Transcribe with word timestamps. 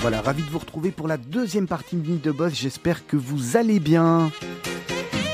Voilà, 0.00 0.20
ravi 0.22 0.42
de 0.42 0.50
vous 0.50 0.58
retrouver 0.58 0.90
pour 0.90 1.08
la 1.08 1.16
deuxième 1.16 1.66
partie 1.66 1.96
de 1.96 2.06
Nuit 2.06 2.20
de 2.22 2.30
Boss. 2.30 2.52
J'espère 2.54 3.06
que 3.06 3.16
vous 3.16 3.56
allez 3.56 3.80
bien. 3.80 4.30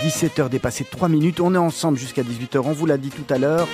17h 0.04 0.48
dépassé 0.48 0.84
3 0.84 1.08
minutes. 1.08 1.40
On 1.40 1.54
est 1.54 1.58
ensemble 1.58 1.98
jusqu'à 1.98 2.22
18h. 2.22 2.60
On 2.64 2.72
vous 2.72 2.86
l'a 2.86 2.98
dit 2.98 3.10
tout 3.10 3.32
à 3.32 3.38
l'heure. 3.38 3.66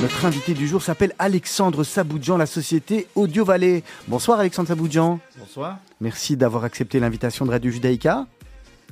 Notre 0.00 0.24
invité 0.24 0.54
du 0.54 0.66
jour 0.66 0.82
s'appelle 0.82 1.14
Alexandre 1.18 1.84
Saboudjan, 1.84 2.36
la 2.36 2.46
société 2.46 3.06
Audio 3.14 3.44
Valley. 3.44 3.82
Bonsoir 4.08 4.40
Alexandre 4.40 4.68
Saboudjan. 4.68 5.20
Bonsoir. 5.44 5.78
Merci 6.00 6.38
d'avoir 6.38 6.64
accepté 6.64 6.98
l'invitation 7.00 7.44
de 7.44 7.50
Radio 7.50 7.70
Judaïka. 7.70 8.26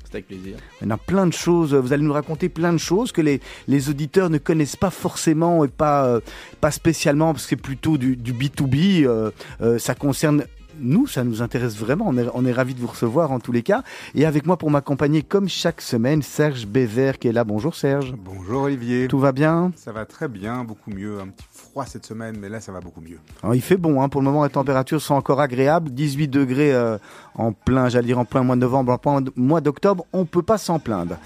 C'est 0.05 0.17
avec 0.17 0.27
plaisir. 0.27 0.59
On 0.85 0.91
a 0.91 0.99
plein 0.99 1.27
de 1.27 1.33
choses. 1.33 1.73
Vous 1.75 1.95
allez 1.95 2.03
nous 2.03 2.13
raconter 2.13 2.51
plein 2.51 2.75
de 2.75 2.79
choses 2.79 3.11
que 3.11 3.23
les, 3.23 3.41
les 3.69 3.89
auditeurs 3.89 4.29
ne 4.29 4.37
connaissent 4.37 4.77
pas 4.77 4.91
forcément 4.91 5.65
et 5.65 5.69
pas, 5.69 6.05
euh, 6.05 6.21
pas 6.61 6.71
spécialement 6.71 7.33
parce 7.33 7.45
que 7.45 7.51
c'est 7.51 7.57
plutôt 7.57 7.97
du, 7.97 8.17
du 8.17 8.35
B2B. 8.35 9.07
Euh, 9.07 9.31
euh, 9.63 9.79
ça 9.79 9.95
concerne 9.95 10.45
nous, 10.81 11.07
ça 11.07 11.25
nous 11.25 11.43
intéresse 11.43 11.77
vraiment. 11.77 12.07
On 12.09 12.17
est, 12.17 12.27
on 12.35 12.45
est 12.45 12.53
ravis 12.53 12.75
de 12.75 12.81
vous 12.81 12.87
recevoir 12.87 13.33
en 13.33 13.41
tous 13.41 13.53
les 13.53 13.63
cas. 13.63 13.83
Et 14.15 14.27
avec 14.27 14.47
moi 14.47 14.57
pour 14.57 14.71
m'accompagner, 14.71 15.23
comme 15.23 15.49
chaque 15.49 15.81
semaine, 15.81 16.23
Serge 16.23 16.67
Bévert 16.67 17.19
qui 17.19 17.29
est 17.29 17.33
là. 17.33 17.45
Bonjour 17.45 17.75
Serge. 17.75 18.15
Bonjour 18.17 18.63
Olivier. 18.63 19.09
Tout 19.09 19.19
va 19.19 19.33
bien? 19.33 19.73
Ça 19.77 19.93
va 19.93 20.05
très 20.05 20.29
bien, 20.29 20.65
beaucoup 20.65 20.91
mieux. 20.91 21.21
Un 21.21 21.29
petit 21.29 21.47
froid 21.53 21.87
cette 21.87 22.07
semaine, 22.07 22.37
mais 22.39 22.49
là 22.49 22.61
ça 22.61 22.73
va 22.73 22.81
beaucoup 22.81 23.01
mieux. 23.01 23.19
Alors, 23.43 23.55
il 23.55 23.63
fait 23.63 23.77
bon, 23.77 24.03
hein. 24.03 24.09
pour 24.09 24.21
le 24.21 24.27
moment 24.27 24.45
les 24.45 24.51
températures 24.51 25.01
sont 25.01 25.15
encore 25.15 25.41
agréables. 25.41 25.91
18 25.91 26.29
degrés 26.29 26.73
euh, 26.73 26.99
en 27.35 27.53
plein, 27.53 27.89
j'allais 27.89 28.07
dire 28.07 28.19
en 28.19 28.25
plein 28.25 28.43
mois 28.43 28.57
de 28.57 28.61
novembre, 28.61 28.93
en 28.93 28.99
plein 28.99 29.25
mois 29.37 29.61
d'octobre, 29.61 30.07
on 30.13 30.25
peut 30.25 30.43
pas 30.43 30.59
s'en 30.59 30.79
plaindre. 30.79 31.17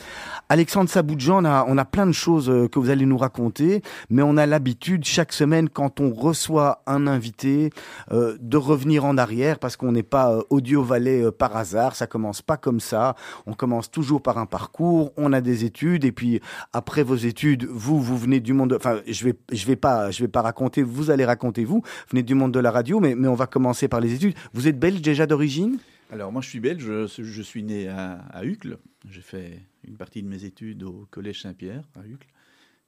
Alexandre 0.49 0.89
Saboudjan, 0.89 1.45
on 1.67 1.77
a, 1.79 1.85
plein 1.85 2.07
de 2.07 2.13
choses 2.13 2.49
euh, 2.49 2.69
que 2.69 2.79
vous 2.79 2.91
allez 2.91 3.05
nous 3.05 3.19
raconter, 3.19 3.83
mais 4.11 4.23
on 4.23 4.37
a 4.37 4.47
l'habitude 4.47 5.05
chaque 5.05 5.33
semaine, 5.33 5.69
quand 5.69 5.99
on 5.99 6.13
reçoit 6.13 6.83
un 6.87 7.09
invité, 7.09 7.71
euh, 8.13 8.37
de 8.41 8.57
revenir 8.57 9.05
en 9.05 9.19
arrière 9.19 9.59
parce 9.59 9.77
qu'on 9.77 9.91
n'est 9.91 10.05
pas 10.05 10.33
euh, 10.33 10.43
audio 10.51 10.87
euh, 10.89 11.33
par 11.33 11.57
hasard. 11.57 11.97
Ça 11.97 12.07
commence 12.07 12.43
pas 12.43 12.57
comme 12.57 12.79
ça. 12.79 13.17
On 13.47 13.55
commence 13.55 13.91
toujours 13.91 14.23
par 14.23 14.39
un 14.39 14.47
parcours. 14.47 15.13
On 15.17 15.33
a 15.33 15.41
des 15.41 15.65
études 15.65 16.05
et 16.05 16.13
puis 16.13 16.41
après 16.73 17.03
vos 17.03 17.17
études, 17.17 17.65
vous, 17.65 18.01
vous 18.01 18.17
venez 18.17 18.39
du 18.39 18.53
monde. 18.53 18.71
de- 18.71 18.77
Enfin, 18.77 19.01
je 19.09 19.25
vais, 19.25 19.35
je 19.51 19.67
vais 19.67 19.75
pas, 19.77 20.13
je 20.13 20.23
vais 20.23 20.29
pas 20.29 20.43
raconter. 20.43 20.85
Vous 20.85 21.11
allez 21.11 21.25
raconter. 21.25 21.65
Vous 21.65 21.83
venez 22.11 22.23
du 22.23 22.35
monde 22.37 22.53
de 22.53 22.61
la 22.61 22.71
radio, 22.71 23.01
mais, 23.01 23.17
mais 23.17 23.27
on 23.27 23.35
va 23.35 23.49
commencer 23.49 23.89
par 23.89 24.01
les 24.01 24.15
études. 24.15 24.35
Vous 24.53 24.69
êtes 24.69 24.79
belge 24.79 25.03
déjà 25.03 25.27
d'origine? 25.27 25.79
Alors 26.13 26.31
moi 26.31 26.41
je 26.41 26.49
suis 26.49 26.61
belge, 26.61 26.85
je, 26.85 27.23
je 27.25 27.43
suis 27.43 27.65
né 27.65 27.89
à, 27.89 28.21
à 28.33 28.45
Uccle. 28.45 28.79
J'ai 29.11 29.23
fait 29.23 29.59
une 29.87 29.97
partie 29.97 30.23
de 30.23 30.29
mes 30.29 30.45
études 30.45 30.83
au 30.83 31.07
Collège 31.11 31.43
Saint-Pierre 31.43 31.85
à 31.95 32.07
Uccle. 32.07 32.29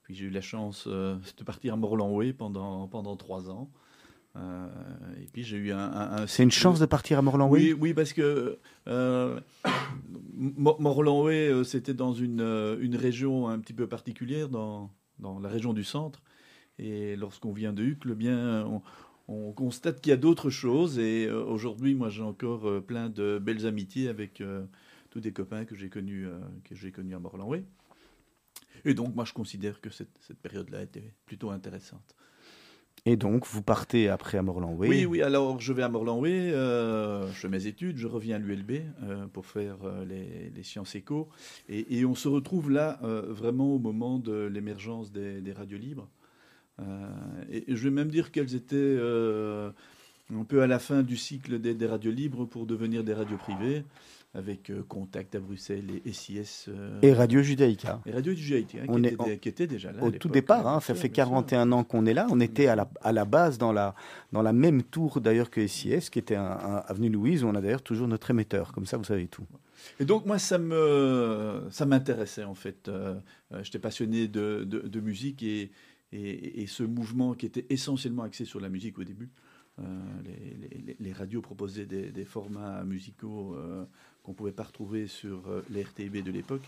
Puis 0.02 0.14
j'ai 0.14 0.26
eu 0.26 0.30
la 0.30 0.40
chance 0.40 0.84
euh, 0.86 1.16
de 1.36 1.44
partir 1.44 1.74
à 1.74 1.76
Morlanway 1.76 2.32
pendant, 2.32 2.88
pendant 2.88 3.16
trois 3.16 3.50
ans. 3.50 3.70
Euh, 4.36 4.68
et 5.20 5.26
puis 5.32 5.42
j'ai 5.42 5.56
eu 5.56 5.72
un... 5.72 5.78
un- 5.78 6.12
un 6.22 6.26
C'est 6.26 6.42
une 6.42 6.50
chance 6.50 6.78
de 6.80 6.86
partir 6.86 7.18
à 7.18 7.22
Morlanway? 7.22 7.60
Oui, 7.60 7.72
oui, 7.78 7.94
parce 7.94 8.12
que 8.12 8.58
euh, 8.88 9.40
Mo- 10.34 10.76
Morlanway, 10.78 11.48
euh, 11.50 11.64
c'était 11.64 11.94
dans 11.94 12.12
une, 12.12 12.40
une 12.80 12.96
région 12.96 13.48
un 13.48 13.58
petit 13.58 13.72
peu 13.74 13.86
particulière, 13.86 14.48
dans, 14.48 14.90
dans 15.18 15.38
la 15.40 15.48
région 15.48 15.72
du 15.72 15.84
centre. 15.84 16.22
Et 16.78 17.16
lorsqu'on 17.16 17.52
vient 17.52 17.72
de 17.72 17.82
Uccle, 17.82 18.14
bien, 18.14 18.64
on, 18.66 18.82
on 19.26 19.52
constate 19.52 20.00
qu'il 20.00 20.10
y 20.10 20.14
a 20.14 20.16
d'autres 20.16 20.50
choses. 20.50 20.98
Et 20.98 21.28
aujourd'hui, 21.30 21.94
moi, 21.94 22.08
j'ai 22.08 22.22
encore 22.22 22.82
plein 22.86 23.08
de 23.10 23.38
belles 23.38 23.66
amitiés 23.66 24.08
avec 24.08 24.40
tous 25.10 25.20
des 25.20 25.32
copains 25.32 25.64
que 25.64 25.74
j'ai 25.74 25.88
connus, 25.88 26.26
euh, 26.26 26.38
que 26.64 26.74
j'ai 26.74 26.92
connus 26.92 27.14
à 27.14 27.18
Morlanway. 27.18 27.64
Et 28.84 28.94
donc, 28.94 29.14
moi, 29.14 29.24
je 29.24 29.32
considère 29.32 29.80
que 29.80 29.90
cette, 29.90 30.16
cette 30.20 30.38
période-là 30.38 30.82
était 30.82 31.12
plutôt 31.26 31.50
intéressante. 31.50 32.14
Et 33.04 33.16
donc, 33.16 33.46
vous 33.46 33.62
partez 33.62 34.08
après 34.08 34.38
à 34.38 34.42
Morlanway 34.42 34.88
Oui, 34.88 35.06
oui, 35.06 35.22
alors 35.22 35.60
je 35.60 35.72
vais 35.72 35.82
à 35.82 35.88
Morlanway, 35.88 36.52
euh, 36.52 37.26
je 37.28 37.38
fais 37.38 37.48
mes 37.48 37.66
études, 37.66 37.96
je 37.96 38.06
reviens 38.06 38.36
à 38.36 38.38
l'ULB 38.38 38.72
euh, 39.02 39.26
pour 39.28 39.46
faire 39.46 39.76
euh, 39.84 40.04
les, 40.04 40.50
les 40.54 40.62
sciences 40.62 40.94
éco. 40.94 41.28
Et, 41.68 41.98
et 41.98 42.04
on 42.04 42.14
se 42.14 42.28
retrouve 42.28 42.70
là 42.70 42.98
vraiment 43.02 43.74
au 43.74 43.78
moment 43.78 44.18
de 44.18 44.46
l'émergence 44.46 45.12
des, 45.12 45.40
des 45.40 45.52
radios 45.52 45.78
libres. 45.78 46.08
Et, 47.50 47.72
et 47.72 47.76
je 47.76 47.84
vais 47.84 47.90
même 47.90 48.08
dire 48.08 48.30
qu'elles 48.30 48.54
étaient 48.54 48.98
un 48.98 50.44
peu 50.44 50.62
à 50.62 50.66
la 50.66 50.78
fin 50.78 51.02
du 51.02 51.16
cycle 51.16 51.58
des, 51.58 51.74
des 51.74 51.86
radios 51.86 52.12
libres 52.12 52.44
pour 52.44 52.66
devenir 52.66 53.04
des 53.04 53.14
radios 53.14 53.36
privées, 53.36 53.84
avec 54.38 54.70
euh, 54.70 54.82
Contact 54.88 55.34
à 55.34 55.40
Bruxelles 55.40 55.84
et 56.06 56.12
SIS. 56.12 56.66
euh, 56.68 56.98
Et 57.02 57.12
Radio 57.12 57.42
Judaïka. 57.42 58.00
et 58.06 58.12
Radio 58.12 58.32
GIT, 58.32 58.56
hein, 58.56 58.62
qui, 58.84 58.88
On 58.88 59.02
est 59.02 59.12
était, 59.12 59.38
qui 59.38 59.66
déjà 59.66 59.92
là. 59.92 60.02
Au 60.02 60.10
tout 60.10 60.28
départ, 60.28 60.66
hein, 60.66 60.72
bien 60.74 60.80
ça 60.80 60.94
fait 60.94 61.08
bien 61.10 61.24
sûr. 61.24 61.32
41 61.32 61.72
ans 61.72 61.84
qu'on 61.84 62.06
est 62.06 62.14
là. 62.14 62.26
On 62.30 62.40
était 62.40 62.68
à 62.68 62.76
la, 62.76 62.88
à 63.02 63.12
la 63.12 63.24
base 63.24 63.58
dans 63.58 63.72
la, 63.72 63.94
dans 64.32 64.42
la 64.42 64.52
même 64.52 64.82
tour 64.82 65.20
d'ailleurs 65.20 65.50
que 65.50 65.66
SIS, 65.66 66.08
qui 66.10 66.18
était 66.18 66.36
un, 66.36 66.44
un 66.50 66.76
avenue 66.86 67.10
Louise, 67.10 67.44
où 67.44 67.48
on 67.48 67.54
a 67.54 67.60
d'ailleurs 67.60 67.82
toujours 67.82 68.08
notre 68.08 68.30
émetteur. 68.30 68.72
Comme 68.72 68.86
ça, 68.86 68.96
vous 68.96 69.04
savez 69.04 69.26
tout. 69.26 69.44
Et 70.00 70.04
donc 70.04 70.24
moi, 70.26 70.38
ça 70.38 70.58
me, 70.58 71.62
ça 71.70 71.84
m'intéressait 71.86 72.44
en 72.44 72.54
fait. 72.54 72.88
Euh, 72.88 73.14
euh, 73.52 73.62
J'étais 73.62 73.78
passionné 73.78 74.28
de, 74.28 74.64
de, 74.64 74.80
de 74.80 75.00
musique 75.00 75.42
et, 75.42 75.70
et, 76.12 76.62
et 76.62 76.66
ce 76.66 76.82
mouvement 76.82 77.34
qui 77.34 77.46
était 77.46 77.66
essentiellement 77.70 78.22
axé 78.22 78.44
sur 78.44 78.60
la 78.60 78.68
musique 78.68 78.98
au 78.98 79.04
début. 79.04 79.30
euh, 79.78 79.84
les, 80.24 80.80
les- 80.86 80.96
les 80.98 81.12
radios 81.12 81.40
proposaient 81.40 81.86
des, 81.86 82.10
des 82.10 82.24
formats 82.24 82.82
musicaux 82.84 83.54
euh, 83.54 83.84
qu'on 84.28 84.32
ne 84.32 84.36
pouvait 84.36 84.52
pas 84.52 84.64
retrouver 84.64 85.06
sur 85.06 85.48
euh, 85.48 85.62
les 85.70 85.82
RTB 85.82 86.22
de 86.22 86.30
l'époque. 86.30 86.60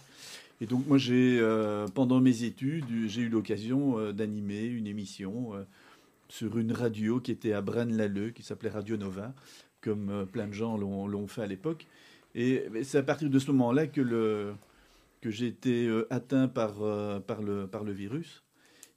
Et 0.63 0.67
donc 0.67 0.87
moi, 0.87 0.97
j'ai, 0.97 1.39
euh, 1.39 1.87
pendant 1.89 2.19
mes 2.19 2.45
études, 2.45 2.87
j'ai 3.07 3.21
eu 3.21 3.29
l'occasion 3.29 3.99
euh, 3.99 4.13
d'animer 4.13 4.65
une 4.65 4.87
émission 4.87 5.53
sur 6.31 6.57
une 6.57 6.73
radio 6.73 7.21
qui 7.21 7.33
était 7.33 7.53
à 7.53 7.61
Braine-l'Alleud, 7.61 8.33
qui 8.33 8.43
s'appelait 8.43 8.71
Radio 8.71 8.97
Nova, 8.97 9.35
comme 9.83 10.27
plein 10.33 10.47
de 10.47 10.53
gens 10.55 10.79
l'ont 10.79 11.27
fait 11.27 11.43
à 11.43 11.47
l'époque. 11.47 11.87
Et 12.35 12.65
c'est 12.83 12.99
à 12.99 13.03
partir 13.03 13.29
de 13.29 13.39
ce 13.39 13.51
moment-là 13.51 13.89
que, 13.89 14.55
j'ai 15.25 15.47
été 15.49 15.91
atteint 16.09 16.47
par, 16.49 16.81
le, 16.81 17.93
virus 17.93 18.43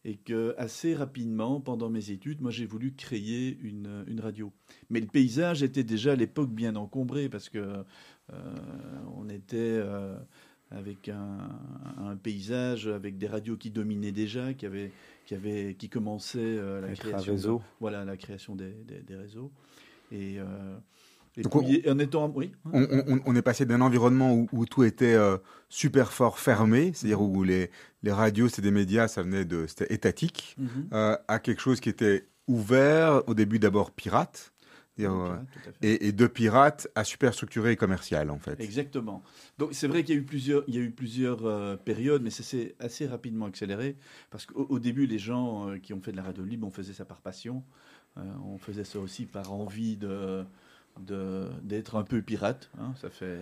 et 0.06 0.16
que 0.16 0.54
assez 0.58 0.94
rapidement, 0.94 1.60
pendant 1.60 1.90
mes 1.90 2.12
études, 2.12 2.42
moi 2.42 2.52
j'ai 2.52 2.68
voulu 2.68 2.94
créer 2.94 3.58
une, 3.64 4.04
une 4.06 4.20
radio. 4.20 4.52
Mais 4.92 5.00
le 5.00 5.08
paysage 5.08 5.64
était 5.64 5.84
déjà 5.84 6.12
à 6.12 6.16
l'époque 6.16 6.52
bien 6.52 6.76
encombré 6.76 7.30
parce 7.30 7.50
que 7.50 7.84
on 8.32 9.30
était 9.30 9.58
euh, 9.58 10.16
avec 10.72 11.10
un, 11.10 11.50
un 11.98 12.16
paysage, 12.16 12.88
avec 12.88 13.18
des 13.18 13.28
radios 13.28 13.58
qui 13.58 13.70
dominaient 13.70 14.12
déjà, 14.12 14.54
qui, 14.54 14.66
avaient, 14.66 14.92
qui, 15.26 15.36
avaient, 15.36 15.76
qui 15.76 15.90
commençaient 15.90 16.40
euh, 16.40 16.82
la 16.82 16.90
Être 16.90 17.00
création, 17.00 17.36
de- 17.36 17.62
voilà, 17.80 18.06
la 18.06 18.18
création 18.18 18.56
des, 18.56 18.72
des, 18.88 19.02
des 19.02 19.16
réseaux. 19.16 19.52
Et, 20.12 20.40
euh, 20.40 20.78
et 21.38 21.42
Donc, 21.42 21.66
puis, 21.66 21.90
en 21.90 22.00
étant... 22.00 22.32
Oui 22.36 22.52
On, 22.72 22.84
on- 22.84 23.20
on 23.26 23.36
est 23.36 23.42
passé 23.42 23.66
d'un 23.66 23.82
environnement 23.82 24.34
où, 24.34 24.48
où 24.52 24.66
tout 24.66 24.84
était 24.84 25.14
euh, 25.16 25.38
super 25.70 26.12
fort 26.14 26.40
fermé, 26.40 26.92
c'est-à-dire 26.94 27.22
où 27.22 27.44
les, 27.44 27.70
les 28.04 28.12
radios, 28.12 28.48
c'était 28.48 28.62
des 28.64 28.72
médias, 28.72 29.08
ça 29.08 29.24
venait 29.24 29.46
de, 29.46 29.66
c'était 29.68 29.94
étatique, 29.94 30.56
Mhm. 30.60 30.90
euh, 30.94 31.18
à 31.28 31.40
quelque 31.40 31.62
chose 31.62 31.80
qui 31.80 31.90
était 31.90 32.28
ouvert, 32.48 33.28
au 33.28 33.34
début 33.34 33.60
d'abord 33.60 33.92
pirate, 33.92 34.53
euh, 34.53 34.53
Ouais, 34.98 35.40
fait. 35.64 35.88
et, 35.88 36.08
et 36.08 36.12
de 36.12 36.28
pirate 36.28 36.88
à 36.96 37.04
super 37.04 37.34
structuré 37.34 37.72
et 37.72 37.76
commercial 37.76 38.30
en 38.30 38.38
fait. 38.38 38.60
Exactement. 38.60 39.24
Donc 39.58 39.70
c'est 39.74 39.88
vrai 39.88 40.04
qu'il 40.04 40.16
y 40.16 40.18
a 40.18 40.22
eu 40.22 40.26
plusieurs, 40.26 40.64
il 40.68 40.76
y 40.76 40.78
a 40.78 40.82
eu 40.82 40.92
plusieurs 40.92 41.46
euh, 41.46 41.76
périodes, 41.76 42.22
mais 42.22 42.30
ça 42.30 42.44
s'est 42.44 42.76
assez 42.80 43.08
rapidement 43.08 43.48
accéléré 43.48 43.96
parce 44.30 44.46
qu'au 44.46 44.68
au 44.70 44.80
début, 44.80 45.08
les 45.08 45.20
gens 45.20 45.70
euh, 45.70 45.78
qui 45.80 45.94
ont 45.94 46.02
fait 46.02 46.12
de 46.12 46.18
la 46.18 46.24
radio 46.24 46.44
libre, 46.44 46.68
on 46.68 46.72
faisait 46.72 46.94
ça 46.94 47.06
par 47.06 47.22
passion, 47.22 47.64
Euh, 48.18 48.22
on 48.46 48.60
faisait 48.60 48.84
ça 48.84 49.00
aussi 49.00 49.26
par 49.26 49.52
envie 49.52 49.98
de 49.98 50.46
d'être 51.64 51.96
un 51.96 52.04
peu 52.04 52.22
pirate. 52.22 52.70
hein, 52.80 52.94
ça 53.02 53.10
fait, 53.10 53.40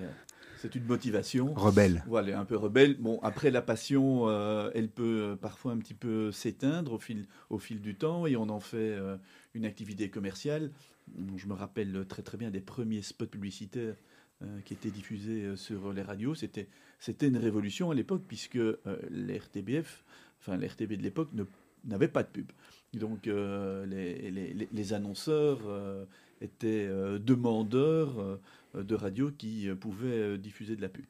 c'est 0.58 0.74
une 0.76 0.86
motivation. 0.86 1.54
Rebelle. 1.54 2.02
Voilà, 2.08 2.40
un 2.40 2.46
peu 2.46 2.56
rebelle. 2.56 2.96
Bon, 2.98 3.20
après, 3.24 3.52
la 3.52 3.62
passion, 3.62 4.30
euh, 4.30 4.72
elle 4.74 4.90
peut 4.90 5.32
euh, 5.32 5.36
parfois 5.36 5.74
un 5.74 5.78
petit 5.78 5.94
peu 5.94 6.32
s'éteindre 6.32 6.94
au 6.94 7.00
fil, 7.00 7.28
au 7.50 7.58
fil 7.60 7.82
du 7.82 7.96
temps 7.96 8.26
et 8.26 8.38
on 8.38 8.48
en 8.50 8.62
fait 8.62 8.78
euh, 8.96 9.18
une 9.54 9.66
activité 9.66 10.10
commerciale. 10.10 10.72
Je 11.36 11.48
me 11.48 11.54
rappelle 11.54 12.06
très 12.08 12.22
très 12.22 12.38
bien 12.38 12.52
des 12.52 12.62
premiers 12.62 13.02
spots 13.02 13.28
publicitaires 13.28 13.96
euh, 14.44 14.60
qui 14.66 14.74
étaient 14.74 14.90
diffusés 14.90 15.44
euh, 15.44 15.56
sur 15.56 15.94
les 15.94 16.02
radios. 16.02 16.34
C'était, 16.34 16.68
c'était 17.00 17.28
une 17.28 17.38
révolution 17.38 17.92
à 17.92 17.94
l'époque 17.94 18.24
puisque 18.28 18.56
euh, 18.56 18.76
les 19.12 19.38
RTBF, 19.38 20.04
enfin 20.40 20.58
de 20.58 20.96
l'époque, 20.96 21.30
ne, 21.34 21.44
n'avaient 21.86 22.08
pas 22.08 22.24
de 22.24 22.30
pub. 22.30 22.52
Donc 22.94 23.28
les, 23.28 24.94
annonceurs 24.94 25.60
étaient 26.42 26.90
demandeurs 27.20 28.40
de 28.74 28.96
radios 28.96 29.32
qui 29.32 29.70
pouvaient 29.80 30.38
diffuser 30.38 30.76
de 30.76 30.82
la 30.82 30.90
pub. 30.90 31.06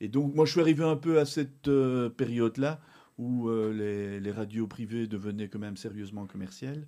Et 0.00 0.08
donc, 0.08 0.34
moi, 0.34 0.46
je 0.46 0.52
suis 0.52 0.60
arrivé 0.62 0.82
un 0.82 0.96
peu 0.96 1.18
à 1.18 1.26
cette 1.26 1.68
période-là 2.16 2.80
où 3.18 3.50
les 3.50 4.30
radios 4.30 4.66
privées 4.66 5.06
devenaient 5.06 5.48
quand 5.48 5.58
même 5.58 5.76
sérieusement 5.76 6.24
commerciales. 6.24 6.86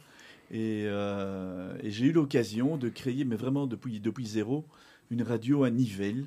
Et, 0.51 0.85
euh, 0.87 1.77
et 1.83 1.91
j'ai 1.91 2.07
eu 2.07 2.13
l'occasion 2.13 2.77
de 2.77 2.89
créer, 2.89 3.25
mais 3.25 3.37
vraiment 3.37 3.67
depuis, 3.67 4.01
depuis 4.01 4.27
zéro, 4.27 4.67
une 5.11 5.23
radio 5.23 5.65
à 5.65 5.71
Nivelles. 5.71 6.27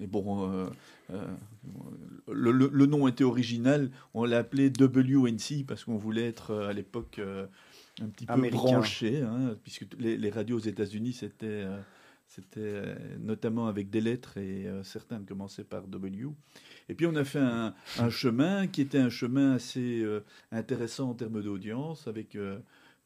et 0.00 0.06
bon, 0.06 0.70
le, 2.28 2.86
nom 2.86 3.08
était 3.08 3.24
original. 3.24 3.90
On 4.14 4.24
l'a 4.24 4.38
appelé 4.38 4.68
WNC 4.70 5.66
parce 5.66 5.84
qu'on 5.84 5.96
voulait 5.96 6.28
être 6.28 6.54
à 6.54 6.72
l'époque 6.72 7.20
un 8.00 8.08
petit 8.08 8.26
peu 8.26 8.50
branché, 8.50 9.20
hein, 9.20 9.56
puisque 9.64 9.86
les, 9.98 10.30
radios 10.30 10.56
aux 10.56 10.60
États-Unis, 10.60 11.12
c'était 11.12 11.66
c'était 12.28 12.94
notamment 13.18 13.66
avec 13.66 13.90
des 13.90 14.00
lettres 14.00 14.38
et 14.38 14.66
certains 14.84 15.20
commençaient 15.22 15.64
par 15.64 15.88
W. 15.88 16.28
Et 16.88 16.94
puis 16.94 17.06
on 17.06 17.16
a 17.16 17.24
fait 17.24 17.40
un, 17.40 17.74
chemin 18.10 18.68
qui 18.68 18.80
était 18.80 18.98
un 18.98 19.10
chemin 19.10 19.54
assez 19.54 20.06
intéressant 20.52 21.10
en 21.10 21.14
termes 21.14 21.42
d'audience, 21.42 22.06
avec 22.06 22.36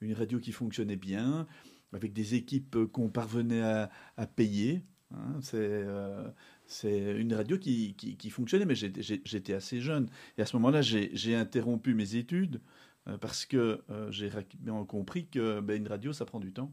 une 0.01 0.13
radio 0.15 0.39
qui 0.39 0.53
fonctionnait 0.53 0.97
bien, 0.97 1.47
avec 1.93 2.13
des 2.13 2.35
équipes 2.35 2.85
qu'on 2.93 3.09
parvenait 3.09 3.63
à, 3.63 4.27
payer. 4.27 4.83
Hein. 5.15 5.41
Euh, 5.55 6.29
c'est 6.67 7.17
une 7.17 7.33
radio 7.35 7.59
qui, 7.59 7.95
qui, 7.95 8.31
fonctionnait, 8.31 8.67
mais 8.67 8.75
j'étais 8.75 9.55
assez 9.55 9.81
jeune. 9.81 10.09
Et 10.39 10.43
à 10.43 10.47
ce 10.47 10.57
moment-là, 10.57 10.83
j'ai 10.83 11.35
interrompu 11.35 11.95
mes 11.95 12.17
études 12.17 12.61
euh, 13.09 13.19
parce 13.19 13.47
que 13.47 13.83
euh, 13.91 14.11
j'ai 14.11 14.31
compris 14.89 15.27
que 15.27 15.61
ben, 15.61 15.77
une 15.77 15.89
radio, 15.89 16.13
ça 16.13 16.25
prend 16.25 16.41
du 16.41 16.53
temps. 16.53 16.73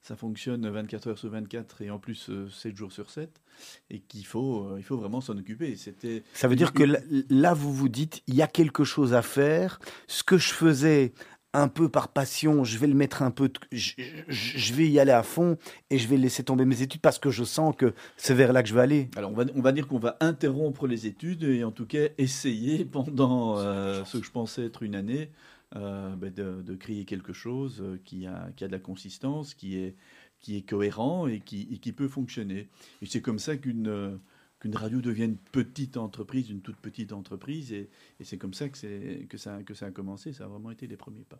Ça 0.00 0.14
fonctionne 0.14 0.68
24 0.68 1.08
heures 1.08 1.18
sur 1.18 1.30
24 1.30 1.82
et 1.82 1.90
en 1.90 1.98
plus 1.98 2.30
7 2.50 2.76
jours 2.76 2.92
sur 2.92 3.10
7 3.10 3.42
et 3.90 3.98
qu'il 3.98 4.24
faut, 4.24 4.76
il 4.76 4.84
faut 4.84 4.96
vraiment 4.96 5.20
s'en 5.20 5.36
occuper. 5.36 5.74
C'était 5.74 6.22
ça 6.34 6.46
veut 6.46 6.54
dire 6.54 6.72
que 6.72 6.84
là, 7.28 7.52
vous 7.52 7.72
vous 7.72 7.88
dites, 7.88 8.22
il 8.28 8.36
y 8.36 8.42
a 8.42 8.46
quelque 8.46 8.84
chose 8.84 9.12
à 9.12 9.22
faire. 9.22 9.80
Ce 10.06 10.22
que 10.22 10.38
je 10.38 10.52
faisais 10.52 11.12
un 11.54 11.68
peu 11.68 11.88
par 11.88 12.08
passion, 12.08 12.64
je 12.64 12.78
vais 12.78 12.86
le 12.86 12.94
mettre 12.94 13.22
un 13.22 13.30
peu, 13.30 13.50
je, 13.72 14.74
vais 14.74 14.88
y 14.88 15.00
aller 15.00 15.12
à 15.12 15.22
fond 15.22 15.56
et 15.90 15.98
je 15.98 16.06
vais 16.06 16.16
laisser 16.16 16.44
tomber 16.44 16.64
mes 16.64 16.82
études 16.82 17.00
parce 17.00 17.18
que 17.18 17.30
je 17.30 17.44
sens 17.44 17.74
que 17.74 17.94
c'est 18.16 18.34
vers 18.34 18.52
là 18.52 18.62
que 18.62 18.68
je 18.68 18.74
vais 18.74 18.82
aller. 18.82 19.08
Alors 19.16 19.30
on 19.30 19.34
va, 19.34 19.44
on 19.54 19.62
va 19.62 19.72
dire 19.72 19.88
qu'on 19.88 19.98
va 19.98 20.16
interrompre 20.20 20.86
les 20.86 21.06
études 21.06 21.44
et 21.44 21.64
en 21.64 21.72
tout 21.72 21.86
cas 21.86 22.08
essayer 22.18 22.84
pendant 22.92 23.58
euh, 23.58 24.04
ce 24.04 24.18
que 24.18 24.24
je 24.24 24.30
pensais 24.30 24.66
être 24.66 24.82
une 24.82 24.94
année 24.94 25.30
euh, 25.76 26.14
ben 26.16 26.32
de, 26.32 26.74
créer 26.74 27.04
quelque 27.04 27.32
chose 27.32 27.82
euh, 27.82 28.00
qui 28.04 28.26
a, 28.26 28.50
qui 28.56 28.64
a 28.64 28.68
de 28.68 28.72
la 28.72 28.78
consistance, 28.78 29.54
qui 29.54 29.76
est, 29.76 29.96
qui 30.40 30.56
est 30.56 30.62
cohérent 30.62 31.26
et 31.26 31.40
qui, 31.40 31.68
et 31.72 31.78
qui 31.78 31.92
peut 31.92 32.08
fonctionner. 32.08 32.68
Et 33.02 33.06
c'est 33.06 33.20
comme 33.20 33.38
ça 33.38 33.56
qu'une 33.56 34.18
qu'une 34.60 34.76
radio 34.76 35.00
devienne 35.00 35.36
petite 35.52 35.96
entreprise, 35.96 36.50
une 36.50 36.60
toute 36.60 36.76
petite 36.76 37.12
entreprise. 37.12 37.72
Et, 37.72 37.88
c'est 38.22 38.38
comme 38.38 38.54
ça 38.54 38.68
que, 38.68 39.36
ça 39.36 39.58
a 39.86 39.90
commencé. 39.90 40.32
Ça 40.32 40.44
a 40.44 40.48
vraiment 40.48 40.70
été 40.70 40.86
les 40.86 40.96
premiers 40.96 41.24
pas. 41.24 41.38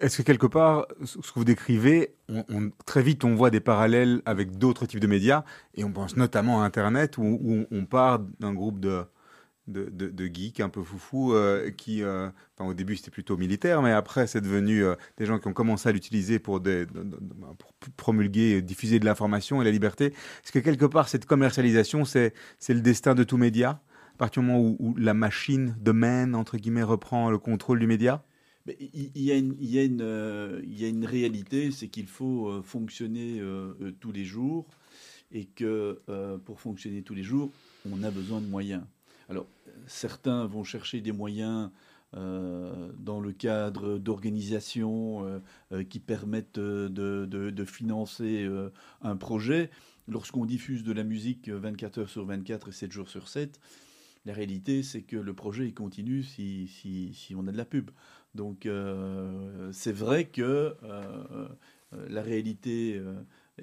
Est-ce 0.00 0.18
que 0.18 0.22
quelque 0.22 0.46
part, 0.46 0.86
ce 1.04 1.18
que 1.18 1.34
vous 1.34 1.44
décrivez, 1.44 2.14
on, 2.28 2.70
très 2.86 3.02
vite 3.02 3.22
on 3.24 3.34
voit 3.34 3.50
des 3.50 3.60
parallèles 3.60 4.22
avec 4.24 4.56
d'autres 4.56 4.86
types 4.86 5.00
de 5.00 5.06
médias, 5.06 5.44
et 5.74 5.84
on 5.84 5.92
pense 5.92 6.16
notamment 6.16 6.62
à 6.62 6.64
Internet, 6.64 7.18
où 7.18 7.66
on 7.70 7.84
part 7.84 8.20
d'un 8.40 8.54
groupe 8.54 8.80
de, 8.80 9.04
de, 9.66 10.26
geeks 10.32 10.60
un 10.60 10.68
peu 10.68 10.82
foufou 10.82 11.34
euh, 11.34 11.70
qui, 11.70 12.02
euh, 12.02 12.28
au 12.58 12.74
début 12.74 12.96
c'était 12.96 13.10
plutôt 13.10 13.36
militaire, 13.36 13.82
mais 13.82 13.92
après 13.92 14.26
c'est 14.26 14.40
devenu 14.40 14.84
euh, 14.84 14.94
des 15.16 15.26
gens 15.26 15.38
qui 15.38 15.48
ont 15.48 15.52
commencé 15.52 15.88
à 15.88 15.92
l'utiliser 15.92 16.38
pour, 16.38 16.60
pour 16.62 17.72
promulguer, 17.96 18.62
diffuser 18.62 18.98
de 18.98 19.04
l'information 19.04 19.62
et 19.62 19.64
la 19.64 19.70
liberté. 19.70 20.06
Est-ce 20.06 20.52
que 20.52 20.58
quelque 20.58 20.86
part 20.86 21.08
cette 21.08 21.26
commercialisation 21.26 22.04
c'est 22.04 22.32
le 22.68 22.80
destin 22.80 23.14
de 23.14 23.24
tout 23.24 23.36
média 23.36 23.80
à 24.14 24.18
partir 24.18 24.42
du 24.42 24.48
moment 24.48 24.76
où, 24.78 24.94
la 24.98 25.14
machine 25.14 25.76
de 25.80 25.92
man 25.92 26.34
entre 26.34 26.56
guillemets 26.56 26.82
reprend 26.82 27.30
le 27.30 27.38
contrôle 27.38 27.78
du 27.80 27.86
média 27.86 28.24
il 28.78 29.22
y 29.22 29.32
a 29.32 30.88
une 30.88 31.04
réalité, 31.06 31.70
c'est 31.72 31.88
qu'il 31.88 32.06
faut 32.06 32.62
fonctionner 32.62 33.42
tous 33.98 34.12
les 34.12 34.24
jours 34.24 34.66
et 35.32 35.46
que 35.46 36.00
pour 36.44 36.60
fonctionner 36.60 37.02
tous 37.02 37.14
les 37.14 37.22
jours, 37.22 37.50
on 37.90 38.02
a 38.02 38.10
besoin 38.10 38.40
de 38.40 38.46
moyens. 38.46 38.82
Alors, 39.30 39.46
certains 39.86 40.44
vont 40.46 40.64
chercher 40.64 41.00
des 41.00 41.12
moyens 41.12 41.70
euh, 42.16 42.90
dans 42.98 43.20
le 43.20 43.30
cadre 43.30 43.96
d'organisations 43.96 45.24
euh, 45.24 45.38
euh, 45.70 45.84
qui 45.84 46.00
permettent 46.00 46.58
de, 46.58 47.64
financer 47.64 48.48
un 49.02 49.16
projet. 49.16 49.70
Lorsqu'on 50.08 50.44
diffuse 50.44 50.82
de 50.82 50.92
la 50.92 51.04
musique 51.04 51.48
24 51.48 51.98
heures 51.98 52.08
sur 52.08 52.26
24 52.26 52.70
et 52.70 52.72
7 52.72 52.90
jours 52.90 53.08
sur 53.08 53.28
7, 53.28 53.60
la 54.26 54.34
réalité, 54.34 54.82
c'est 54.82 55.02
que 55.02 55.16
le 55.16 55.32
projet 55.32 55.66
il 55.66 55.74
continue 55.74 56.24
si, 56.24 56.66
si, 56.66 57.34
on 57.36 57.46
a 57.46 57.52
de 57.52 57.56
la 57.56 57.64
pub. 57.64 57.92
Donc, 58.34 58.68
c'est 59.70 59.92
vrai 59.92 60.24
que 60.26 60.74
la 61.92 62.22
réalité 62.22 63.00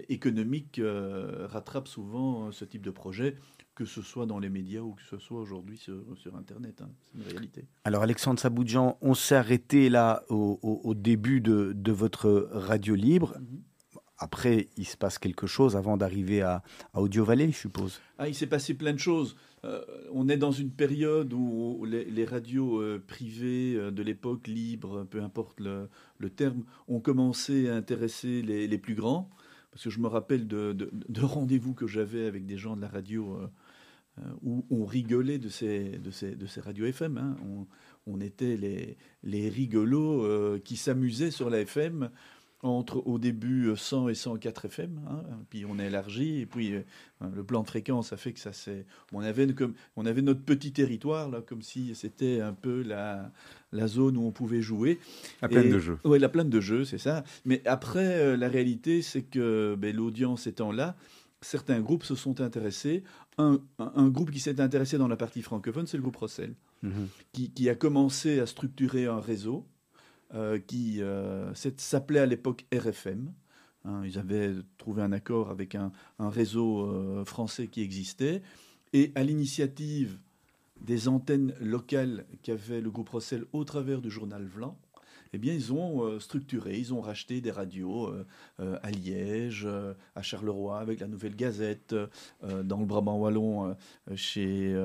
économique 0.07 0.79
rattrape 0.81 1.89
souvent 1.89 2.51
ce 2.53 2.63
type 2.63 2.83
de 2.83 2.91
projet 2.91 3.35
que 3.77 3.85
ce 3.85 4.01
soit 4.01 4.25
dans 4.25 4.39
les 4.39 4.49
médias 4.49 4.81
ou 4.81 4.93
que 4.93 5.03
ce 5.03 5.19
soit 5.19 5.39
aujourd'hui 5.39 5.77
sur, 5.77 5.93
Internet. 6.35 6.81
Hein. 6.81 6.89
C'est 7.03 7.19
une 7.19 7.27
réalité. 7.31 7.65
Alors 7.83 8.01
Alexandre 8.01 8.39
Saboudjan, 8.39 8.97
on 9.01 9.13
s'est 9.13 9.35
arrêté 9.35 9.91
là 9.91 10.23
au, 10.29 10.95
début 10.95 11.41
de, 11.41 11.91
votre 11.91 12.49
radio 12.51 12.95
libre. 12.95 13.37
Mhm. 13.39 13.61
Après, 14.17 14.69
il 14.77 14.87
se 14.87 14.97
passe 14.97 15.19
quelque 15.19 15.45
chose 15.45 15.75
avant 15.75 15.95
d'arriver 15.95 16.41
à, 16.41 16.63
Audio 16.95 17.23
Valley, 17.23 17.51
je 17.51 17.57
suppose. 17.57 18.01
Ah, 18.17 18.27
il 18.27 18.33
s'est 18.33 18.47
passé 18.47 18.73
plein 18.73 18.93
de 18.93 18.97
choses. 18.97 19.35
Euh, 19.63 19.83
on 20.11 20.27
est 20.27 20.37
dans 20.37 20.51
une 20.51 20.71
période 20.71 21.31
où 21.33 21.85
les, 21.85 22.25
radios 22.25 22.81
euh, 22.81 23.03
privées 23.05 23.75
euh, 23.75 23.91
de 23.91 24.01
l'époque, 24.01 24.47
libres, 24.47 25.03
peu 25.03 25.21
importe 25.21 25.59
le, 25.59 25.87
terme, 26.31 26.63
ont 26.87 26.99
commencé 26.99 27.69
à 27.69 27.75
intéresser 27.75 28.41
les, 28.41 28.77
plus 28.79 28.95
grands. 28.95 29.29
Parce 29.69 29.83
que 29.83 29.91
je 29.91 29.99
me 29.99 30.07
rappelle 30.07 30.47
de, 30.47 30.73
de 30.73 31.21
rendez-vous 31.21 31.75
que 31.75 31.85
j'avais 31.85 32.25
avec 32.25 32.47
des 32.47 32.57
gens 32.57 32.75
de 32.75 32.81
la 32.81 32.87
radio 32.87 33.39
où 34.43 34.65
on 34.69 34.85
rigolait 34.85 35.39
de 35.39 35.49
ces, 35.49 35.97
de 35.97 36.11
ces, 36.11 36.35
de 36.35 36.45
ces 36.47 36.61
radios 36.61 36.85
FM. 36.85 37.17
Hein. 37.17 37.35
On, 38.05 38.21
était 38.21 38.55
les, 38.55 38.97
les 39.23 39.49
rigolos 39.49 40.23
euh, 40.23 40.59
qui 40.63 40.77
s'amusaient 40.77 41.31
sur 41.31 41.49
la 41.49 41.59
FM 41.59 42.09
entre 42.63 43.05
au 43.05 43.19
début 43.19 43.71
100 43.75 44.09
et 44.09 44.15
104 44.15 44.65
FM, 44.65 44.99
hein. 45.07 45.21
puis 45.49 45.63
on 45.65 45.77
a 45.77 45.85
élargi, 45.85 46.39
et 46.39 46.45
puis 46.47 46.73
euh, 46.73 46.81
le 47.35 47.43
plan 47.43 47.61
de 47.61 47.67
fréquence 47.67 48.13
a 48.13 48.17
fait 48.17 48.33
que 48.33 48.39
ça 48.39 48.51
s'est... 48.51 48.87
On 49.13 49.21
avait, 49.21 49.53
comme, 49.53 49.75
on 49.95 50.07
avait 50.07 50.23
notre 50.23 50.41
petit 50.41 50.71
territoire, 50.71 51.29
là, 51.29 51.41
comme 51.41 51.61
si 51.61 51.93
c'était 51.93 52.41
un 52.41 52.53
peu 52.53 52.81
la, 52.81 53.31
la 53.71 53.87
zone 53.87 54.17
où 54.17 54.25
on 54.25 54.31
pouvait 54.31 54.63
jouer. 54.63 54.99
La 55.43 55.49
plaine 55.49 55.69
de 55.69 55.77
jeu. 55.77 55.99
Oui, 56.03 56.17
la 56.17 56.29
plaine 56.29 56.49
de 56.49 56.59
jeu, 56.59 56.83
c'est 56.83 56.97
ça. 56.97 57.23
Mais 57.45 57.61
après, 57.65 58.35
la 58.35 58.49
réalité, 58.49 59.03
c'est 59.03 59.21
que 59.21 59.75
ben, 59.77 59.95
l'audience 59.95 60.47
étant 60.47 60.71
là, 60.71 60.95
certains 61.41 61.81
groupes 61.81 62.03
se 62.03 62.15
sont 62.15 62.41
intéressés. 62.41 63.03
Un, 63.39 63.59
groupe 64.09 64.31
qui 64.31 64.39
s'est 64.39 64.59
intéressé 64.59 64.97
dans 64.97 65.07
la 65.07 65.15
partie 65.15 65.43
francophone, 65.43 65.85
c'est 65.85 65.97
le 65.97 66.01
groupe 66.01 66.15
Rossel, 66.15 66.55
mhm. 66.81 67.07
qui, 67.33 67.69
a 67.69 67.75
commencé 67.75 68.39
à 68.39 68.47
structurer 68.47 69.05
un 69.05 69.19
réseau 69.19 69.67
euh, 70.33 70.57
qui 70.59 71.01
euh, 71.01 71.53
s'appelait 71.53 72.19
à 72.19 72.25
l'époque 72.25 72.65
RFM. 72.73 73.31
Hein, 73.85 74.01
ils 74.03 74.17
avaient 74.17 74.53
trouvé 74.79 75.03
un 75.03 75.11
accord 75.11 75.51
avec 75.51 75.75
un, 75.75 75.91
réseau 76.19 76.81
euh, 76.81 77.25
français 77.25 77.67
qui 77.67 77.81
existait. 77.81 78.41
Et 78.93 79.11
à 79.13 79.23
l'initiative 79.23 80.17
des 80.81 81.07
antennes 81.07 81.53
locales 81.59 82.25
qu'avait 82.41 82.81
le 82.81 82.89
groupe 82.89 83.09
Rossel 83.09 83.45
au 83.53 83.63
travers 83.65 84.01
du 84.01 84.09
journal 84.09 84.45
Vlan, 84.45 84.77
eh 85.33 85.37
bien, 85.37 85.53
ils 85.53 85.73
ont 85.73 86.03
euh, 86.03 86.19
structuré, 86.19 86.77
ils 86.77 86.93
ont 86.93 87.01
racheté 87.01 87.41
des 87.41 87.51
radios 87.51 88.07
euh, 88.07 88.25
euh, 88.59 88.79
à 88.81 88.91
Liège, 88.91 89.67
à 90.15 90.21
Charleroi, 90.21 90.79
avec 90.79 90.99
la 90.99 91.07
Nouvelle 91.07 91.35
Gazette, 91.35 91.95
dans 92.63 92.79
le 92.79 92.85
Brabant 92.85 93.17
Wallon, 93.17 93.75
chez, 94.15 94.75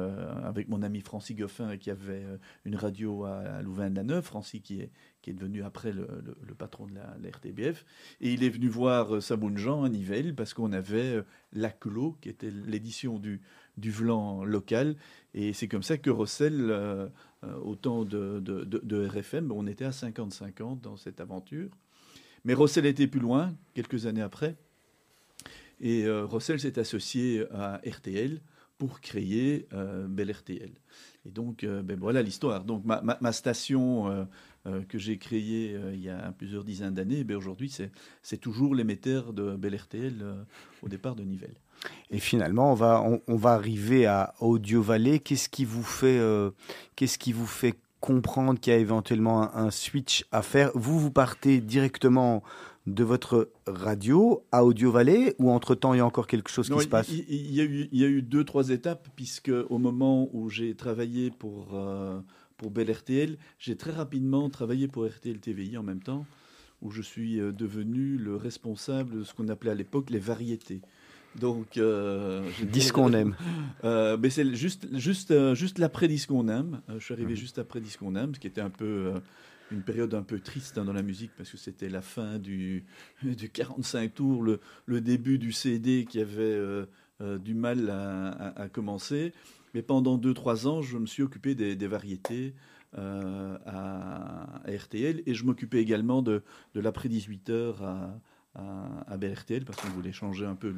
avec 0.45 0.69
mon 0.69 0.83
ami 0.83 1.01
Francis 1.01 1.37
Goffin, 1.37 1.77
qui 1.77 1.91
avait 1.91 2.25
une 2.65 2.77
radio 2.77 3.25
à, 3.25 3.62
Louvain-la-Neuve, 3.62 4.25
Francis 4.25 4.61
qui 4.62 4.81
est, 4.81 4.91
qui 5.21 5.31
est 5.31 5.35
devenu 5.35 5.62
après 5.62 5.93
le, 5.93 6.07
patron 6.57 6.87
de 6.87 6.95
la, 6.95 7.31
RTBF. 7.31 7.85
Et 8.21 8.33
il 8.33 8.45
est 8.45 8.49
venu 8.49 8.69
voir 8.69 9.23
Samoun 9.23 9.57
Jean 9.57 9.85
à 9.85 9.89
Nivelles, 9.89 10.35
parce 10.35 10.55
qu'on 10.55 10.73
avait 10.73 11.23
l'ACLO, 11.53 12.17
qui 12.21 12.29
était 12.29 12.51
l'édition 12.51 13.19
du, 13.19 13.41
du 13.76 13.91
Vlan 13.91 14.45
local. 14.45 14.97
Et 15.35 15.52
c'est 15.52 15.69
comme 15.69 15.83
ça 15.83 15.97
que 15.99 16.11
Rossel 16.11 16.71
euh, 17.45 17.57
au 17.62 17.75
temps 17.75 18.05
de, 18.05 19.07
RFM, 19.07 19.50
on 19.50 19.67
était 19.67 19.85
à 19.85 19.91
50-50 19.91 20.81
dans 20.81 20.97
cette 20.97 21.21
aventure. 21.21 21.71
Mais 22.45 22.55
Rossel 22.55 22.87
était 22.87 23.07
plus 23.07 23.21
loin, 23.21 23.55
quelques 23.75 24.07
années 24.07 24.23
après. 24.23 24.57
Et 25.81 26.05
euh, 26.05 26.25
Rossel 26.25 26.61
s'est 26.61 26.79
associé 26.79 27.45
à 27.52 27.81
RTL 27.85 28.41
pour 28.79 29.00
créer 29.00 29.67
euh, 29.73 30.07
Bel 30.07 30.31
RTL. 30.31 30.71
Et 31.25 31.31
donc, 31.31 31.64
ben 31.64 31.97
voilà 32.00 32.21
l'histoire. 32.21 32.64
Donc, 32.64 32.85
ma, 32.85 33.33
station 33.33 34.26
que 34.88 34.99
j'ai 34.99 35.19
créée 35.19 35.79
il 35.93 36.00
y 36.00 36.09
a 36.09 36.33
plusieurs 36.33 36.64
dizaines 36.64 36.95
d'années, 36.95 37.23
ben 37.23 37.37
aujourd'hui, 37.37 37.73
c'est 38.23 38.38
toujours 38.38 38.75
l'émetteur 38.75 39.33
de 39.33 39.55
Bel 39.55 39.76
RTL 39.76 40.45
au 40.83 40.88
départ 40.88 41.14
de 41.14 41.23
Nivelles. 41.23 41.55
Et 42.11 42.19
finalement, 42.19 42.73
on 42.73 42.75
va, 42.75 43.05
on, 43.27 43.37
va 43.37 43.53
arriver 43.53 44.07
à 44.07 44.35
Audio 44.41 44.83
Valley. 44.83 45.19
Qu'est-ce 45.19 45.49
qui 45.49 45.65
vous 45.65 45.83
fait, 45.83 46.19
euh, 46.19 46.51
qu'est-ce 46.97 47.19
qui 47.19 47.33
vous 47.33 47.47
fait 47.47 47.75
comprendre 48.01 48.61
qu'il 48.61 48.73
y 48.73 48.77
a 48.77 48.79
éventuellement 48.79 49.55
un, 49.55 49.71
switch 49.71 50.25
à 50.31 50.43
faire? 50.43 50.71
Vous, 50.75 50.99
vous 51.01 51.11
partez 51.11 51.61
directement, 51.61 52.43
de 52.87 53.05
votre 53.05 53.51
radio 53.67 54.45
à 54.51 54.65
Audio 54.65 54.91
Valley 54.91 55.37
ou 55.39 55.51
entre-temps 55.51 55.95
il 55.95 55.99
y 55.99 56.01
a 56.01 56.07
encore 56.07 56.27
quelque 56.27 56.51
chose 56.51 56.69
Non, 56.69 56.79
qui 56.79 56.85
se 56.85 56.89
passe? 56.89 57.09
il, 57.11 57.25
il 57.29 57.55
y 57.55 57.61
a 57.61 57.65
eu, 57.65 57.89
il 57.93 58.01
y 58.01 58.05
a 58.05 58.09
eu 58.09 58.23
deux, 58.23 58.45
trois 58.45 58.71
étapes, 58.71 59.09
puisque 59.15 59.53
au 59.71 59.79
moment 59.79 60.29
où 60.33 60.51
j'ai 60.51 60.75
travaillé 60.75 61.31
pour, 61.31 61.75
euh, 61.75 62.21
pour 62.57 62.71
Bell 62.71 62.91
RTL, 62.91 63.39
j'ai 63.59 63.77
très 63.77 63.93
rapidement 63.93 64.51
travaillé 64.51 64.89
pour 64.89 65.07
RTL 65.07 65.39
TVI 65.39 65.79
en 65.79 65.83
même 65.83 66.03
temps, 66.03 66.27
où 66.81 66.91
je 66.91 67.03
suis 67.03 67.41
euh, 67.41 67.53
devenu 67.53 68.17
le 68.17 68.35
responsable 68.35 69.19
de 69.19 69.25
ce 69.25 69.33
qu'on 69.33 69.49
appelait 69.49 69.71
à 69.71 69.75
l'époque 69.75 70.11
les 70.11 70.19
variétés. 70.19 70.81
Donc, 71.41 71.77
euh, 71.79 72.43
j'ai- 72.59 72.67
Dis 72.67 72.83
ce 72.83 72.93
qu'on 72.93 73.12
aime. 73.12 73.35
Euh, 73.85 74.17
mais 74.21 74.31
c'est 74.31 74.55
juste, 74.55 74.87
juste, 74.99 75.31
euh, 75.31 75.55
juste 75.55 75.79
l'après 75.79 76.09
Dis 76.09 76.19
ce 76.19 76.27
qu'on 76.27 76.49
aime. 76.49 76.81
Euh, 76.91 76.99
je 76.99 77.05
suis 77.05 77.15
arrivé 77.15 77.31
Mhm. 77.31 77.37
juste 77.37 77.59
après 77.59 77.81
Dis 77.81 77.91
ce 77.91 77.99
qu'on 77.99 78.15
aime, 78.17 78.35
ce 78.35 78.41
qui 78.41 78.47
était 78.47 78.61
un 78.61 78.71
peu 78.71 79.12
une 79.71 79.83
période 79.83 80.12
un 80.12 80.23
peu 80.23 80.39
triste 80.39 80.77
hein, 80.77 80.85
dans 80.85 80.93
la 80.93 81.01
musique 81.03 81.31
parce 81.37 81.51
que 81.51 81.57
c'était 81.57 81.89
la 81.89 82.03
fin 82.03 82.39
du, 82.39 82.85
du 83.23 83.49
45 83.49 84.12
tours, 84.15 84.43
le, 84.43 84.61
le 84.85 85.01
début 85.01 85.39
du 85.39 85.53
CD 85.53 86.05
qui 86.07 86.21
avait 86.21 86.43
euh, 86.43 86.85
euh, 87.23 87.39
du 87.39 87.55
mal 87.55 87.89
à, 87.89 88.29
à- 88.29 88.62
à 88.65 88.69
commencer. 88.69 89.33
Mais 89.75 89.81
pendant 89.81 90.19
2-3 90.19 90.67
ans, 90.67 90.83
je 90.83 90.99
me 90.99 91.07
suis 91.07 91.23
occupé 91.23 91.55
des, 91.55 91.75
des 91.77 91.87
variétés 91.87 92.53
euh, 92.99 93.57
à, 93.65 94.61
à 94.67 94.71
RTL 94.71 95.23
et 95.25 95.33
je 95.33 95.45
m'occupais 95.47 95.81
également 95.81 96.21
de, 96.21 96.43
de 96.75 96.81
l'après 96.81 97.09
18h 97.09 97.83
à, 97.83 98.21
à, 98.54 99.16
BRTL 99.16 99.64
parce 99.64 99.80
qu'on 99.80 99.88
voulait 99.90 100.12
changer 100.12 100.47
un 100.47 100.54
peu 100.54 100.75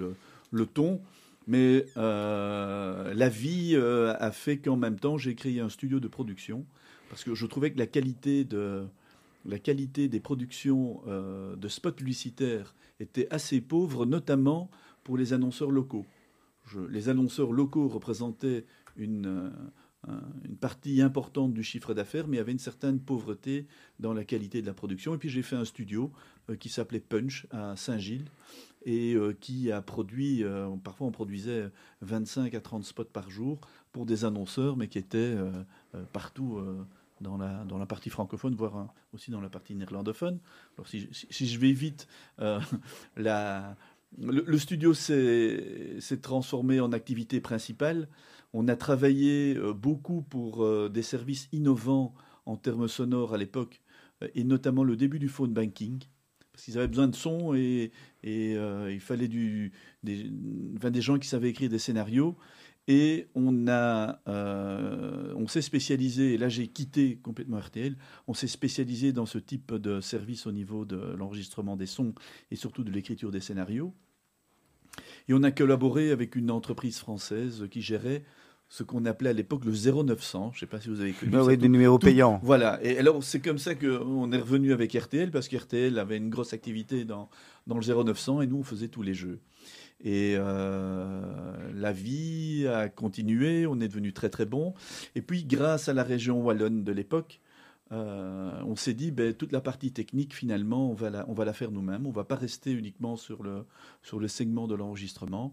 le, 0.51 0.67
ton. 0.67 1.01
Mais 1.47 1.87
euh, 1.97 3.13
la 3.13 3.29
vie 3.29 3.73
euh, 3.75 4.15
a 4.19 4.31
fait 4.31 4.59
qu'en 4.59 4.77
même 4.77 4.99
temps, 4.99 5.19
j'ai 5.19 5.35
créé 5.35 5.61
un 5.61 5.69
studio 5.69 6.01
de 6.01 6.09
production 6.09 6.65
parce 7.11 7.23
que 7.23 7.35
je 7.35 7.47
trouvais 7.47 7.71
que 7.71 7.79
la 7.79 7.87
qualité, 7.87 8.45
de, 8.45 8.87
la 9.45 9.59
qualité 9.59 10.09
des 10.09 10.21
productions 10.21 11.03
euh, 11.07 11.55
de 11.57 11.69
spots 11.69 11.93
publicitaires 11.93 12.75
était 12.99 13.29
assez 13.31 13.61
pauvre, 13.61 14.07
notamment 14.07 14.71
pour 15.03 15.19
les 15.19 15.33
annonceurs 15.33 15.71
locaux. 15.71 16.07
Les 16.89 17.11
annonceurs 17.11 17.53
locaux 17.53 17.89
représentaient 17.89 18.65
une, 18.97 19.27
un- 19.27 19.53
une 20.45 20.57
partie 20.57 21.01
importante 21.03 21.55
du 21.55 21.63
chiffre 21.63 21.95
d'affaires, 21.95 22.27
mais 22.29 22.37
il 22.37 22.39
y 22.39 22.43
avait 22.43 22.53
une 22.53 22.59
certaine 22.59 23.01
pauvreté 23.01 23.67
dans 24.01 24.13
la 24.13 24.25
qualité 24.25 24.61
de 24.61 24.67
la 24.67 24.75
production. 24.75 25.15
Et 25.15 25.19
puis 25.19 25.29
j'ai 25.29 25.43
fait 25.43 25.57
un 25.57 25.65
studio 25.65 26.13
euh, 26.51 26.57
qui 26.57 26.69
s'appelait 26.69 27.01
Punch 27.01 27.47
à 27.51 27.77
Saint-Gilles 27.77 28.27
et 28.85 29.15
euh, 29.15 29.33
qui 29.41 29.73
a 29.73 29.81
produit, 29.81 30.45
euh, 30.45 30.69
parfois 30.83 31.07
on 31.07 31.11
produisait 31.11 31.71
25 32.03 32.55
à 32.55 32.61
30 32.61 32.85
spots 32.85 33.05
par 33.05 33.31
jour 33.31 33.61
pour 33.93 34.07
des 34.07 34.25
annonceurs, 34.25 34.77
mais 34.77 34.89
qui 34.89 34.99
étaient 34.99 35.37
partout 36.13 36.61
dans, 37.21 37.37
la, 37.37 37.65
dans 37.65 37.79
la 37.79 37.87
partie 37.87 38.11
francophone, 38.11 38.55
voire 38.57 38.77
hein, 38.77 38.91
aussi 39.13 39.31
dans 39.31 39.41
la 39.41 39.49
partie 39.49 39.75
néerlandophone. 39.77 40.41
Alors 40.77 40.89
si, 40.89 41.01
je- 41.01 41.27
si- 41.31 41.47
je 41.47 41.59
vais 41.61 41.73
vite, 41.73 42.09
la, 43.17 43.77
le, 44.19 44.43
le 44.47 44.59
studio 44.59 44.95
s'est 44.95 45.99
transformé 46.23 46.81
en 46.81 46.93
activité 46.93 47.41
principale. 47.41 48.09
On 48.57 48.69
a 48.69 48.77
travaillé 48.77 49.57
euh, 49.57 49.75
beaucoup 49.75 50.23
pour 50.23 50.65
euh, 50.65 50.89
des 50.89 51.03
services 51.03 51.49
innovants 51.51 52.15
en 52.47 52.57
termes 52.57 52.87
sonores 52.87 53.35
à 53.35 53.37
l'époque, 53.37 53.83
euh, 54.23 54.29
et 54.37 54.45
notamment 54.45 54.85
le 54.85 54.97
début 54.97 55.19
du 55.19 55.29
phone 55.29 55.53
banking, 55.53 55.99
parce 56.53 56.65
qu'ils 56.65 56.79
avaient 56.79 56.87
besoin 56.87 57.09
de 57.09 57.17
son 57.17 57.53
et, 57.55 57.91
il 58.23 59.01
fallait 59.01 59.27
du, 59.27 59.73
des, 60.05 61.01
gens 61.01 61.19
qui 61.19 61.27
savaient 61.27 61.51
écrire 61.51 61.69
des 61.69 61.81
scénarios. 61.81 62.37
Et 62.87 63.27
on, 63.35 63.67
on 63.67 65.47
s'est 65.49 65.63
spécialisé, 65.63 66.35
et 66.35 66.39
là 66.39 66.49
j'ai 66.49 66.69
quitté 66.69 67.17
complètement 67.17 67.59
RTL, 67.59 67.97
on 68.29 68.35
s'est 68.35 68.47
spécialisé 68.47 69.13
dans 69.13 69.27
ce 69.27 69.39
type 69.39 69.75
de 69.75 70.01
service 70.01 70.47
au 70.47 70.53
niveau 70.53 70.85
de 70.85 70.97
l'enregistrement 71.17 71.77
des 71.77 71.87
sons 71.87 72.15
et 72.53 72.57
surtout 72.57 72.85
de 72.85 72.93
l'écriture 72.93 73.33
des 73.33 73.41
scénarios. 73.41 73.93
Et 75.29 75.35
on 75.35 75.43
a 75.43 75.51
collaboré 75.51 76.13
avec 76.13 76.37
une 76.37 76.51
entreprise 76.51 76.99
française 76.99 77.67
qui 77.71 77.83
gérait 77.83 78.23
ce 78.77 78.83
qu'on 78.83 79.05
appelait 79.05 79.31
à 79.31 79.33
l'époque 79.33 79.65
le 79.65 79.71
0900. 79.73 80.51
Je 80.53 80.57
ne 80.57 80.61
sais 80.61 80.67
pas 80.67 80.81
si 80.81 80.89
vous 80.89 81.01
avez 81.01 81.13
connu 81.13 81.31
Bah 81.31 81.43
ça. 81.43 81.45
oui, 81.45 81.57
des 81.57 81.69
numéros 81.69 81.97
Tout- 81.97 82.07
payants. 82.09 82.41
Voilà. 82.43 82.81
Et 82.83 82.99
alors, 82.99 83.23
c'est 83.23 83.39
comme 83.39 83.59
ça 83.59 83.77
qu'on 83.77 84.33
est 84.33 84.37
revenu 84.39 84.73
avec 84.73 84.93
RTL, 84.95 85.31
parce 85.31 85.47
qu'RTL 85.47 85.97
avait 85.97 86.17
une 86.17 86.29
grosse 86.29 86.53
activité 86.53 87.05
dans, 87.05 87.31
dans 87.69 87.77
le 87.79 87.83
0900, 87.85 88.41
et 88.41 88.49
nous, 88.49 88.57
on 88.57 88.63
faisait 88.65 88.89
tous 88.89 89.03
les 89.03 89.15
jeux. 89.15 89.39
Et 90.03 90.35
euh, 90.37 91.23
la 91.73 91.93
vie 91.93 92.67
a 92.67 92.89
continué, 92.89 93.65
on 93.69 93.81
est 93.81 93.87
devenu 93.87 94.13
très 94.13 94.29
très 94.29 94.45
bon. 94.45 94.75
Et 95.15 95.23
puis, 95.23 95.45
grâce 95.45 95.89
à 95.89 95.93
la 95.95 96.03
région 96.03 96.43
wallonne 96.43 96.83
de 96.83 96.91
l'époque, 96.91 97.41
euh, 97.95 98.51
on 98.67 98.75
s'est 98.77 98.95
dit, 98.95 99.11
ben, 99.13 99.33
toute 99.35 99.53
la 99.53 99.61
partie 99.61 99.93
technique, 99.93 100.35
finalement, 100.35 100.91
on 100.91 100.95
va 100.95 101.11
la, 101.11 101.29
on 101.29 101.33
va 101.33 101.45
la 101.45 101.53
faire 101.53 101.71
nous-mêmes. 101.71 102.07
On 102.07 102.11
va 102.11 102.25
pas 102.25 102.35
rester 102.35 102.73
uniquement 102.73 103.17
sur 103.17 103.43
le, 103.43 103.65
sur 104.03 104.19
le 104.19 104.27
segment 104.27 104.67
de 104.67 104.75
l'enregistrement. 104.75 105.53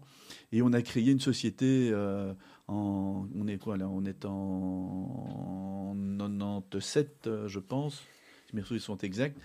Et 0.50 0.62
on 0.62 0.72
a 0.72 0.82
créé 0.82 1.10
une 1.10 1.20
société 1.20 1.90
euh, 1.92 2.34
en, 2.68 3.28
on 3.34 3.46
est 3.46 3.60
On 3.66 4.04
est 4.04 4.24
en 4.24 5.94
97, 6.18 7.26
euh, 7.26 7.48
je 7.48 7.60
pense, 7.60 8.02
mes 8.52 8.62
souvenirs 8.62 8.82
sont 8.82 8.98
exacts, 8.98 9.38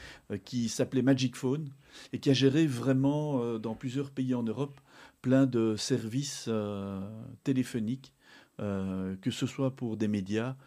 qui 0.43 0.69
s'appelait 0.69 1.01
Magic 1.01 1.35
Phone 1.35 1.69
et 2.13 2.19
qui 2.19 2.29
a 2.29 2.33
géré 2.33 2.67
vraiment 2.67 3.57
dans 3.57 3.73
plusieurs 3.73 4.11
pays 4.11 4.33
en 4.33 4.43
Europe 4.43 4.81
plein 5.21 5.45
de 5.45 5.77
services 5.77 6.49
téléphoniques, 7.45 8.13
que 8.57 9.31
ce 9.31 9.45
soit 9.45 9.71
pour 9.77 9.95
des 9.95 10.09
médias. 10.09 10.57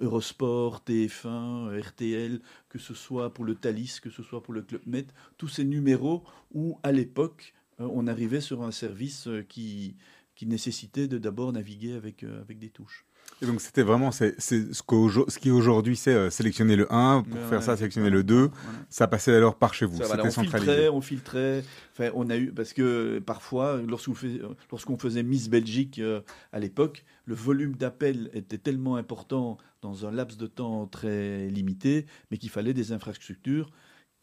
Eurosport, 0.00 0.82
TF1, 0.86 1.80
RTL, 1.80 2.40
que 2.68 2.78
ce 2.78 2.94
soit 2.94 3.32
pour 3.32 3.44
le 3.44 3.54
Thalys, 3.54 4.00
que 4.00 4.10
ce 4.10 4.22
soit 4.22 4.42
pour 4.42 4.52
le 4.54 4.62
Club 4.62 4.82
Med, 4.86 5.10
tous 5.38 5.48
ces 5.48 5.64
numéros 5.64 6.24
où, 6.52 6.78
à 6.82 6.92
l'époque, 6.92 7.54
euh, 7.80 7.88
on 7.92 8.06
arrivait 8.06 8.40
sur 8.40 8.62
un 8.62 8.72
service 8.72 9.26
euh, 9.28 9.42
qui, 9.42 9.96
nécessitait 10.42 11.08
de 11.08 11.18
d'abord 11.18 11.52
naviguer 11.52 11.94
avec, 11.94 12.22
euh, 12.22 12.40
avec 12.40 12.58
des 12.58 12.70
touches. 12.70 13.05
Et 13.42 13.46
donc 13.46 13.60
c'était 13.60 13.82
vraiment 13.82 14.12
c'est, 14.12 14.34
c'est 14.38 14.72
ce, 14.72 14.82
ce 15.28 15.38
qui 15.38 15.50
aujourd'hui 15.50 15.94
c'est 15.94 16.14
euh, 16.14 16.30
sélectionner 16.30 16.74
le 16.74 16.90
1, 16.92 17.22
pour 17.22 17.38
Ouais, 17.38 17.46
faire 17.48 17.62
ça 17.62 17.72
ouais. 17.72 17.76
sélectionner 17.78 18.08
le 18.08 18.24
2, 18.24 18.34
Voilà. 18.46 18.78
ça 18.88 19.06
passait 19.08 19.34
alors 19.34 19.56
par 19.56 19.74
chez 19.74 19.84
vous, 19.84 19.98
Ça, 19.98 20.04
c'était 20.04 20.16
voilà, 20.16 20.28
on 20.28 20.30
centralisé. 20.30 20.72
filtrait, 20.72 20.88
on 20.88 21.00
filtrait. 21.02 21.64
Enfin, 21.92 22.10
on 22.14 22.30
a 22.30 22.36
eu 22.38 22.50
parce 22.52 22.72
que 22.72 23.18
parfois, 23.18 23.80
lorsqu'on 23.86 24.14
faisait, 24.14 24.40
lorsqu'on 24.70 24.96
faisait 24.96 25.22
Miss 25.22 25.50
Belgique 25.50 25.98
euh, 25.98 26.22
à 26.52 26.60
l'époque, 26.60 27.04
le 27.26 27.34
volume 27.34 27.74
d'appels 27.76 28.30
était 28.32 28.58
tellement 28.58 28.96
important 28.96 29.58
dans 29.82 30.06
un 30.06 30.10
laps 30.12 30.38
de 30.38 30.46
temps 30.46 30.86
très 30.86 31.48
limité, 31.48 32.06
mais 32.30 32.38
qu'il 32.38 32.48
fallait 32.50 32.72
des 32.74 32.92
infrastructures 32.92 33.70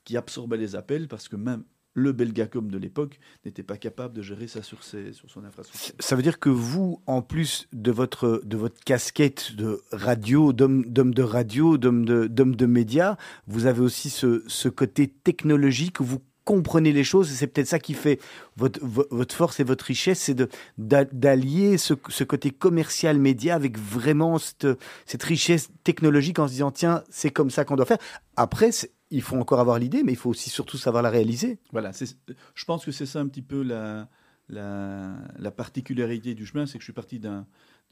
qui 0.06 0.18
absorbaient 0.18 0.58
les 0.58 0.76
appels 0.76 1.08
parce 1.08 1.28
que 1.30 1.36
même 1.36 1.64
le 1.94 2.12
Belgacom 2.12 2.70
de 2.70 2.78
l'époque 2.78 3.20
n'était 3.46 3.64
pas 3.64 3.78
capable 3.78 4.16
de 4.16 4.22
gérer 4.22 4.48
ça 4.48 4.64
sur, 4.64 4.84
ses, 4.84 5.14
sur 5.14 5.30
son 5.30 5.44
infrastructure. 5.46 5.94
Ça 6.00 6.16
veut 6.16 6.24
dire 6.24 6.40
que 6.40 6.50
vous, 6.50 7.02
en 7.06 7.22
plus 7.22 7.68
de 7.72 7.92
votre, 7.92 8.42
de 8.46 8.58
votre 8.58 8.80
casquette 8.84 9.56
de 9.56 9.82
radio, 9.92 10.54
d'homme 10.54 10.84
de 10.86 11.24
radio, 11.24 11.78
d'homme 11.78 12.06
de, 12.06 12.28
de 12.28 12.66
médias, 12.66 13.16
vous 13.48 13.66
avez 13.68 13.82
aussi 13.82 14.10
ce, 14.10 14.44
ce 14.48 14.70
côté 14.70 15.08
technologique 15.08 16.00
où 16.00 16.04
vous 16.04 16.22
comprenez 16.46 16.92
les 16.92 17.06
choses. 17.06 17.32
Et 17.32 17.36
c'est 17.36 17.48
peut-être 17.48 17.68
ça 17.68 17.80
qui 17.80 17.94
fait 17.94 18.20
votre, 18.58 18.80
vo- 18.84 19.08
votre 19.12 19.34
force 19.34 19.60
et 19.62 19.64
votre 19.64 19.86
richesse, 19.86 20.20
c'est 20.20 20.36
d'allier 20.78 21.78
ce, 21.78 21.94
ce 22.10 22.24
côté 22.24 22.52
commercial 22.52 23.18
média 23.18 23.56
avec 23.56 23.78
vraiment 23.78 24.38
cette, 24.38 24.68
cette 25.06 25.24
richesse 25.24 25.70
technologique 25.84 26.40
en 26.40 26.48
se 26.48 26.54
disant, 26.54 26.72
tiens, 26.72 27.04
c'est 27.10 27.30
comme 27.32 27.50
ça 27.50 27.64
qu'on 27.66 27.76
doit 27.76 27.86
faire. 27.86 27.98
Après, 28.36 28.72
c'est- 28.72 28.92
il 29.14 29.22
faut 29.22 29.38
encore 29.38 29.60
avoir 29.60 29.78
l'idée, 29.78 30.04
mais 30.04 30.12
il 30.12 30.18
faut 30.18 30.32
aussi 30.32 30.50
surtout 30.50 30.78
savoir 30.78 31.04
la 31.04 31.10
réaliser. 31.12 31.60
Voilà, 31.72 31.92
je 31.94 32.66
pense 32.66 32.84
que 32.84 32.92
c'est 32.92 33.06
ça 33.06 33.20
un 33.20 33.28
petit 33.28 33.44
peu 33.44 33.62
la, 33.62 34.10
la, 34.50 35.16
la 35.38 35.52
particularité 35.52 36.34
du 36.34 36.46
chemin, 36.46 36.66
c'est 36.66 36.80
que 36.80 36.82
je 36.82 36.86
suis 36.86 36.94
parti 36.94 37.20
d'un 37.20 37.46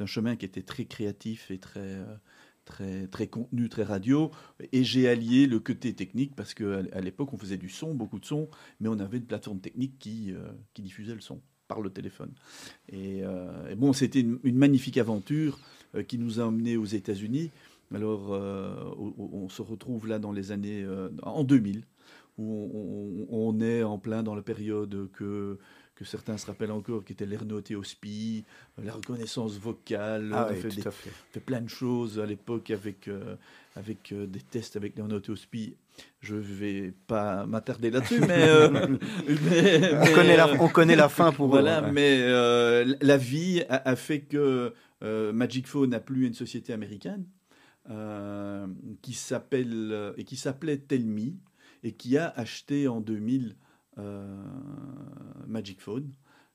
chemin 0.05 0.35
qui 0.35 0.45
était 0.45 0.63
très 0.63 0.85
créatif 0.85 1.51
et 1.51 1.59
très, 1.59 1.79
euh, 1.79 2.15
très, 2.65 3.07
très 3.07 3.27
contenu, 3.27 3.69
très 3.69 3.83
radio, 3.83 4.31
et 4.71 4.83
j'ai 4.83 5.07
allié 5.07 5.45
le 5.45 5.59
côté 5.59 5.93
technique 5.93 6.35
parce 6.35 6.55
qu'à 6.55 7.01
l'époque 7.01 7.31
on 7.33 7.37
faisait 7.37 7.57
du 7.57 7.69
son, 7.69 7.93
beaucoup 7.93 8.19
de 8.19 8.25
son, 8.25 8.49
mais 8.79 8.89
on 8.89 8.97
avait 8.97 9.17
une 9.17 9.25
plateforme 9.25 9.59
technique 9.59 9.99
qui, 9.99 10.33
euh, 10.33 10.39
qui 10.73 10.81
diffusait 10.81 11.13
le 11.13 11.21
son 11.21 11.39
par 11.67 11.81
le 11.81 11.91
téléphone. 11.91 12.33
Et, 12.89 13.21
euh, 13.23 13.75
bon, 13.75 13.93
c'était 13.93 14.21
une, 14.21 14.39
magnifique 14.43 14.97
aventure 14.97 15.59
qui 16.07 16.17
nous 16.17 16.39
a 16.39 16.45
emmenés 16.45 16.77
aux 16.77 16.85
États-Unis. 16.85 17.51
Alors, 17.93 18.33
euh, 18.33 18.73
on, 19.17 19.49
se 19.49 19.61
retrouve 19.61 20.07
là 20.07 20.17
dans 20.19 20.31
les 20.31 20.51
années 20.51 20.83
euh, 20.83 21.09
en 21.23 21.43
2000 21.43 21.83
où 22.37 22.43
on, 22.73 23.27
on- 23.33 23.49
on 23.55 23.59
est 23.61 23.83
en 23.83 23.97
plein 23.97 24.23
dans 24.23 24.33
la 24.35 24.41
période 24.41 25.09
que, 25.13 25.57
que 25.95 26.05
certains 26.05 26.37
se 26.37 26.45
rappellent 26.45 26.71
encore, 26.71 27.03
qui 27.03 27.11
était 27.13 27.25
l'ernotéospie, 27.25 28.45
la 28.81 28.93
reconnaissance 28.93 29.57
vocale. 29.57 30.31
Ah 30.33 30.47
on 30.49 30.53
oui, 30.53 30.59
fait, 30.61 30.69
tout 30.69 30.75
des- 30.81 30.87
à 30.87 30.91
fait. 30.91 31.09
fait 31.31 31.39
plein 31.41 31.61
de 31.61 31.69
choses 31.69 32.19
à 32.19 32.25
l'époque 32.25 32.71
avec, 32.71 33.07
euh, 33.07 33.35
avec 33.75 34.11
euh, 34.13 34.25
des 34.25 34.39
tests 34.39 34.75
avec 34.77 34.95
l'ernotéospie. 34.95 35.75
Je 36.21 36.35
vais 36.35 36.93
pas 37.07 37.45
m'attarder 37.45 37.91
là-dessus, 37.91 38.21
mais, 38.21 38.47
euh, 38.47 38.69
mais- 39.27 39.91
On 39.93 40.15
connaît, 40.15 40.33
euh, 40.33 40.37
la, 40.37 40.61
on 40.63 40.69
connaît 40.69 40.95
la 40.95 41.09
fin 41.09 41.31
pour 41.33 41.47
voilà, 41.49 41.81
ouais. 41.83 41.91
mais 41.91 42.19
euh, 42.21 42.95
la 43.01 43.17
vie 43.17 43.63
a, 43.69 43.89
a 43.89 43.95
fait 43.97 44.21
que 44.21 44.73
euh, 45.03 45.33
Magic 45.33 45.67
Phone 45.67 45.89
n'a 45.89 45.99
plus 45.99 46.25
une 46.27 46.33
société 46.33 46.71
américaine 46.73 47.25
euh, 47.91 48.67
qui 49.01 49.11
s'appelle 49.11 49.91
euh, 49.91 50.13
et 50.15 50.23
qui 50.23 50.37
s'appelait 50.37 50.77
Telmi 50.77 51.37
et 51.83 51.91
qui 51.91 52.17
a 52.17 52.29
acheté 52.29 52.87
en 52.87 53.01
2000 53.01 53.55
Magic 55.47 55.81
Phone. 55.81 56.09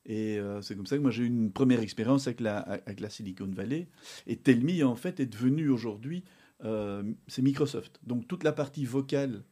Et 0.05 0.41
c'est 0.63 0.75
comme 0.75 0.87
ça 0.87 0.97
que 0.97 1.03
moi 1.03 1.13
j'ai 1.13 1.25
eu 1.25 1.27
une 1.27 1.53
première 1.53 1.81
expérience 1.81 2.27
avec 2.27 2.41
la, 2.41 2.81
Silicon 3.09 3.47
Valley. 3.47 3.89
Et 4.27 4.37
Telmi, 4.37 4.83
en 4.83 4.97
fait, 4.97 5.21
est 5.21 5.27
devenu 5.27 5.69
aujourd'hui, 5.69 6.25
c'est 6.63 7.43
Microsoft. 7.43 8.01
Donc 8.05 8.27
toute 8.27 8.43
la 8.43 8.53
partie 8.53 8.85
vocale 8.85 9.45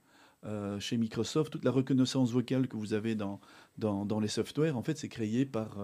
chez 0.80 0.96
Microsoft, 0.96 1.52
toute 1.52 1.64
la 1.64 1.70
reconnaissance 1.70 2.32
vocale 2.32 2.66
que 2.66 2.76
vous 2.76 2.94
avez 2.94 3.14
dans, 3.14 3.40
dans 3.78 4.20
les 4.20 4.28
softwares, 4.28 4.76
en 4.76 4.82
fait, 4.82 4.98
c'est 4.98 5.08
créé 5.08 5.44
par, 5.44 5.78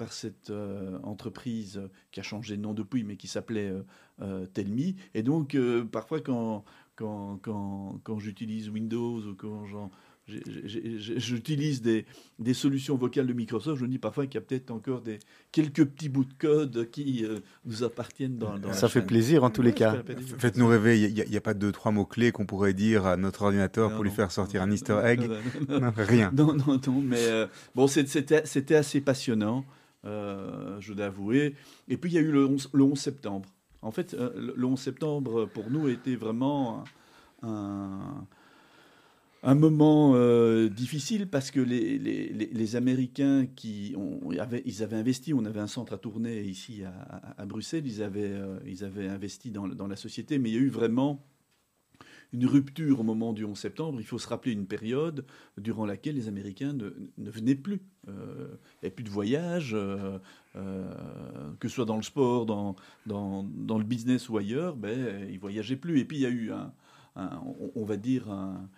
par 0.00 0.14
cette 0.14 0.48
euh, 0.48 0.98
entreprise 1.02 1.82
qui 2.10 2.20
a 2.20 2.22
changé 2.22 2.56
de 2.56 2.62
nom 2.62 2.72
depuis, 2.72 3.04
mais 3.04 3.16
qui 3.16 3.28
s'appelait 3.28 3.68
euh, 3.68 3.82
euh, 4.22 4.46
Telmi. 4.46 4.96
Et 5.12 5.22
donc, 5.22 5.54
parfois, 5.92 6.20
quand, 6.20 6.64
quand, 6.96 7.38
quand, 7.42 8.00
quand 8.02 8.18
j'utilise 8.18 8.70
Windows 8.70 9.18
ou 9.18 9.34
quand 9.34 9.66
j'utilise 11.18 11.82
des, 11.82 12.06
des, 12.38 12.54
solutions 12.54 12.96
vocales 12.96 13.26
de 13.26 13.34
Microsoft, 13.34 13.78
je 13.78 13.84
me 13.84 13.90
dis 13.90 13.98
parfois 13.98 14.24
qu'il 14.24 14.36
y 14.36 14.38
a 14.38 14.40
peut-être 14.40 14.70
encore 14.70 15.02
des, 15.02 15.18
quelques 15.52 15.84
petits 15.84 16.08
bouts 16.08 16.24
de 16.24 16.32
code 16.38 16.88
qui 16.90 17.26
nous 17.66 17.82
appartiennent 17.84 18.38
dans, 18.38 18.58
dans 18.58 18.72
Ça 18.72 18.88
fait 18.88 19.02
plaisir 19.02 19.44
en 19.44 19.50
tous 19.50 19.60
les 19.62 19.74
cas. 19.74 20.02
Faites-nous 20.38 20.66
rêver, 20.66 20.98
il 20.98 21.28
n'y 21.28 21.36
a, 21.36 21.40
pas 21.42 21.52
deux, 21.52 21.72
trois 21.72 21.92
mots-cles 21.92 22.32
qu'on 22.32 22.46
pourrait 22.46 22.72
dire 22.72 23.04
à 23.04 23.18
notre 23.18 23.42
ordinateur 23.42 23.94
pour 23.94 24.02
lui 24.02 24.10
faire 24.10 24.30
sortir 24.30 24.62
un 24.62 24.70
easter 24.70 24.98
egg 25.04 25.28
Rien. 25.96 26.32
Non, 26.34 26.54
non, 26.54 26.80
non, 26.86 27.02
mais 27.02 27.46
bon, 27.74 27.86
c'était 27.86 28.74
assez 28.76 29.00
passionnant. 29.02 29.66
Euh, 30.06 30.80
je 30.80 30.94
dois 30.94 31.06
avouer. 31.06 31.54
Et 31.88 31.96
puis 31.96 32.10
il 32.10 32.14
y 32.14 32.18
a 32.18 32.22
eu 32.22 32.30
le 32.30 32.46
11, 32.46 32.70
le 32.72 32.84
11 32.84 32.98
septembre. 32.98 33.48
En 33.82 33.90
fait, 33.90 34.14
euh, 34.14 34.52
le 34.56 34.64
11 34.64 34.78
septembre, 34.78 35.46
pour 35.46 35.70
nous, 35.70 35.88
était 35.88 36.16
vraiment 36.16 36.84
un, 37.42 38.26
moment 39.42 40.12
euh, 40.14 40.68
difficile 40.68 41.28
parce 41.28 41.50
que 41.50 41.60
les, 41.60 42.76
Américains 42.76 43.46
qui 43.46 43.94
avaient, 44.38 44.62
ils 44.64 44.82
avaient 44.82 44.96
investi, 44.96 45.34
on 45.34 45.44
avait 45.44 45.60
un 45.60 45.66
centre 45.66 45.94
à 45.94 45.98
tourner 45.98 46.42
ici 46.42 46.82
à, 47.36 47.44
Bruxelles, 47.46 47.86
ils 47.86 48.02
avaient, 48.02 48.38
ils 48.66 48.84
avaient 48.84 49.08
investi 49.08 49.50
dans, 49.50 49.86
la 49.86 49.96
société, 49.96 50.38
mais 50.38 50.50
il 50.50 50.54
y 50.54 50.58
a 50.58 50.60
eu 50.60 50.68
vraiment 50.68 51.24
une 52.32 52.46
rupture 52.46 53.00
au 53.00 53.02
moment 53.02 53.32
du 53.32 53.44
11 53.44 53.58
septembre. 53.58 54.00
Il 54.00 54.06
faut 54.06 54.18
se 54.18 54.28
rappeler 54.28 54.52
une 54.52 54.66
période 54.66 55.24
durant 55.58 55.86
laquelle 55.86 56.14
les 56.14 56.28
Américains 56.28 56.72
ne, 56.72 56.90
venaient 57.30 57.54
plus. 57.54 57.80
Euh, 58.08 58.48
il 58.48 58.84
n'y 58.84 58.86
avait 58.86 58.90
plus 58.90 59.04
de 59.04 59.10
voyage, 59.10 59.72
euh, 59.74 60.18
euh, 60.56 60.92
que 61.58 61.68
ce 61.68 61.74
soit 61.76 61.84
dans 61.84 61.96
le 61.96 62.02
sport, 62.02 62.46
dans, 62.46 62.76
le 63.06 63.84
business 63.84 64.28
ou 64.28 64.38
ailleurs, 64.38 64.76
ben, 64.76 65.26
ils 65.28 65.34
ne 65.34 65.40
voyageaient 65.40 65.76
plus. 65.76 66.00
Et 66.00 66.04
puis 66.04 66.18
il 66.18 66.20
y 66.20 66.26
a 66.26 66.30
eu, 66.30 66.52
un, 66.52 66.72
on, 67.74 67.84
va 67.84 67.96
dire, 67.96 68.30
un, 68.30 68.68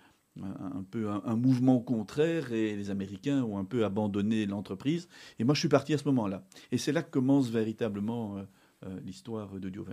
un 0.40 0.84
peu 0.90 1.10
un, 1.10 1.36
mouvement 1.36 1.80
contraire 1.80 2.52
et 2.52 2.74
les 2.74 2.90
Américains 2.90 3.42
ont 3.42 3.58
un 3.58 3.64
peu 3.64 3.84
abandonné 3.84 4.46
l'entreprise. 4.46 5.08
Et 5.38 5.44
moi, 5.44 5.54
je 5.54 5.60
suis 5.60 5.68
parti 5.68 5.92
à 5.92 5.98
ce 5.98 6.04
moment-là. 6.06 6.44
Et 6.70 6.78
c'est 6.78 6.92
là 6.92 7.02
que 7.02 7.10
commence 7.10 7.50
véritablement 7.50 8.38
euh, 8.84 8.98
l'histoire 9.04 9.48
de 9.48 9.68
Dio 9.68 9.84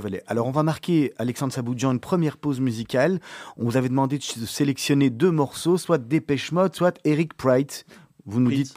Valley. 0.00 0.22
Alors 0.26 0.46
on 0.46 0.50
va 0.50 0.62
marquer, 0.62 1.12
Alexandre 1.18 1.52
Saboudjan, 1.52 1.92
une 1.92 2.00
première 2.00 2.38
pause 2.38 2.60
musicale. 2.60 3.20
On 3.56 3.64
vous 3.64 3.76
avait 3.76 3.88
demandé 3.88 4.18
de 4.18 4.22
sélectionner 4.22 5.10
deux 5.10 5.30
morceaux, 5.30 5.76
soit 5.76 5.98
Dépêche 5.98 6.52
Mode, 6.52 6.74
soit 6.74 6.98
Eric 7.04 7.34
Pright. 7.34 7.84
Vous 8.24 8.40
nous 8.40 8.50
dites... 8.50 8.74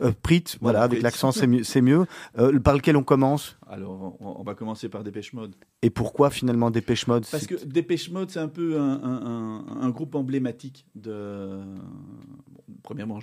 Euh, 0.00 0.12
Prit, 0.22 0.44
voilà, 0.60 0.82
avec 0.82 1.02
l'accent 1.02 1.30
c'est 1.30 1.46
mieux. 1.46 1.62
C'est 1.62 1.80
mieux. 1.80 2.06
Euh, 2.38 2.58
par 2.58 2.74
lequel 2.74 2.96
on 2.96 3.04
commence? 3.04 3.56
Alors, 3.68 4.16
on, 4.20 4.42
va 4.42 4.54
commencer 4.54 4.88
par 4.88 5.04
Dépêche 5.04 5.32
Mode. 5.32 5.54
Et 5.82 5.90
pourquoi 5.90 6.30
finalement 6.30 6.70
Dépêche 6.72 7.06
Mode? 7.06 7.24
Parce 7.30 7.46
que 7.46 7.64
Dépêche 7.64 8.10
Mode, 8.10 8.30
c'est 8.30 8.40
un 8.40 8.48
peu 8.48 8.78
un, 8.80 9.90
groupe 9.90 10.16
emblématique 10.16 10.86
de. 10.96 11.60
premièrement, 12.82 13.20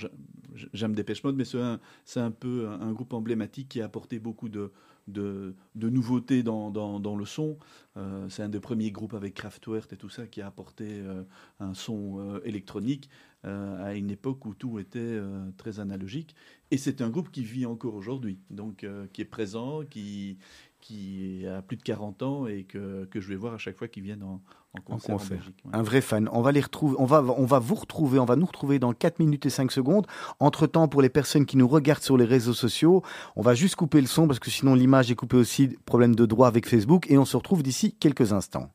j'aime 0.73 0.95
Dépêche 0.95 1.23
Mode, 1.25 1.35
mais 1.35 1.43
c'est 1.43 2.19
un, 2.19 2.31
peu 2.31 2.69
un, 2.69 2.93
groupe 2.93 3.13
emblématique 3.13 3.67
qui 3.67 3.81
a 3.81 3.85
apporté 3.85 4.19
beaucoup 4.19 4.47
de, 4.47 4.71
de, 5.07 5.55
nouveautés 5.75 6.43
dans, 6.43 6.71
dans, 6.71 7.15
le 7.15 7.25
son. 7.25 7.57
Euh, 7.97 8.27
c'est 8.29 8.43
un 8.43 8.49
des 8.49 8.59
premiers 8.59 8.91
groupes 8.91 9.13
avec 9.13 9.33
Kraftwerk 9.33 9.91
et 9.93 9.97
tout 9.97 10.09
ça 10.09 10.27
qui 10.27 10.41
a 10.41 10.47
apporté 10.47 10.85
euh, 10.87 11.23
un 11.59 11.73
son 11.73 12.19
euh, 12.19 12.41
électronique 12.45 13.09
à 13.43 13.95
une 13.95 14.11
époque 14.11 14.45
où 14.45 14.53
tout 14.53 14.77
était 14.77 15.19
très 15.57 15.79
analogique. 15.79 16.35
Et 16.69 16.77
c'est 16.77 17.01
un 17.01 17.09
groupe 17.09 17.31
qui 17.31 17.43
vit 17.43 17.65
encore 17.65 17.95
aujourd'hui, 17.95 18.37
donc 18.51 18.85
qui 19.13 19.21
est 19.23 19.25
présent, 19.25 19.81
qui, 19.83 20.37
qui 20.79 21.47
a 21.47 21.63
plus 21.63 21.75
de 21.75 21.81
40 21.81 22.21
ans 22.21 22.45
et 22.45 22.65
que, 22.65 23.05
que 23.05 23.19
je 23.19 23.27
vais 23.27 23.35
voir 23.35 23.55
à 23.55 23.57
chaque 23.57 23.77
fois 23.77 23.87
qu'ils 23.87 24.03
viennent 24.03 24.21
en, 24.21 24.43
en 24.73 24.81
concert 24.81 25.15
en, 25.15 25.17
Belgique. 25.17 25.55
Un 25.73 25.81
vrai 25.81 26.01
fan. 26.01 26.29
On 26.31 26.41
va 26.41 26.51
les 26.51 26.61
retrouver, 26.61 26.95
on 26.99 27.05
va, 27.05 27.23
on 27.23 27.45
va 27.45 27.59
vous 27.59 27.75
retrouver, 27.75 28.19
on 28.19 28.25
va 28.25 28.35
nous 28.35 28.45
retrouver 28.45 28.79
dans 28.79 28.93
4 28.93 29.19
minutes 29.19 29.45
et 29.45 29.49
5 29.49 29.71
secondes. 29.71 30.07
Entre 30.39 30.67
temps, 30.67 30.87
pour 30.87 31.01
les 31.01 31.09
personnes 31.09 31.45
qui 31.45 31.57
nous 31.57 31.67
regardent 31.67 32.03
sur 32.03 32.17
les 32.17 32.25
réseaux 32.25 32.53
sociaux, 32.53 33.01
on 33.35 33.41
va 33.41 33.53
juste 33.53 33.75
couper 33.75 33.99
le 33.99 34.07
son 34.07 34.27
parce 34.27 34.39
que 34.39 34.49
sinon 34.49 34.75
l'image 34.75 35.11
est 35.11 35.15
coupée 35.15 35.37
aussi. 35.37 35.77
Problème 35.85 36.15
de 36.15 36.25
droit 36.25 36.47
avec 36.47 36.67
Facebook 36.67 37.09
et 37.09 37.17
on 37.17 37.25
se 37.25 37.35
retrouve 37.35 37.63
d'ici 37.63 37.95
quelques 37.99 38.33
instants. 38.33 38.69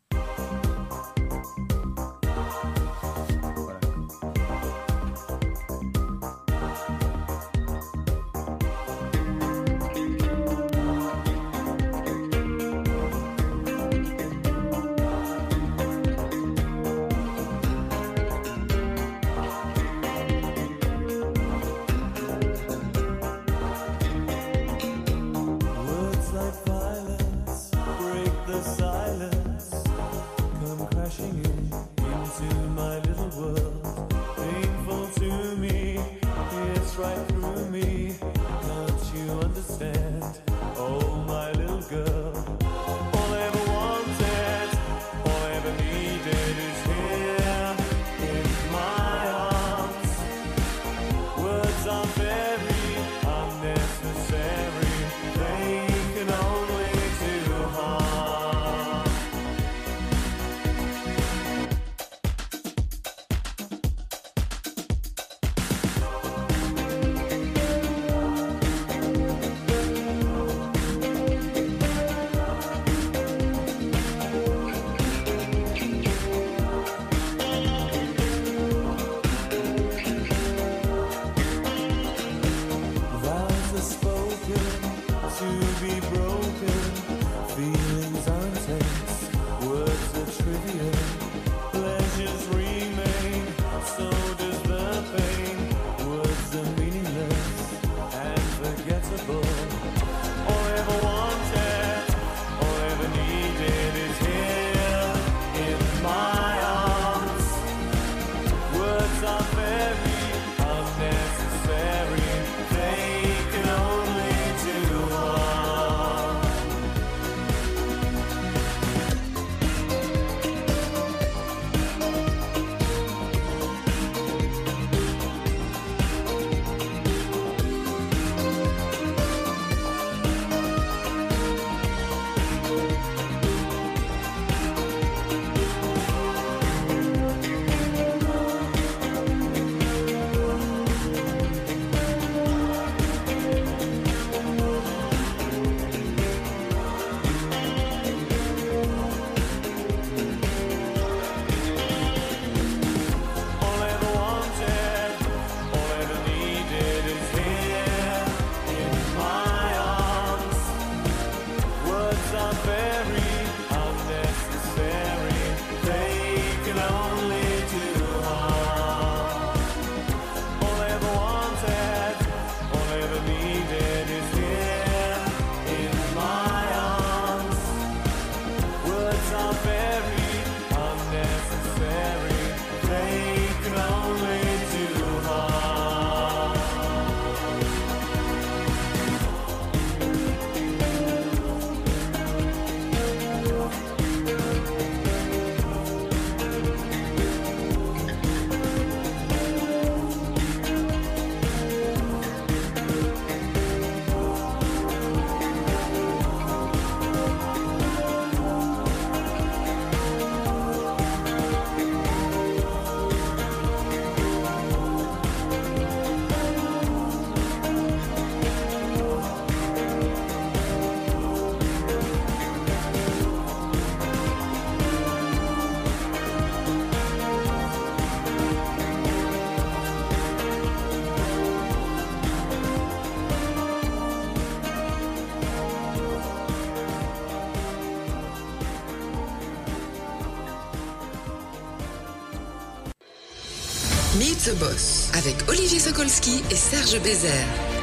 Avec 245.14 245.48
Olivier 245.48 245.80
Sokolski 245.80 246.40
et 246.52 246.54
Serge 246.54 247.02
Bézère. 247.02 247.75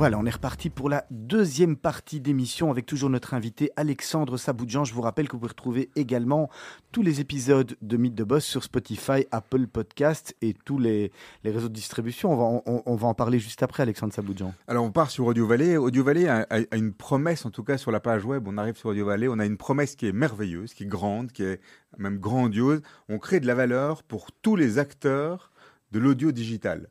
Voilà, 0.00 0.18
on 0.18 0.24
est 0.24 0.30
reparti 0.30 0.70
pour 0.70 0.88
la 0.88 1.04
deuxième 1.10 1.76
partie 1.76 2.22
d'émission 2.22 2.70
avec 2.70 2.86
toujours 2.86 3.10
notre 3.10 3.34
invité 3.34 3.70
Alexandre 3.76 4.38
Saboudjan. 4.38 4.82
Je 4.82 4.94
vous 4.94 5.02
rappelle 5.02 5.28
que 5.28 5.32
vous 5.32 5.40
pouvez 5.40 5.50
retrouver 5.50 5.90
également 5.94 6.48
tous 6.90 7.02
les 7.02 7.20
épisodes 7.20 7.76
de 7.82 7.96
Mythe 7.98 8.14
de 8.14 8.24
Boss 8.24 8.42
sur 8.42 8.64
Spotify, 8.64 9.26
Apple 9.30 9.66
Podcast 9.66 10.34
et 10.40 10.54
tous 10.64 10.78
les, 10.78 11.12
les 11.44 11.50
réseaux 11.50 11.68
de 11.68 11.74
distribution. 11.74 12.32
On 12.32 12.36
va, 12.36 12.62
on, 12.86 12.96
va, 12.96 13.08
en 13.08 13.12
parler 13.12 13.38
juste 13.38 13.62
après, 13.62 13.82
Alexandre 13.82 14.14
Saboudjan. 14.14 14.54
Alors, 14.68 14.86
on 14.86 14.90
part 14.90 15.10
sur 15.10 15.26
Audio 15.26 15.46
Valley. 15.46 15.76
Audio 15.76 16.02
Valley 16.02 16.26
a, 16.28 16.46
a, 16.48 16.60
a, 16.70 16.76
une 16.78 16.94
promesse, 16.94 17.44
en 17.44 17.50
tout 17.50 17.62
cas 17.62 17.76
sur 17.76 17.90
la 17.90 18.00
page 18.00 18.24
web. 18.24 18.48
On 18.48 18.56
arrive 18.56 18.78
sur 18.78 18.88
Audio 18.88 19.04
Valley. 19.04 19.28
On 19.28 19.38
a 19.38 19.44
une 19.44 19.58
promesse 19.58 19.96
qui 19.96 20.06
est 20.06 20.12
merveilleuse, 20.12 20.72
qui 20.72 20.84
est 20.84 20.86
grande, 20.86 21.30
qui 21.30 21.42
est 21.42 21.60
même 21.98 22.16
grandiose. 22.16 22.80
On 23.10 23.18
crée 23.18 23.38
de 23.38 23.46
la 23.46 23.54
valeur 23.54 24.02
pour 24.02 24.32
tous 24.32 24.56
les 24.56 24.78
acteurs 24.78 25.50
de 25.92 25.98
l'audio 25.98 26.32
digital. 26.32 26.88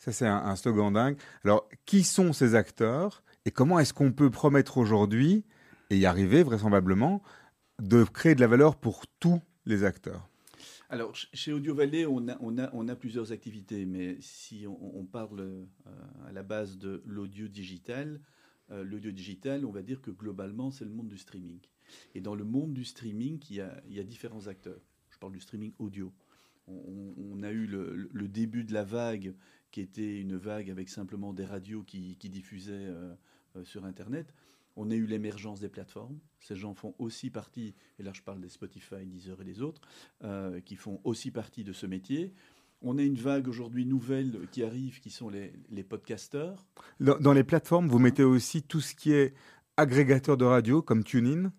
Ça, 0.00 0.12
c'est 0.12 0.26
un, 0.26 0.56
slogan 0.56 0.92
dingue. 0.92 1.16
Alors, 1.44 1.68
qui 1.84 2.04
sont 2.04 2.32
ces 2.32 2.54
acteurs 2.54 3.22
et 3.44 3.50
comment 3.50 3.78
est-ce 3.78 3.92
qu'on 3.94 4.12
peut 4.12 4.30
promettre 4.30 4.78
aujourd'hui, 4.78 5.44
et 5.90 5.98
y 5.98 6.06
arriver 6.06 6.42
vraisemblablement, 6.42 7.22
de 7.80 8.04
créer 8.04 8.34
de 8.34 8.40
la 8.40 8.46
valeur 8.46 8.76
pour 8.76 9.06
tous 9.18 9.40
les 9.66 9.84
acteurs? 9.84 10.28
Alors, 10.88 11.14
chez 11.14 11.52
Audio 11.52 11.74
Valley, 11.74 12.06
on 12.06 12.28
a, 12.28 12.96
plusieurs 12.96 13.30
activités, 13.30 13.84
mais 13.84 14.16
si 14.20 14.66
on, 14.66 15.04
parle 15.04 15.40
euh, 15.40 15.64
à 16.26 16.32
la 16.32 16.42
base 16.42 16.78
de 16.78 17.02
l'audio 17.04 17.46
digital, 17.46 18.20
euh, 18.70 18.82
l'audio 18.82 19.10
digital, 19.10 19.64
on 19.66 19.70
va 19.70 19.82
dire 19.82 20.00
que 20.00 20.10
globalement, 20.10 20.70
c'est 20.70 20.84
le 20.84 20.90
monde 20.90 21.08
du 21.08 21.18
streaming. 21.18 21.60
Et 22.14 22.20
dans 22.20 22.34
le 22.34 22.44
monde 22.44 22.72
du 22.72 22.84
streaming, 22.84 23.38
il 23.50 23.56
y 23.56 24.00
a, 24.00 24.04
différents 24.04 24.46
acteurs. 24.46 24.80
Je 25.10 25.18
parle 25.18 25.32
du 25.32 25.40
streaming 25.40 25.72
audio. 25.78 26.12
On, 26.66 27.42
a 27.42 27.50
eu 27.50 27.66
le, 27.66 28.28
début 28.28 28.64
de 28.64 28.72
la 28.72 28.84
vague 28.84 29.34
qui 29.70 29.80
était 29.80 30.20
une 30.20 30.36
vague 30.36 30.70
avec 30.70 30.88
simplement 30.88 31.32
des 31.32 31.44
radios 31.44 31.82
qui, 31.82 32.16
qui 32.16 32.28
diffusaient 32.28 32.72
euh, 32.72 33.14
euh, 33.56 33.64
sur 33.64 33.84
Internet. 33.84 34.34
On 34.76 34.90
a 34.90 34.94
eu 34.94 35.06
l'émergence 35.06 35.60
des 35.60 35.68
plateformes. 35.68 36.18
Ces 36.38 36.56
gens 36.56 36.74
font 36.74 36.94
aussi 36.98 37.30
partie, 37.30 37.74
et 37.98 38.02
là 38.02 38.12
je 38.14 38.22
parle 38.22 38.40
des 38.40 38.48
Spotify, 38.48 39.04
Deezer 39.04 39.40
et 39.40 39.44
les 39.44 39.62
autres, 39.62 39.80
euh, 40.24 40.60
qui 40.60 40.76
font 40.76 41.00
aussi 41.04 41.30
partie 41.30 41.64
de 41.64 41.72
ce 41.72 41.86
métier. 41.86 42.32
On 42.82 42.96
a 42.96 43.02
une 43.02 43.16
vague 43.16 43.46
aujourd'hui 43.46 43.84
nouvelle 43.84 44.48
qui 44.52 44.62
arrive, 44.62 45.00
qui 45.00 45.10
sont 45.10 45.28
les, 45.28 45.52
les 45.70 45.84
podcasteurs. 45.84 46.66
Dans, 46.98 47.18
dans, 47.18 47.32
les 47.34 47.44
plateformes, 47.44 47.88
vous 47.88 47.98
mettez 47.98 48.24
aussi 48.24 48.62
tout 48.62 48.80
ce 48.80 48.94
qui 48.94 49.12
est 49.12 49.34
agrégateur 49.76 50.36
de 50.36 50.44
radio, 50.44 50.80
comme 50.80 51.04
TuneIn 51.04 51.52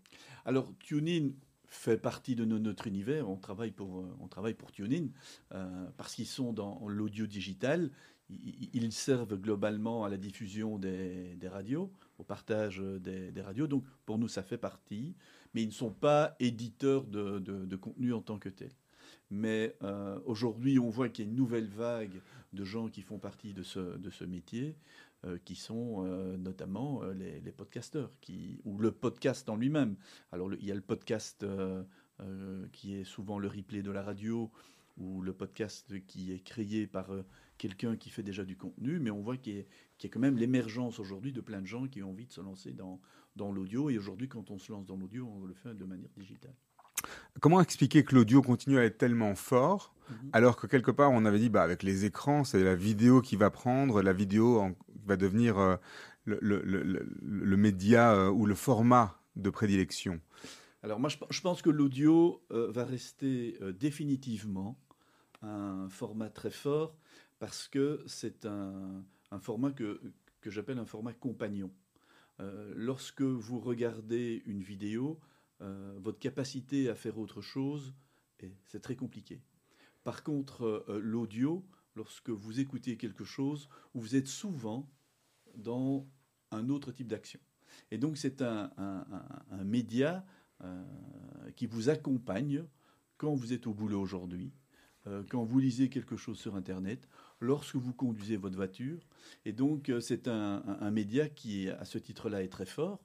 Alors, 0.45 0.73
TuneIn 0.79 1.31
fait 1.71 1.97
partie 1.97 2.35
de 2.35 2.43
notre 2.43 2.85
univers. 2.85 3.29
On 3.29 3.37
travaille 3.37 3.71
pour, 3.71 4.05
on 4.19 4.27
travaille 4.27 4.53
pour 4.53 4.71
TuneIn 4.71 5.07
euh, 5.53 5.87
parce 5.95 6.13
qu'ils 6.15 6.27
sont 6.27 6.51
dans 6.51 6.85
l'audio 6.87 7.25
digital. 7.25 7.89
Ils 8.29 8.91
servent 8.91 9.35
globalement 9.37 10.03
à 10.03 10.09
la 10.09 10.17
diffusion 10.17 10.77
des, 10.77 11.37
radios, 11.49 11.91
au 12.17 12.23
partage 12.23 12.79
des, 12.79 13.41
radios. 13.41 13.67
Donc 13.67 13.85
pour 14.05 14.17
nous, 14.17 14.27
ça 14.27 14.43
fait 14.43 14.57
partie. 14.57 15.15
Mais 15.53 15.63
ils 15.63 15.67
ne 15.67 15.73
sont 15.73 15.91
pas 15.91 16.35
éditeurs 16.39 17.05
de, 17.05 17.39
de, 17.39 17.65
de 17.65 17.75
contenu 17.75 18.13
en 18.13 18.21
tant 18.21 18.37
que 18.37 18.49
tel. 18.49 18.71
Mais 19.31 19.75
euh, 19.81 20.19
aujourd'hui, 20.25 20.77
on 20.77 20.89
voit 20.89 21.07
qu'il 21.07 21.25
y 21.25 21.27
a 21.27 21.31
une 21.31 21.37
nouvelle 21.37 21.67
vague 21.67 22.21
de 22.51 22.65
gens 22.65 22.89
qui 22.89 23.01
font 23.01 23.17
partie 23.17 23.53
de 23.53 23.63
ce, 23.63 23.97
de 23.97 24.09
ce 24.09 24.25
métier, 24.25 24.75
euh, 25.25 25.37
qui 25.45 25.55
sont 25.55 26.05
euh, 26.05 26.37
notamment 26.37 27.03
les, 27.03 27.41
les, 27.41 27.51
podcasteurs, 27.51 28.11
qui, 28.21 28.59
ou 28.65 28.77
le 28.77 28.91
podcast 28.91 29.49
en 29.49 29.55
lui-même. 29.55 29.95
Alors, 30.31 30.53
il 30.53 30.65
y 30.65 30.71
a 30.71 30.75
le 30.75 30.81
podcast 30.81 31.45
qui 32.71 32.93
est 32.93 33.03
souvent 33.03 33.39
le 33.39 33.47
replay 33.47 33.81
de 33.81 33.89
la 33.89 34.03
radio, 34.03 34.51
ou 34.97 35.23
le 35.23 35.33
podcast 35.33 36.05
qui 36.05 36.31
est 36.31 36.43
créé 36.43 36.85
par 36.85 37.09
quelqu'un 37.57 37.95
qui 37.95 38.11
fait 38.11 38.21
déjà 38.21 38.45
du 38.45 38.55
contenu, 38.55 38.99
mais 38.99 39.09
on 39.09 39.21
voit 39.21 39.37
qu'il 39.37 39.55
y, 39.55 39.65
y, 40.03 40.05
a 40.05 40.09
quand 40.09 40.19
même 40.19 40.37
l'émergence 40.37 40.99
aujourd'hui 40.99 41.31
de 41.31 41.41
plein 41.41 41.61
de 41.61 41.65
gens 41.65 41.87
qui 41.87 42.03
ont 42.03 42.11
envie 42.11 42.27
de 42.27 42.31
se 42.31 42.41
lancer 42.41 42.73
dans, 42.73 43.01
dans 43.35 43.51
l'audio. 43.51 43.89
Et 43.89 43.97
aujourd'hui, 43.97 44.27
quand 44.27 44.51
on 44.51 44.59
se 44.59 44.71
lance 44.71 44.85
dans 44.85 44.97
l'audio, 44.97 45.27
on 45.27 45.45
le 45.45 45.53
fait 45.53 45.73
de 45.73 45.85
manière 45.85 46.11
digitale. 46.15 46.55
Comment 47.39 47.61
expliquer 47.61 48.03
que 48.03 48.13
l'audio 48.15 48.41
continue 48.41 48.77
à 48.77 48.83
être 48.83 48.97
tellement 48.97 49.35
fort, 49.35 49.93
mmh. 50.09 50.13
alors 50.33 50.57
que 50.57 50.67
quelque 50.67 50.91
part 50.91 51.11
on 51.11 51.25
avait 51.25 51.39
dit 51.39 51.49
bah, 51.49 51.63
avec 51.63 51.83
les 51.83 52.05
écrans, 52.05 52.43
c'est 52.43 52.63
la 52.63 52.75
vidéo 52.75 53.21
qui 53.21 53.35
va 53.35 53.49
prendre, 53.49 54.01
la 54.01 54.13
vidéo 54.13 54.59
en, 54.59 54.75
va 55.05 55.17
devenir 55.17 55.57
euh, 55.57 55.75
le, 56.25 56.37
le, 56.41 56.61
le, 56.63 57.07
le, 57.21 57.57
média 57.57 58.13
euh, 58.13 58.29
ou 58.29 58.45
le 58.45 58.55
format 58.55 59.17
de 59.35 59.49
prédilection? 59.49 60.19
Alors 60.83 60.99
moi 60.99 61.09
je, 61.09 61.17
je 61.29 61.41
pense 61.41 61.61
que 61.61 61.69
l'audio 61.69 62.41
euh, 62.51 62.69
va 62.71 62.85
rester 62.85 63.57
définitivement 63.79 64.77
un 65.41 65.87
format 65.89 66.29
très 66.29 66.51
fort 66.51 66.95
parce 67.39 67.67
que 67.67 68.03
c'est 68.05 68.45
un, 68.45 69.03
un, 69.31 69.39
format 69.39 69.71
que, 69.71 69.99
que 70.41 70.51
j'appelle 70.51 70.77
un 70.77 70.85
format 70.85 71.13
compagnon. 71.13 71.71
Lorsque 72.75 73.21
vous 73.21 73.59
regardez 73.59 74.41
une 74.47 74.63
vidéo, 74.63 75.19
euh, 75.61 75.93
votre 76.01 76.19
capacité 76.19 76.89
à 76.89 76.95
faire 76.95 77.19
autre 77.19 77.41
chose, 77.41 77.93
c'est 78.65 78.81
très 78.81 78.95
compliqué. 78.95 79.41
Par 80.03 80.23
contre, 80.23 80.63
euh, 80.63 80.99
l'audio, 80.99 81.63
lorsque 81.95 82.29
vous 82.29 82.59
écoutez 82.59 82.97
quelque 82.97 83.23
chose, 83.23 83.69
vous 83.93 84.15
êtes 84.15 84.27
souvent 84.27 84.89
dans 85.55 86.07
un 86.49 86.69
autre 86.69 86.91
type 86.91 87.07
d'action. 87.07 87.39
Et 87.91 87.97
donc 87.97 88.17
c'est 88.17 88.41
un, 88.41 88.71
média 89.63 90.25
euh, 90.63 90.83
qui 91.55 91.67
vous 91.67 91.89
accompagne 91.89 92.65
quand 93.17 93.35
vous 93.35 93.53
êtes 93.53 93.67
au 93.67 93.73
boulot 93.73 94.01
aujourd'hui, 94.01 94.51
quand 95.29 95.43
vous 95.43 95.59
lisez 95.59 95.89
quelque 95.89 96.15
chose 96.17 96.37
sur 96.37 96.55
Internet, 96.55 97.07
lorsque 97.39 97.75
vous 97.75 97.93
conduisez 97.93 98.37
votre 98.37 98.55
voiture. 98.55 98.99
Et 99.45 99.53
donc 99.53 99.91
c'est 100.01 100.27
un, 100.27 100.91
média 100.91 101.29
qui, 101.29 101.69
à 101.69 101.85
ce 101.85 101.97
titre-là, 101.97 102.43
est 102.43 102.49
très 102.49 102.65
fort 102.65 102.99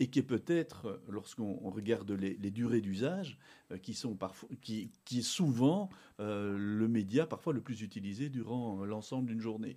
et 0.00 0.08
qui 0.08 0.18
est 0.18 0.22
peut-être, 0.22 1.00
lorsqu'on 1.08 1.70
regarde 1.70 2.10
les, 2.10 2.50
durées 2.50 2.80
d'usage, 2.80 3.38
euh, 3.70 3.76
qui 3.76 3.92
sont 3.92 4.16
parfois, 4.16 4.48
qui, 4.62 4.90
est 5.12 5.22
souvent 5.22 5.90
euh, 6.20 6.56
le 6.58 6.88
média 6.88 7.26
parfois 7.26 7.52
le 7.52 7.60
plus 7.60 7.82
utilisé 7.82 8.30
durant 8.30 8.84
l'ensemble 8.86 9.28
d'une 9.28 9.40
journée. 9.40 9.76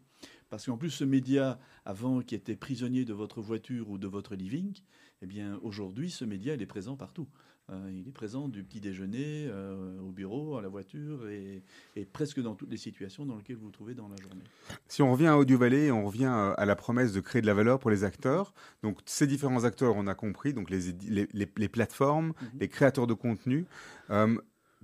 Parce 0.49 0.65
qu'en 0.65 0.77
plus, 0.77 0.91
ce 0.91 1.03
média, 1.03 1.59
avant 1.83 2.21
qui 2.21 2.36
était 2.36 2.55
prisonnier 2.55 3.03
de 3.03 3.13
votre 3.13 3.41
voiture 3.41 3.89
ou 3.89 3.97
de 3.97 4.07
votre 4.07 4.36
living, 4.36 4.73
eh 5.21 5.25
bien, 5.25 5.59
aujourd'hui, 5.62 6.09
ce 6.09 6.23
média, 6.23 6.53
il 6.53 6.62
est 6.62 6.67
présent 6.67 6.95
partout. 6.95 7.27
Euh, 7.69 7.91
il 7.93 8.08
est 8.10 8.12
présent 8.12 8.49
du 8.49 8.62
petit 8.62 8.82
déjeuner 8.82 9.47
euh, 9.47 9.97
au 10.02 10.12
bureau, 10.12 10.58
à 10.58 10.62
la 10.62 10.67
voiture 10.67 11.30
et, 11.30 11.63
et, 11.95 12.06
presque 12.06 12.41
dans 12.41 12.56
toutes 12.56 12.69
les 12.69 12.78
situations 12.78 13.26
dans 13.26 13.38
lesquelles 13.38 13.56
vous 13.56 13.67
vous 13.67 13.71
trouvez 13.71 13.95
dans 13.95 14.10
la 14.10 14.17
journée. 14.17 14.43
Si 14.89 15.02
on 15.02 15.12
revient 15.13 15.28
à 15.28 15.38
Audio 15.38 15.58
Valley, 15.58 15.89
on 15.89 16.06
revient 16.06 16.26
à 16.58 16.65
la 16.65 16.76
promesse 16.76 17.13
de 17.13 17.21
créer 17.21 17.41
de 17.41 17.47
la 17.47 17.54
valeur 17.54 17.80
pour 17.80 17.89
les 17.89 18.04
acteurs. 18.04 18.54
Donc, 18.82 18.99
ces 19.06 19.28
différents 19.28 19.63
acteurs, 19.63 19.95
on 19.95 20.08
a 20.08 20.15
compris, 20.15 20.54
donc 20.54 20.69
les, 20.69 20.91
les, 21.08 21.28
les, 21.32 21.47
les 21.56 21.69
plateformes, 21.69 22.28
mm 22.28 22.32
-hmm. 22.32 22.60
les 22.60 22.67
créateurs 22.67 23.08
de 23.08 23.13
contenu. 23.13 23.65
Euh, 24.10 24.36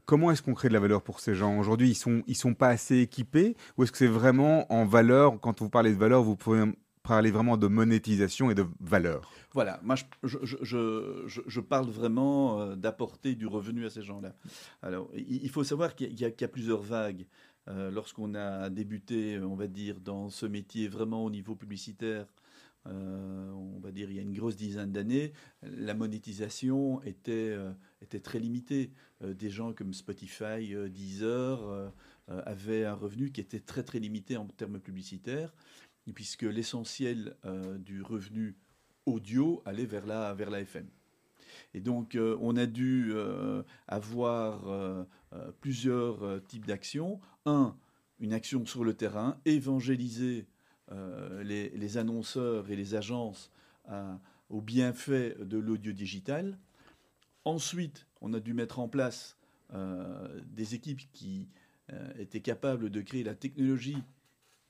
comment 0.06 0.32
est-ce 0.32 0.42
qu'on 0.42 0.54
crée 0.54 0.70
de 0.70 0.74
la 0.74 0.80
valeur 0.80 1.02
pour 1.02 1.20
ces 1.20 1.36
gens? 1.36 1.60
Aujourd'hui, 1.60 1.90
ils 1.90 1.96
sont, 1.96 2.24
ils 2.28 2.38
sont 2.38 2.54
pas 2.56 2.70
assez 2.70 2.98
équipés? 3.00 3.56
Ou 3.76 3.84
est-ce 3.84 3.92
que 3.92 3.98
c'est 3.98 4.08
vraiment 4.22 4.72
en 4.72 4.86
valeur? 4.86 5.40
Quand 5.42 5.60
vous 5.62 5.70
parlez 5.70 5.92
de 5.94 6.00
valeur, 6.00 6.24
vous 6.24 6.38
pouvez 6.38 6.64
parler 7.04 7.32
vraiment 7.32 7.58
de 7.58 7.68
monétisation 7.68 8.52
et 8.52 8.56
de 8.56 8.66
valeur 8.80 9.32
Voilà, 9.54 9.80
moi 9.84 9.96
je, 9.96 10.06
je, 10.24 10.58
je, 10.62 11.42
je 11.46 11.60
parle 11.60 11.90
vraiment 11.90 12.62
euh, 12.62 12.76
d'apporter 12.76 13.36
du 13.36 13.48
revenu 13.48 13.86
à 13.86 13.90
ces 13.90 14.04
gens-là. 14.04 14.36
Alors, 14.82 15.10
il 15.16 15.50
faut 15.50 15.64
savoir 15.64 15.96
qu'il 15.96 16.20
y, 16.20 16.26
a 16.26 16.48
plusieurs 16.48 16.82
vagues. 16.82 17.26
Euh, 17.68 17.92
Lorsqu'on 17.92 18.36
a 18.36 18.70
débuté, 18.70 19.40
on 19.40 19.56
va 19.56 19.68
dire, 19.68 20.00
dans 20.00 20.30
ce 20.30 20.46
métier 20.46 20.88
vraiment 20.88 21.24
au 21.24 21.30
niveau 21.30 21.56
publicitaire, 21.56 22.26
euh, 22.88 23.52
on 23.52 23.80
va 23.80 23.92
dire 23.92 24.10
il 24.10 24.16
y 24.16 24.20
a 24.20 24.22
une 24.22 24.34
grosse 24.34 24.56
dizaine 24.56 24.92
d'années, 24.92 25.34
la 25.64 25.94
monétisation 25.94 27.02
était, 27.04 27.58
était 28.02 28.22
très 28.22 28.40
limitée. 28.40 28.92
Des 29.22 29.50
gens 29.50 29.74
comme 29.74 29.94
Spotify, 29.94 30.74
Deezer 30.90 31.92
avaient 32.28 32.86
un 32.86 32.94
revenu 32.94 33.32
qui 33.32 33.42
était 33.42 33.60
très 33.60 33.84
très 33.84 34.00
limité 34.00 34.38
en 34.38 34.46
termes 34.46 34.80
publicitaires, 34.80 35.54
puisque 36.14 36.44
l'essentiel 36.44 37.36
du 37.80 38.02
revenu 38.02 38.56
audio 39.06 39.62
allait 39.66 39.86
vers 39.86 40.06
la, 40.06 40.34
vers 40.34 40.54
FM. 40.54 40.88
Et 41.74 41.82
donc, 41.82 42.16
euh, 42.16 42.38
on 42.42 42.56
a 42.56 42.66
dû 42.66 43.12
euh, 43.12 43.64
avoir 43.88 44.68
euh, 44.68 45.04
plusieurs 45.62 46.44
types 46.48 46.66
d'actions. 46.66 47.20
Un, 47.46 47.76
une 48.20 48.34
action 48.34 48.66
sur 48.66 48.84
le 48.84 48.94
terrain, 48.94 49.40
évangéliser 49.46 50.46
les, 51.44 51.98
annonceurs 51.98 52.72
et 52.72 52.76
les 52.76 52.96
agences 52.96 53.52
au 54.50 54.60
bienfait 54.60 55.38
de 55.40 55.58
l'audio 55.58 55.94
digital. 55.94 56.58
Ensuite, 57.46 58.08
on 58.22 58.34
a 58.34 58.40
dû 58.40 58.54
mettre 58.54 58.80
en 58.80 58.90
place 58.90 59.38
des 59.72 60.74
équipes 60.74 61.02
qui 61.14 61.48
étaient 62.18 62.42
capables 62.42 62.90
de 62.90 63.02
créer 63.02 63.24
la 63.24 63.36
technologie 63.36 64.04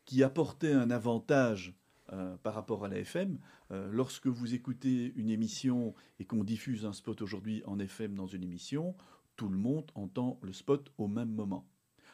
qui 0.10 0.24
apportait 0.24 0.74
un 0.74 0.89
avantage 0.89 1.76
euh, 2.13 2.36
par 2.38 2.56
rapport 2.56 2.84
à 2.84 2.88
la 2.88 2.98
FM. 2.98 3.38
Euh, 3.69 3.91
lorsque 3.91 4.26
vous 4.26 4.56
écoutez 4.56 5.13
une 5.15 5.30
émission 5.30 5.93
et 6.17 6.26
qu'on 6.26 6.43
diffuse 6.43 6.84
un 6.84 6.93
spot 6.93 7.22
aujourd'hui 7.22 7.62
en 7.67 7.78
FM 7.78 8.15
dans 8.15 8.26
une 8.26 8.41
émission, 8.41 8.95
tout 9.36 9.50
le 9.50 9.58
monde 9.58 9.91
entend 9.93 10.39
le 10.41 10.52
spot 10.52 10.91
au 10.98 11.08
même 11.08 11.30
moment. 11.30 11.69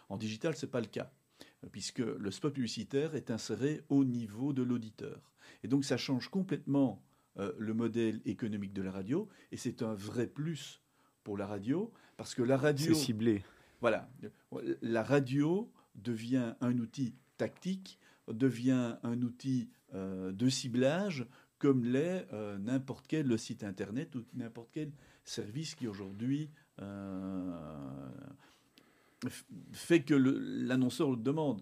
En 0.10 0.17
digital, 0.17 0.58
ce 0.58 0.65
n'est 0.65 0.71
pas 0.73 0.81
le 0.81 0.88
cas, 0.88 1.10
puisque 1.71 1.99
le 1.99 2.31
spot 2.31 2.53
publicitaire 2.53 3.15
est 3.15 3.31
inséré 3.31 3.86
au 3.88 4.03
niveau 4.03 4.51
de 4.51 4.62
l'auditeur. 4.62 5.31
Et 5.63 5.69
donc 5.69 5.86
ça 5.86 5.95
change 5.95 6.27
complètement 6.27 7.01
euh, 7.39 7.53
le 7.58 7.73
modèle 7.73 8.21
économique 8.25 8.73
de 8.73 8.81
la 8.81 8.91
radio, 8.91 9.29
et 9.53 9.58
c'est 9.58 9.84
un 9.84 9.93
vrai 9.93 10.27
plus 10.27 10.81
pour 11.23 11.38
la 11.38 11.47
radio, 11.47 11.93
parce 12.17 12.36
que 12.36 12.43
la 12.43 12.58
radio... 12.58 12.93
C'est 12.93 13.05
ciblé. 13.05 13.41
Voilà, 13.79 14.10
la 14.81 15.01
radio 15.01 15.71
devient 15.95 16.55
un 16.60 16.77
outil 16.77 17.15
tactique, 17.38 18.00
devient 18.28 18.98
un 19.04 19.21
outil 19.21 19.69
euh, 19.93 20.32
de 20.32 20.50
ciblage, 20.50 21.26
comme 21.60 21.86
l'est 21.86 22.28
euh, 22.34 22.58
n'importe 22.58 23.06
quel 23.08 23.38
site 23.38 23.63
internet 23.63 24.15
ou 24.15 24.24
n'importe 24.34 24.69
quel 24.71 24.91
service 25.24 25.76
qui 25.76 25.88
aujourd'hui 25.88 26.50
fait 29.71 30.04
que 30.04 30.13
l'annonceur 30.13 31.10
le 31.10 31.15
demande. 31.15 31.62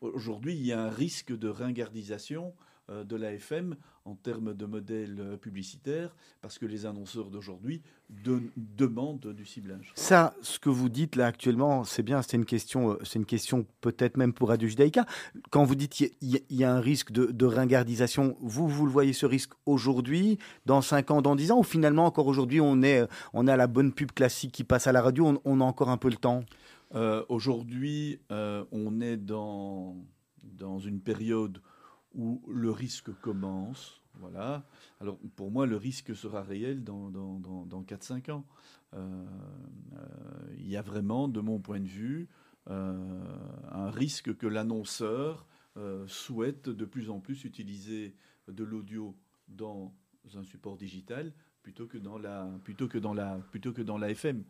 aujourd'hui, 0.00 0.54
il 0.54 0.64
y 0.64 0.72
a 0.72 0.80
un 0.80 0.90
risque 0.90 1.36
de 1.36 1.48
ringardisation 1.48 2.54
euh, 2.56 2.67
de 2.88 3.16
l'AFM 3.16 3.76
en 4.08 4.14
termes 4.14 4.54
de 4.54 4.64
modèle 4.64 5.16
euh, 5.20 5.36
publicitaire, 5.36 6.16
parce 6.40 6.58
que 6.58 6.64
les 6.64 6.86
annonceurs 6.86 7.28
d'aujourd'hui 7.28 7.82
demandent 8.08 9.34
du 9.34 9.44
ciblage. 9.44 9.92
Ça, 9.94 10.34
ce 10.40 10.58
que 10.58 10.70
vous 10.70 10.88
dites 10.88 11.14
là 11.14 11.26
actuellement, 11.26 11.84
c'est 11.84 12.02
bien, 12.02 12.22
c'est 12.22 12.38
une 12.38 12.46
question, 12.46 12.92
euh, 12.92 12.98
c'est 13.04 13.18
une 13.18 13.26
question 13.26 13.66
peut-être 13.82 14.16
même 14.16 14.32
pour 14.32 14.48
Radio 14.48 14.66
Judaïka. 14.66 15.04
Quand 15.50 15.64
vous 15.64 15.74
dites 15.74 15.92
qu'il 15.92 16.10
y, 16.22 16.64
a 16.64 16.74
un 16.74 16.80
risque 16.80 17.12
de, 17.12 17.46
ringardisation, 17.46 18.34
vous, 18.40 18.66
vous 18.66 18.86
le 18.86 18.92
voyez 18.92 19.12
ce 19.12 19.26
risque 19.26 19.52
aujourd'hui, 19.66 20.38
dans 20.64 20.80
5 20.80 21.10
ans, 21.10 21.20
dans 21.22 21.36
10 21.36 21.52
ans, 21.52 21.58
ou 21.58 21.64
finalement 21.64 22.06
encore 22.06 22.28
aujourd'hui, 22.28 22.62
on 22.62 22.82
est, 22.82 23.06
on 23.34 23.46
à 23.46 23.56
la 23.58 23.66
bonne 23.66 23.92
pub 23.92 24.12
classique 24.12 24.52
qui 24.52 24.64
passe 24.64 24.86
à 24.86 24.92
la 24.92 25.02
radio, 25.02 25.38
on, 25.44 25.60
a 25.60 25.64
encore 25.64 25.90
un 25.90 25.98
peu 25.98 26.08
le 26.08 26.16
temps? 26.16 26.44
Aujourd'hui, 27.28 28.18
on 28.30 29.00
est 29.02 29.18
dans, 29.18 29.96
dans 30.42 30.78
une 30.78 31.00
période 31.00 31.60
où 32.18 32.42
le 32.48 32.70
risque 32.70 33.10
commence. 33.20 34.02
Voilà. 34.14 34.66
Alors 35.00 35.18
pour 35.36 35.50
moi, 35.50 35.64
le 35.64 35.76
risque 35.76 36.14
sera 36.14 36.42
réel 36.42 36.84
dans, 36.84 37.08
dans, 37.08 37.38
dans, 37.38 37.82
4-5 37.82 38.32
ans. 38.32 38.44
Euh, 38.94 39.24
euh, 39.96 40.54
il 40.58 40.68
y 40.68 40.76
a 40.76 40.82
vraiment, 40.82 41.28
de 41.28 41.40
mon 41.40 41.60
point 41.60 41.80
de 41.80 41.86
vue, 41.86 42.28
euh, 42.68 43.24
un 43.70 43.90
risque 43.90 44.36
que 44.36 44.46
l'annonceur 44.46 45.46
souhaite 46.08 46.68
de 46.68 46.84
plus 46.84 47.08
en 47.08 47.20
plus 47.20 47.44
utiliser 47.44 48.16
de 48.48 48.64
l'audio 48.64 49.16
dans 49.46 49.94
un 50.34 50.42
support 50.42 50.76
digital 50.76 51.32
plutôt 51.62 51.86
que 51.86 51.98
dans 51.98 52.18
la 52.18 52.50
plutôt 52.64 52.88
que 52.88 52.98
dans 52.98 53.14
la 53.14 53.38
plutôt 53.52 53.72
que 53.72 53.82
dans 53.82 53.96
la 53.96 54.10
FM 54.10 54.42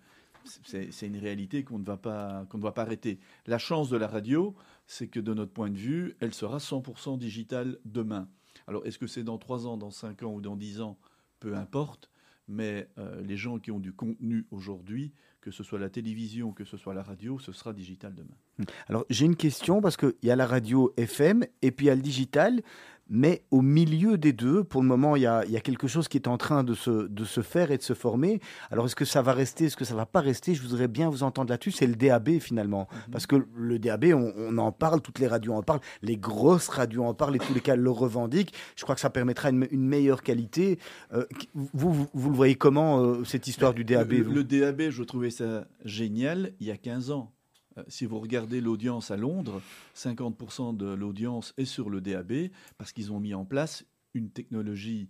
c'est 0.45 1.07
une 1.07 1.17
réalité 1.17 1.65
qu'on 1.65 1.79
ne, 1.79 1.85
qu'on 1.85 2.59
ne 2.59 2.63
va 2.63 2.73
pas 2.73 2.83
arrêter. 2.83 3.19
La 3.47 3.59
chance 3.59 3.91
de 3.91 3.97
la 3.97 4.07
radio, 4.07 4.55
c'est 4.89 5.07
que 5.07 5.21
de 5.21 5.35
notre 5.35 5.53
point 5.53 5.71
de 5.71 5.77
vue, 5.77 6.17
elle 6.19 6.35
sera 6.35 6.59
100% 6.59 7.19
digitale 7.19 7.79
demain. 7.85 8.29
Alors 8.67 8.85
est-ce 8.87 8.99
que 8.99 9.07
c'est 9.07 9.23
dans 9.23 9.39
3 9.39 9.67
ans, 9.67 9.77
dans 9.77 9.91
5 9.91 10.23
ans 10.25 10.33
ou 10.33 10.41
dans 10.41 10.57
10 10.57 10.81
ans? 10.81 10.99
Peu 11.39 11.55
importe. 11.55 12.11
Mais 12.49 12.89
euh, 12.97 13.21
les 13.21 13.37
gens 13.37 13.59
qui 13.59 13.71
ont 13.71 13.79
du 13.79 13.93
contenu 13.93 14.47
aujourd'hui, 14.51 15.13
que 15.43 15.51
ce 15.51 15.63
soit 15.63 15.79
la 15.79 15.91
télévision, 15.91 16.53
que 16.53 16.65
ce 16.65 16.79
soit 16.79 16.95
la 16.95 17.03
radio, 17.03 17.39
ce 17.39 17.53
sera 17.53 17.75
digital 17.75 18.15
demain. 18.15 18.67
Alors 18.89 19.05
j'ai 19.11 19.27
une 19.27 19.37
question 19.37 19.83
parce 19.83 19.99
qu'il 19.99 20.15
y 20.23 20.31
a 20.31 20.37
la 20.37 20.47
radio 20.47 20.93
FM 20.97 21.45
et 21.61 21.71
puis 21.71 21.87
il 21.87 21.89
y 21.89 21.93
a 21.93 21.95
le 21.95 22.01
digital. 22.01 22.63
Mais 23.09 23.43
au 23.51 23.63
milieu 23.63 24.19
des 24.19 24.33
deux, 24.33 24.65
pour 24.65 24.83
le 24.83 24.89
moment, 24.89 25.17
il 25.17 25.23
y 25.23 25.27
a, 25.27 25.45
quelque 25.61 25.89
chose 25.89 26.09
qui 26.09 26.17
est 26.17 26.29
en 26.29 26.39
train 26.39 26.65
de 26.65 26.75
se, 26.75 27.09
de 27.09 27.25
se 27.25 27.41
faire 27.41 27.71
et 27.71 27.79
de 27.79 27.83
se 27.83 27.95
former. 27.95 28.41
Alors, 28.71 28.87
est-ce 28.87 28.97
que 28.97 29.05
ça 29.05 29.23
va 29.23 29.33
rester, 29.33 29.67
est-ce 29.67 29.77
que 29.77 29.85
ça 29.85 29.95
va 29.95 30.07
pas 30.07 30.21
rester? 30.21 30.55
Je 30.55 30.63
voudrais 30.63 30.89
bien 30.89 31.09
vous 31.09 31.23
entendre 31.23 31.51
là-dessus. 31.51 31.73
C'est 31.73 31.87
le 31.87 31.95
DAB 31.95 32.39
finalement. 32.39 32.89
Mhm. 32.91 33.13
Parce 33.13 33.27
que 33.27 33.37
le 33.57 33.79
DAB, 33.79 34.07
on, 34.15 34.59
en 34.59 34.73
parle, 34.73 35.01
toutes 35.01 35.19
les 35.19 35.27
radios 35.27 35.55
en 35.55 35.63
parlent, 35.63 35.81
les 36.03 36.17
grosses 36.17 36.69
radios 36.69 37.05
en 37.05 37.15
parlent 37.15 37.37
et 37.37 37.39
tous 37.39 37.55
les 37.55 37.61
cas 37.61 37.77
le 37.77 37.91
revendiquent. 37.91 38.53
Je 38.77 38.83
crois 38.83 38.95
que 38.95 39.01
ça 39.01 39.11
permettra 39.11 39.51
une, 39.51 39.67
meilleure 39.89 40.23
qualité. 40.23 40.79
Euh, 41.13 41.25
vous, 41.55 42.09
vous, 42.13 42.31
le 42.31 42.37
voyez 42.37 42.55
comment, 42.57 43.01
euh, 43.01 43.25
cette 43.25 43.47
histoire 43.47 43.73
du 43.73 43.85
DAB 43.85 44.13
le, 44.13 44.23
le 44.23 44.45
DAB, 44.45 44.91
je 44.91 45.03
trouvais 45.03 45.31
ça 45.31 45.67
génial 45.85 46.53
il 46.61 46.67
y 46.67 46.71
a 46.71 46.77
15 46.77 47.11
ans. 47.11 47.33
Euh, 47.79 47.83
si 47.89 48.07
vous 48.07 48.19
regardez 48.19 48.61
l'audience 48.61 49.11
à 49.11 49.17
Londres, 49.17 49.63
50% 49.97 50.77
de 50.77 50.87
l'audience 50.87 51.55
est 51.57 51.65
sur 51.65 51.91
le 51.91 52.01
DAB 52.01 52.51
parce 52.77 52.93
qu'ils 52.93 53.13
ont 53.13 53.21
mis 53.21 53.35
en 53.35 53.45
place 53.45 53.85
une 54.15 54.31
technologie 54.31 55.09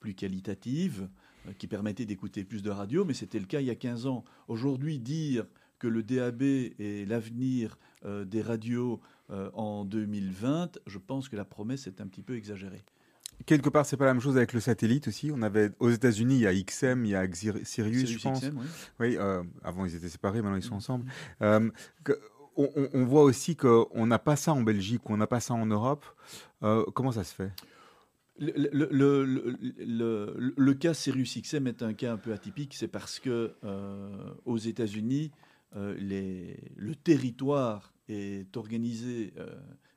plus 0.00 0.14
qualitative 0.14 1.08
euh, 1.48 1.52
qui 1.52 1.66
permettait 1.66 2.06
d'écouter 2.06 2.44
plus 2.44 2.62
de 2.62 2.70
radio, 2.70 3.04
mais 3.04 3.14
c'était 3.14 3.38
le 3.38 3.46
cas 3.46 3.60
il 3.60 3.66
y 3.66 3.70
a 3.70 3.74
15 3.74 4.06
ans. 4.06 4.24
Aujourd'hui, 4.48 4.98
dire 4.98 5.46
que 5.78 5.88
le 5.88 6.02
DAB 6.02 6.42
est 6.42 7.08
l'avenir 7.08 7.78
euh, 8.04 8.24
des 8.24 8.42
radios 8.42 9.00
en 9.54 9.84
2020, 9.84 10.78
je 10.86 10.98
pense 10.98 11.28
que 11.28 11.34
la 11.34 11.44
promesse 11.44 11.88
est 11.88 12.00
un 12.00 12.06
petit 12.06 12.22
peu 12.22 12.36
exagérée. 12.36 12.84
Quelque 13.46 13.68
part, 13.68 13.86
c'est 13.86 13.96
pas 13.96 14.06
la 14.06 14.12
même 14.12 14.20
chose 14.20 14.36
avec 14.36 14.52
le 14.52 14.58
satellite 14.58 15.06
aussi. 15.06 15.30
On 15.32 15.40
avait 15.40 15.70
aux 15.78 15.90
États-Unis, 15.90 16.34
il 16.34 16.40
y 16.40 16.46
a 16.48 16.52
XM, 16.52 17.04
il 17.04 17.12
y 17.12 17.14
a 17.14 17.24
Sirius, 17.62 18.10
je 18.10 18.18
pense. 18.18 18.44
oui, 18.98 19.16
euh, 19.16 19.44
avant 19.62 19.86
ils 19.86 19.94
étaient 19.94 20.08
séparés, 20.08 20.42
maintenant 20.42 20.56
ils 20.56 20.64
sont 20.64 20.74
ensemble. 20.74 21.08
Euh, 21.42 21.70
on, 22.56 23.04
voit 23.04 23.22
aussi 23.22 23.54
qu'on 23.54 24.06
n'a 24.06 24.18
pas 24.18 24.34
ça 24.34 24.52
en 24.52 24.62
Belgique, 24.62 25.08
on 25.08 25.16
n'a 25.16 25.28
pas 25.28 25.38
ça 25.38 25.54
en 25.54 25.66
Europe. 25.66 26.04
Euh, 26.64 26.84
comment 26.92 27.12
ça 27.12 27.22
se 27.22 27.34
fait? 27.34 27.52
Le, 28.38 28.88
le, 28.90 30.52
le, 30.56 30.74
cas 30.74 30.92
Sirius 30.92 31.40
XM 31.40 31.68
est 31.68 31.82
un 31.82 31.94
cas 31.94 32.12
un 32.12 32.16
peu 32.16 32.32
atypique, 32.32 32.74
c'est 32.74 32.88
parce 32.88 33.20
que 33.20 33.54
aux 34.44 34.58
États-Unis, 34.58 35.30
le 35.74 36.94
territoire 36.94 37.92
est 38.08 38.56
organisé 38.56 39.32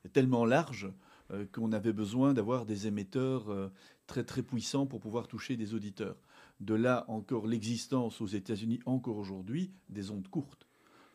est 0.05 0.13
tellement 0.13 0.45
large 0.45 0.89
euh, 1.31 1.45
qu'on 1.51 1.71
avait 1.71 1.93
besoin 1.93 2.33
d'avoir 2.33 2.65
des 2.65 2.87
émetteurs 2.87 3.51
euh, 3.51 3.71
très 4.07 4.23
très 4.23 4.41
puissants 4.41 4.87
pour 4.87 4.99
pouvoir 4.99 5.27
toucher 5.27 5.57
des 5.57 5.73
auditeurs. 5.75 6.15
De 6.59 6.73
là 6.73 7.05
encore 7.07 7.45
l'existence 7.45 8.19
aux 8.19 8.27
États-Unis, 8.27 8.79
encore 8.85 9.17
aujourd'hui, 9.17 9.71
des 9.89 10.09
ondes 10.09 10.27
courtes, 10.27 10.67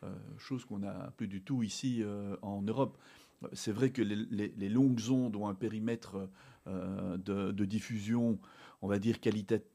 euh, 0.03 0.15
chose 0.37 0.63
qu'on 0.63 0.79
n'a 0.79 1.13
plus 1.17 1.27
du 1.27 1.41
tout 1.41 1.63
ici 1.63 2.03
en 2.41 2.61
Europe. 2.61 2.97
C'est 3.53 3.73
vrai 3.73 3.91
que 3.91 4.01
les, 4.01 4.69
longues 4.69 5.09
ondes 5.11 5.35
ont 5.35 5.47
un 5.47 5.53
périmètre 5.53 6.29
de, 6.65 7.65
diffusion 7.65 8.39
on 8.85 8.87
va 8.87 8.99
dire, 8.99 9.17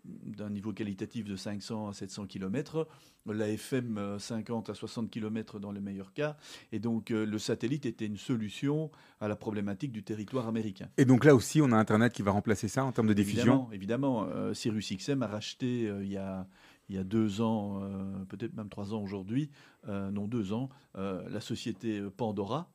d'un 0.04 0.50
niveau 0.50 0.72
qualitatif 0.72 1.24
de 1.24 1.34
500 1.34 1.88
à 1.88 1.92
700 1.92 2.26
km, 2.26 2.86
la 3.26 3.48
FM 3.48 4.18
50 4.20 4.70
à 4.70 4.74
60 4.74 5.10
km 5.10 5.58
dans 5.58 5.72
le 5.72 5.80
meilleur 5.80 6.12
cas, 6.12 6.36
et 6.70 6.78
donc 6.78 7.10
euh, 7.10 7.26
le 7.26 7.38
satellite 7.40 7.86
était 7.86 8.06
une 8.06 8.16
solution 8.16 8.88
à 9.20 9.26
la 9.26 9.34
problématique 9.34 9.90
du 9.90 10.04
territoire 10.04 10.46
américain. 10.46 10.88
Et 10.96 11.04
donc 11.04 11.24
là 11.24 11.34
aussi, 11.34 11.60
on 11.60 11.72
a 11.72 11.76
Internet 11.76 12.12
qui 12.12 12.22
va 12.22 12.30
remplacer 12.30 12.68
ça 12.68 12.84
en 12.84 12.92
termes 12.92 13.08
de 13.08 13.14
diffusion? 13.14 13.68
Évidemment, 13.72 14.22
évidemment. 14.22 14.28
Euh, 14.32 14.54
Sirius 14.54 14.92
XM 14.92 15.24
a 15.24 15.26
racheté 15.26 15.88
euh, 15.88 16.04
il 16.04 16.12
y 16.12 16.16
a 16.16 16.46
il 16.88 16.94
y 16.96 16.98
a 16.98 17.04
deux 17.04 17.40
ans, 17.40 17.82
peut-être 18.28 18.52
même 18.56 18.68
trois 18.68 18.94
ans 18.94 19.00
aujourd'hui, 19.00 19.48
non 19.86 20.26
deux 20.26 20.52
ans, 20.52 20.70
la 20.96 21.40
société 21.40 22.02
Pandora, 22.16 22.68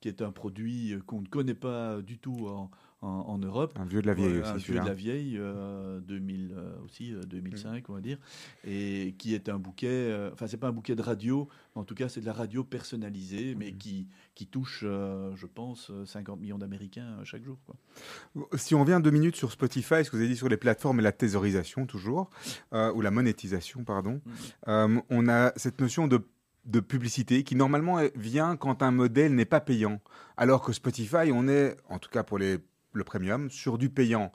qui 0.00 0.08
est 0.08 0.22
un 0.22 0.32
produit 0.32 0.96
qu'on 1.06 1.20
ne 1.20 1.28
connaît 1.28 1.54
pas 1.54 2.02
du 2.02 2.18
tout 2.18 2.48
en, 2.48 2.68
en, 3.02 3.38
Europe. 3.38 3.78
Un 3.80 3.84
vieux 3.84 4.02
de 4.02 4.06
la 4.06 4.14
vieille 4.14 4.38
aussi. 4.38 4.50
Un 4.50 4.56
vieux 4.56 4.80
de 4.80 4.86
la 4.86 4.94
vieille, 4.94 5.32
2000 5.32 5.40
euh, 5.40 6.56
euh, 6.56 6.84
aussi, 6.84 7.14
2005 7.26 7.68
euh, 7.68 7.80
on 7.88 7.94
va 7.94 8.00
dire, 8.00 8.18
et 8.64 9.14
qui 9.18 9.34
est 9.34 9.48
un 9.48 9.58
bouquet. 9.58 10.14
enfin, 10.32 10.46
c'est 10.46 10.58
pas 10.58 10.68
un 10.68 10.72
bouquet 10.72 10.94
de 10.94 11.02
radio, 11.02 11.48
en 11.74 11.84
tout 11.84 11.94
cas, 11.94 12.08
c'est 12.08 12.20
de 12.20 12.26
la 12.26 12.32
radio 12.32 12.62
personnalisée, 12.62 13.54
mais 13.54 13.72
mhm. 13.72 13.78
qui 13.78 14.08
qui 14.34 14.46
touche, 14.46 14.80
je 14.82 15.46
pense, 15.46 15.92
50 16.06 16.40
millions 16.40 16.58
d'Américains 16.58 17.18
chaque 17.24 17.44
jour. 17.44 17.58
Quoi. 17.66 18.48
Si 18.56 18.74
on 18.74 18.84
vient 18.84 19.00
deux 19.00 19.10
minutes 19.10 19.36
sur 19.36 19.52
Spotify, 19.52 20.04
ce 20.04 20.10
que 20.10 20.16
vous 20.16 20.22
avez 20.22 20.28
dit 20.28 20.36
sur 20.36 20.48
les 20.48 20.56
plateformes 20.56 21.00
et 21.00 21.02
la 21.02 21.12
thésaurisation 21.12 21.86
toujours, 21.86 22.30
ou 22.72 23.00
la 23.00 23.10
monétisation, 23.10 23.84
pardon, 23.84 24.20
mhm. 24.66 25.02
on 25.08 25.28
a 25.28 25.52
cette 25.56 25.80
notion 25.80 26.06
de 26.06 26.26
de 26.66 26.80
publicité 26.80 27.42
qui 27.42 27.56
normalement 27.56 28.00
vient 28.14 28.54
quand 28.54 28.82
un 28.82 28.90
modèle 28.90 29.34
n'est 29.34 29.46
pas 29.46 29.60
payant. 29.60 29.98
Alors 30.36 30.62
que 30.62 30.74
Spotify, 30.74 31.32
on 31.32 31.48
est, 31.48 31.76
en 31.88 31.98
tout 31.98 32.10
cas 32.10 32.22
pour 32.22 32.36
les 32.36 32.58
le 32.92 33.04
premium, 33.04 33.50
sur 33.50 33.78
du 33.78 33.90
payant. 33.90 34.32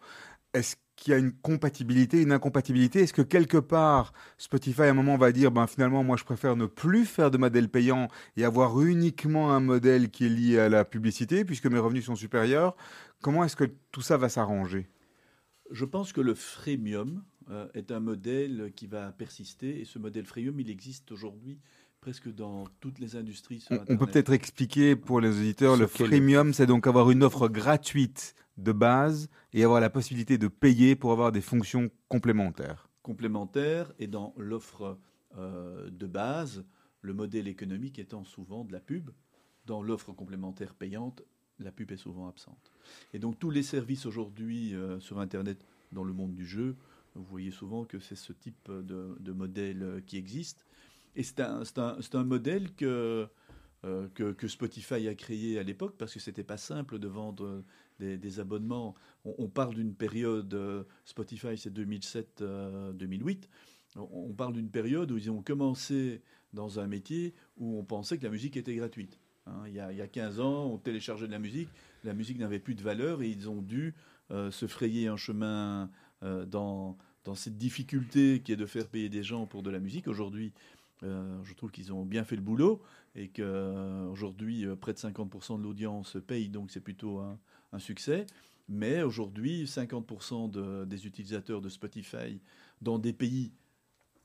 Est-ce 0.53 0.75
qu'il 0.95 1.11
y 1.11 1.13
a 1.13 1.19
une 1.19 1.33
compatibilité, 1.33 2.21
une 2.21 2.31
incompatibilité? 2.31 3.01
Est-ce 3.01 3.13
que 3.13 3.21
quelque 3.21 3.57
part, 3.57 4.13
Spotify 4.37 4.83
à 4.83 4.89
un 4.89 4.93
moment 4.93 5.17
va 5.17 5.31
dire, 5.31 5.51
ben 5.51 5.67
finalement, 5.67 6.03
moi 6.03 6.17
je 6.17 6.23
préfère 6.23 6.55
ne 6.55 6.65
plus 6.65 7.05
faire 7.05 7.31
de 7.31 7.37
modèle 7.37 7.69
payant 7.69 8.07
et 8.37 8.45
avoir 8.45 8.81
uniquement 8.81 9.51
un 9.51 9.59
modèle 9.59 10.09
qui 10.09 10.25
est 10.25 10.29
lié 10.29 10.59
à 10.59 10.69
la 10.69 10.85
publicité, 10.85 11.43
puisque 11.43 11.67
mes 11.67 11.79
revenus 11.79 12.05
sont 12.05 12.15
supérieurs? 12.15 12.75
Comment 13.21 13.43
est-ce 13.43 13.55
que 13.55 13.69
tout 13.91 14.01
ça 14.01 14.17
va 14.17 14.29
s'arranger? 14.29 14.87
Je 15.71 15.83
pense 15.83 16.13
que 16.13 16.21
le 16.21 16.35
freemium 16.35 17.23
euh, 17.49 17.67
est 17.73 17.91
un 17.91 17.99
modèle 17.99 18.71
qui 18.75 18.87
va 18.87 19.11
persister, 19.11 19.81
et 19.81 19.85
ce 19.85 19.99
modèle 19.99 20.25
freemium, 20.25 20.59
il 20.59 20.69
existe 20.69 21.11
aujourd'hui 21.11 21.59
presque 22.05 22.31
dans 22.31 22.65
toutes 22.81 22.99
les 22.99 23.15
industries. 23.15 23.65
on, 23.71 23.97
peut 23.97 24.05
peut-être 24.05 24.31
expliquer 24.31 24.95
pour 24.95 25.21
les 25.21 25.39
auditeurs, 25.39 25.75
le 25.75 25.87
freemium, 25.87 26.53
c'est 26.53 26.67
donc 26.67 26.85
avoir 26.85 27.09
une 27.09 27.23
offre 27.23 27.47
gratuite 27.47 28.35
de 28.57 28.71
base 28.71 29.29
et 29.53 29.63
avoir 29.63 29.81
la 29.81 29.89
possibilité 29.89 30.37
de 30.37 30.47
payer 30.47 30.95
pour 30.95 31.11
avoir 31.11 31.31
des 31.31 31.41
fonctions 31.41 31.89
complémentaires. 32.07 32.89
Complémentaires, 33.03 33.91
et 33.99 34.07
dans 34.07 34.33
l'offre 34.37 34.97
euh, 35.37 35.89
de 35.89 36.07
base, 36.07 36.65
le 37.01 37.13
modèle 37.13 37.47
économique 37.47 37.99
étant 37.99 38.23
souvent 38.23 38.63
de 38.63 38.71
la 38.71 38.79
pub. 38.79 39.11
Dans 39.65 39.81
l'offre 39.81 40.11
complémentaire 40.13 40.73
payante, 40.73 41.23
la 41.59 41.71
pub 41.71 41.91
est 41.91 41.97
souvent 41.97 42.27
absente. 42.27 42.71
Et 43.13 43.19
donc 43.19 43.39
tous 43.39 43.49
les 43.51 43.63
services 43.63 44.05
aujourd'hui 44.05 44.73
euh, 44.75 44.99
sur 44.99 45.19
Internet 45.19 45.65
dans 45.91 46.03
le 46.03 46.13
monde 46.13 46.33
du 46.33 46.45
jeu, 46.45 46.75
vous 47.15 47.23
voyez 47.23 47.51
souvent 47.51 47.85
que 47.85 47.99
c'est 47.99 48.15
ce 48.15 48.33
type 48.33 48.69
de, 48.69 49.31
modèle 49.31 49.83
euh, 49.83 50.01
qui 50.01 50.17
existe. 50.17 50.65
Et 51.15 51.23
c'est 51.23 51.39
un, 51.39 51.61
un- 51.77 52.01
c'est 52.01 52.15
un 52.15 52.23
modèle 52.23 52.73
que, 52.75 53.27
euh, 53.85 54.07
que, 54.13 54.47
Spotify 54.47 55.07
a 55.07 55.15
créé 55.15 55.59
à 55.59 55.63
l'époque 55.63 55.95
parce 55.97 56.13
que 56.13 56.19
c'était 56.19 56.43
pas 56.43 56.57
simple 56.57 56.97
de 56.97 57.07
vendre 57.07 57.63
des, 57.99 58.17
des 58.17 58.39
abonnements. 58.39 58.95
On, 59.23 59.47
parle 59.47 59.75
d'une 59.75 59.93
période, 59.93 60.53
euh, 60.53 60.83
Spotify 61.05 61.57
c'est 61.57 61.73
2007-2008, 61.73 63.43
on, 63.95 64.33
parle 64.33 64.53
d'une 64.53 64.69
période 64.69 65.11
où 65.11 65.17
ils 65.17 65.31
ont 65.31 65.41
commencé 65.41 66.21
dans 66.53 66.79
un 66.79 66.87
métier 66.87 67.33
où 67.57 67.77
on 67.77 67.83
pensait 67.83 68.17
que 68.17 68.23
la 68.23 68.29
musique 68.29 68.57
était 68.57 68.75
gratuite. 68.75 69.19
Hein, 69.45 69.63
il, 69.67 69.73
y 69.73 69.79
a, 69.79 69.91
il 69.91 69.97
y 69.97 70.01
a 70.01 70.07
15 70.07 70.39
ans, 70.39 70.65
on 70.65 70.77
téléchargeait 70.77 71.27
de 71.27 71.31
la 71.31 71.39
musique, 71.39 71.69
la 72.03 72.13
musique 72.13 72.39
n'avait 72.39 72.59
plus 72.59 72.75
de 72.75 72.81
valeur 72.81 73.21
et 73.21 73.29
ils 73.29 73.49
ont 73.49 73.61
dû 73.61 73.93
euh, 74.31 74.49
se 74.49 74.65
frayer 74.65 75.07
un 75.07 75.17
chemin 75.17 75.91
euh, 76.23 76.45
dans 76.45 76.97
cette 77.35 77.57
difficulté 77.57 78.41
qui 78.41 78.51
est 78.51 78.57
de 78.57 78.65
faire 78.65 78.87
payer 78.87 79.09
des 79.09 79.23
gens 79.23 79.45
pour 79.45 79.61
de 79.63 79.69
la 79.69 79.79
musique. 79.79 80.07
Aujourd'hui, 80.07 80.53
euh, 81.03 81.43
je 81.43 81.53
trouve 81.53 81.71
qu'ils 81.71 81.93
ont 81.93 82.05
bien 82.05 82.23
fait 82.23 82.35
le 82.35 82.41
boulot 82.41 82.81
et 83.15 83.29
qu'aujourd'hui, 83.29 84.65
près 84.79 84.93
de 84.93 84.97
50% 84.97 85.57
de 85.57 85.63
l'audience 85.63 86.17
paye, 86.25 86.49
donc 86.49 86.71
c'est 86.71 86.81
plutôt 86.81 87.19
un, 87.19 87.39
succès. 87.77 88.25
Mais 88.69 89.03
aujourd'hui, 89.03 89.65
50% 89.65 90.49
de- 90.49 90.85
des 90.85 91.05
utilisateurs 91.05 91.59
de 91.61 91.67
Spotify 91.67 92.39
dans 92.81 92.99
des 92.99 93.11
pays 93.11 93.51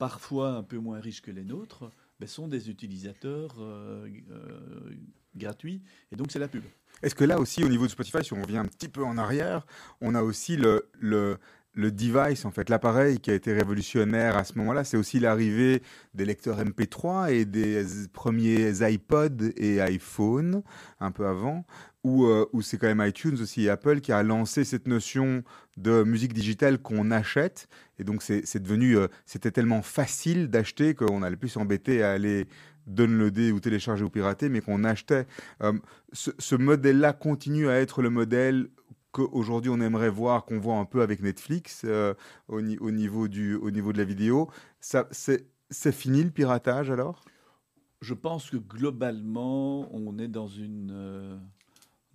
parfois 0.00 0.52
un 0.52 0.62
peu 0.62 0.78
moins 0.78 0.98
riches 0.98 1.20
que 1.20 1.30
les 1.30 1.44
nôtres 1.44 1.90
ben, 2.18 2.26
sont 2.26 2.48
des 2.48 2.70
utilisateurs 2.70 3.54
euh, 3.58 4.08
euh, 4.30 4.90
gratuits. 5.36 5.82
Et 6.10 6.16
donc, 6.16 6.32
c'est 6.32 6.38
la 6.38 6.48
pub. 6.48 6.64
Est-ce 7.02 7.14
que 7.14 7.24
là 7.24 7.38
aussi, 7.38 7.62
au 7.62 7.68
niveau 7.68 7.86
de 7.86 7.90
Spotify, 7.90 8.24
si 8.24 8.32
on 8.32 8.42
revient 8.42 8.58
un 8.58 8.66
petit 8.66 8.88
peu 8.88 9.04
en 9.04 9.16
arrière, 9.18 9.66
on 10.00 10.14
a 10.14 10.22
aussi 10.22 10.56
le, 10.56 11.38
le 11.74 11.92
device, 11.92 12.44
en 12.44 12.50
fait, 12.50 12.68
l'appareil 12.68 13.20
qui 13.20 13.30
a 13.30 13.34
été 13.34 13.52
révolutionnaire 13.52 14.36
à 14.36 14.44
ce 14.44 14.58
moment-là, 14.58 14.82
c'est 14.84 14.96
aussi 14.96 15.20
l'arrivée 15.20 15.82
des 16.14 16.24
lecteurs 16.24 16.58
MP3 16.58 17.32
et 17.32 17.44
des 17.44 17.84
premiers 18.12 18.82
iPod 18.82 19.52
et 19.56 19.80
iPhone, 19.80 20.62
un 20.98 21.12
peu 21.12 21.26
avant, 21.26 21.64
où, 22.02 22.24
euh, 22.24 22.46
c'est 22.62 22.78
quand 22.78 22.92
même 22.92 23.06
iTunes 23.06 23.36
aussi 23.40 23.64
et 23.64 23.70
Apple 23.70 24.00
qui 24.00 24.10
a 24.10 24.22
lancé 24.22 24.64
cette 24.64 24.88
notion 24.88 25.44
de 25.76 26.02
musique 26.02 26.32
digitale 26.32 26.78
qu'on 26.78 27.10
achète. 27.10 27.68
Et 27.98 28.04
donc, 28.04 28.22
c'est 28.22 28.62
devenu, 28.62 28.96
euh, 28.96 29.06
c'était 29.24 29.50
tellement 29.52 29.82
facile 29.82 30.48
d'acheter 30.48 30.94
qu'on 30.94 31.22
allait 31.22 31.36
plus 31.36 31.50
s'embêter 31.50 32.02
à 32.02 32.12
aller 32.12 32.48
downloader 32.86 33.52
ou 33.52 33.60
télécharger 33.60 34.02
ou 34.02 34.10
pirater, 34.10 34.48
mais 34.48 34.60
qu'on 34.60 34.82
achetait. 34.82 35.26
Euh, 35.62 35.72
ce 36.12 36.56
modèle-là 36.56 37.12
continue 37.12 37.68
à 37.68 37.78
être 37.78 38.02
le 38.02 38.10
modèle 38.10 38.68
qu'aujourd'hui 39.12 39.70
on 39.70 39.80
aimerait 39.80 40.10
voir, 40.10 40.44
qu'on 40.44 40.58
voit 40.58 40.76
un 40.76 40.84
peu 40.84 41.02
avec 41.02 41.20
Netflix 41.20 41.82
euh, 41.84 42.14
au, 42.48 42.60
ni- 42.60 42.78
au 42.78 42.90
niveau 42.90 43.28
du, 43.28 43.54
au 43.54 43.70
niveau 43.70 43.92
de 43.92 43.98
la 43.98 44.04
vidéo. 44.04 44.48
Ça, 44.80 45.08
c'est, 45.10 45.46
fini 45.92 46.22
le 46.22 46.30
piratage 46.30 46.90
alors? 46.90 47.24
Je 48.00 48.14
pense 48.14 48.48
que 48.50 48.56
globalement, 48.56 49.88
on 49.94 50.18
est 50.18 50.28
dans 50.28 50.48
une, 50.48 50.90
euh, 50.92 51.36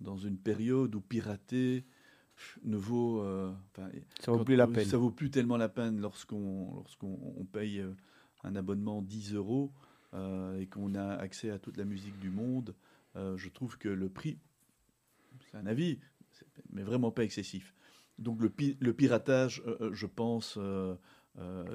dans 0.00 0.16
une 0.16 0.36
période 0.36 0.94
où 0.94 1.00
pirater 1.00 1.84
ne 2.64 2.76
vaut, 2.76 3.22
euh, 3.22 3.52
Ça 4.20 4.32
vaut 4.32 4.44
plus 4.44 4.56
la 4.56 4.66
peine. 4.66 4.84
Ça 4.84 4.96
vaut 4.96 5.10
plus 5.10 5.30
tellement 5.30 5.56
la 5.56 5.68
peine 5.68 6.00
lorsqu'on 6.00 6.74
lorsqu'on 6.74 7.18
on 7.38 7.44
paye 7.44 7.80
euh, 7.80 7.92
un 8.44 8.56
abonnement 8.56 9.00
10 9.00 9.34
euros 9.34 9.72
euh, 10.14 10.58
et 10.60 10.66
qu'on 10.66 10.94
a 10.94 11.14
accès 11.14 11.50
à 11.50 11.58
toute 11.58 11.76
la 11.76 11.84
musique 11.84 12.18
du 12.18 12.30
monde. 12.30 12.74
Euh, 13.16 13.36
je 13.36 13.48
trouve 13.48 13.78
que 13.78 13.88
le 13.88 14.08
prix, 14.08 14.38
c'est 15.50 15.56
un 15.56 15.66
avis, 15.66 15.98
mais 16.76 16.84
vraiment 16.84 17.10
pas 17.10 17.24
excessif. 17.24 17.74
Donc 18.18 18.40
le, 18.40 18.50
pi- 18.50 18.76
le 18.80 18.92
piratage, 18.92 19.62
euh, 19.66 19.76
euh, 19.80 19.94
je 19.94 20.06
pense, 20.06 20.58
euh, 20.58 20.94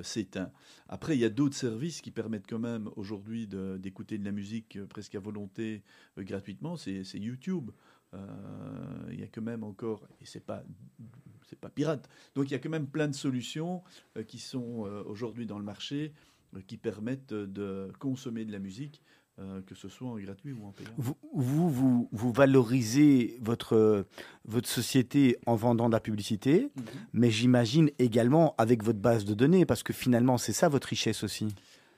s'éteint. 0.01 0.51
Après, 0.87 1.15
il 1.15 1.19
y 1.19 1.25
a 1.25 1.29
d'autres 1.29 1.55
services 1.55 2.01
qui 2.01 2.11
permettent 2.11 2.47
quand 2.47 2.59
même 2.59 2.89
aujourd'hui 2.95 3.47
d'écouter 3.47 4.17
de 4.17 4.25
la 4.25 4.31
musique 4.31 4.79
presque 4.87 5.13
à 5.13 5.19
volonté 5.19 5.83
gratuitement. 6.17 6.77
C'est 6.77 7.03
YouTube. 7.19 7.69
Il 8.13 9.19
y 9.19 9.23
a 9.23 9.27
quand 9.27 9.43
même 9.43 9.63
encore, 9.63 10.07
et 10.19 10.25
c'est 10.25 10.43
pas, 10.43 10.63
pas 11.59 11.69
pirate. 11.69 12.09
Donc 12.33 12.49
il 12.49 12.53
y 12.53 12.55
a 12.55 12.59
quand 12.59 12.71
même 12.71 12.87
plein 12.87 13.07
de 13.07 13.13
solutions 13.13 13.83
qui 14.25 14.39
sont 14.39 14.79
aujourd'hui 15.05 15.45
dans 15.45 15.59
le 15.59 15.63
marché 15.63 16.11
qui 16.65 16.77
permettent 16.77 17.33
de 17.33 17.91
consommer 17.99 18.45
de 18.45 18.51
la 18.51 18.59
musique, 18.59 19.03
euh, 19.41 19.61
que 19.63 19.75
ce 19.75 19.89
soit 19.89 20.07
en 20.07 20.17
gratuit 20.17 20.53
ou 20.53 20.65
en 20.65 20.71
payant. 20.71 20.91
Vous, 20.97 22.07
vous, 22.11 22.31
valorisez 22.31 23.37
votre, 23.41 24.05
votre 24.45 24.69
société 24.69 25.37
en 25.45 25.55
vendant 25.55 25.87
de 25.87 25.93
la 25.93 25.99
publicité, 25.99 26.69
mais 27.13 27.31
j'imagine 27.31 27.89
également 27.99 28.55
avec 28.57 28.83
votre 28.83 28.99
base 28.99 29.25
de 29.25 29.33
données, 29.33 29.65
parce 29.65 29.83
que 29.83 29.93
finalement, 29.93 30.37
c'est 30.37 30.53
ça 30.53 30.69
votre 30.69 30.87
richesse 30.87 31.23
aussi. 31.23 31.47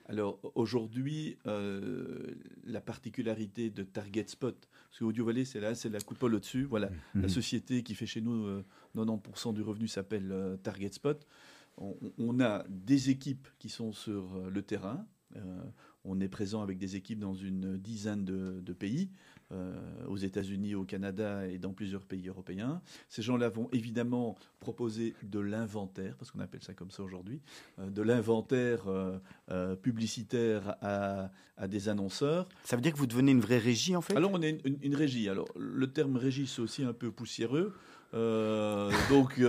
Alors 0.06 0.38
aujourd'hui, 0.54 1.38
euh, 1.46 2.34
la 2.66 2.80
particularité 2.80 3.70
de 3.70 3.82
Target 3.84 4.26
Spot, 4.28 4.54
parce 4.90 4.98
que 4.98 5.04
Audio 5.04 5.24
Valley, 5.24 5.44
c'est 5.46 5.60
là, 5.60 5.74
c'est 5.74 5.88
la 5.88 6.00
coupole 6.00 6.34
au-dessus. 6.34 6.64
Voilà, 6.64 6.90
la 7.14 7.22
Mhm. 7.22 7.28
société 7.28 7.82
qui 7.82 7.94
fait 7.94 8.04
chez 8.06 8.20
nous 8.20 8.44
euh, 8.46 8.64
90% 8.94 9.54
du 9.54 9.62
revenu 9.62 9.88
s'appelle 9.88 10.30
euh, 10.30 10.56
Target 10.58 10.92
Spot. 10.92 11.26
On, 11.78 11.96
on 12.18 12.38
a 12.40 12.64
des 12.68 13.08
équipes 13.10 13.48
qui 13.58 13.68
sont 13.70 13.92
sur 13.92 14.36
euh, 14.36 14.50
le 14.50 14.62
terrain. 14.62 15.06
On 16.04 16.20
est 16.20 16.28
présent 16.28 16.62
avec 16.62 16.78
des 16.78 16.96
équipes 16.96 17.18
dans 17.20 17.34
une 17.34 17.78
dizaine 17.78 18.24
de, 18.24 18.60
de 18.60 18.72
pays, 18.72 19.08
euh, 19.52 19.74
aux 20.08 20.16
États-Unis, 20.16 20.74
au 20.74 20.84
Canada 20.84 21.46
et 21.46 21.58
dans 21.58 21.72
plusieurs 21.72 22.02
pays 22.04 22.28
européens. 22.28 22.80
Ces 23.08 23.22
gens-là 23.22 23.48
vont 23.48 23.68
évidemment 23.72 24.36
proposer 24.60 25.14
de 25.22 25.38
l'inventaire, 25.38 26.16
parce 26.18 26.30
qu'on 26.30 26.40
appelle 26.40 26.62
ça 26.62 26.74
comme 26.74 26.90
ça 26.90 27.02
aujourd'hui, 27.02 27.40
euh, 27.78 27.88
de 27.90 28.02
l'inventaire 28.02 28.84
euh, 28.88 29.76
publicitaire 29.76 30.76
à, 30.82 31.30
à 31.56 31.68
des 31.68 31.88
annonceurs. 31.88 32.48
Ça 32.64 32.76
veut 32.76 32.82
dire 32.82 32.92
que 32.92 32.98
vous 32.98 33.06
devenez 33.06 33.32
une 33.32 33.40
vraie 33.40 33.58
régie, 33.58 33.96
en 33.96 34.00
fait? 34.02 34.16
Alors 34.16 34.30
on 34.32 34.42
est 34.42 34.50
une, 34.50 34.60
une- 34.64 34.78
une 34.82 34.94
régie. 34.94 35.28
Alors 35.28 35.48
le 35.56 35.86
terme 35.90 36.16
régie 36.16 36.46
c'est 36.46 36.60
aussi 36.62 36.82
un 36.82 36.92
peu 36.92 37.10
poussiéreux. 37.10 37.72
Donc 39.10 39.40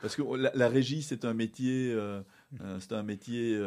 parce 0.00 0.14
que 0.16 0.22
la, 0.36 0.52
la 0.54 0.68
régie 0.68 1.02
c'est 1.02 1.24
un 1.24 1.34
métier, 1.34 1.96
c'est 2.78 2.92
un 2.92 3.02
métier. 3.02 3.60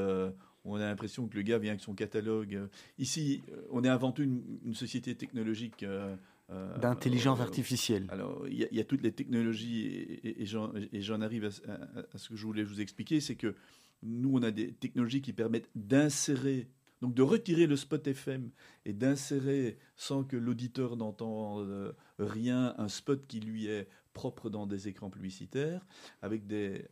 Euh, 0.65 0.69
où 0.69 0.73
on 0.73 0.75
a 0.75 0.79
l'impression 0.87 1.27
que 1.27 1.35
le 1.35 1.43
gars 1.43 1.57
vient 1.57 1.71
avec 1.71 1.81
son 1.81 1.93
catalogue. 1.93 2.59
Ici, 2.97 3.41
euh, 3.51 3.61
on 3.71 3.83
est 3.83 3.89
avant 3.89 4.11
tout 4.11 4.23
une, 4.23 4.41
une 4.65 4.73
société 4.75 5.15
technologique. 5.15 5.83
euh, 5.83 6.15
euh, 6.51 6.77
D'intelligence 6.77 7.39
euh, 7.39 7.43
artificielle. 7.43 8.05
alors, 8.09 8.45
il 8.47 8.57
y, 8.59 8.63
a- 8.63 8.67
il 8.71 8.77
y 8.77 8.79
a 8.79 8.83
toutes 8.83 9.01
les 9.01 9.11
technologies, 9.11 9.87
et, 9.87 10.27
et- 10.29 10.41
et 10.43 11.01
j'en 11.01 11.21
arrive 11.21 11.45
à, 11.45 11.51
ce- 11.51 11.61
à- 11.67 12.05
à 12.13 12.17
ce 12.17 12.29
que 12.29 12.35
je 12.35 12.45
voulais 12.45 12.63
vous 12.63 12.81
expliquer, 12.81 13.19
c'est 13.19 13.35
que 13.35 13.55
nous, 14.03 14.31
on 14.37 14.43
a 14.43 14.51
des 14.51 14.71
technologies 14.73 15.21
qui 15.23 15.33
permettent 15.33 15.69
d'insérer, 15.75 16.67
donc 17.01 17.15
de 17.15 17.23
retirer 17.23 17.65
le 17.65 17.75
spot 17.75 18.05
FM 18.07 18.51
et 18.85 18.93
d'insérer, 18.93 19.77
sans 19.95 20.23
que 20.23 20.37
l'auditeur 20.37 20.95
n'entende 20.97 21.67
euh, 21.67 21.91
rien, 22.19 22.75
un 22.77 22.89
spot 22.89 23.25
qui 23.27 23.39
lui 23.39 23.65
est 23.65 23.87
propre 24.15 24.49
dans 24.49 24.65
des 24.65 24.87
écrans 24.87 25.11
publicitaires, 25.11 25.85
avec 26.23 26.47
des, 26.47 26.87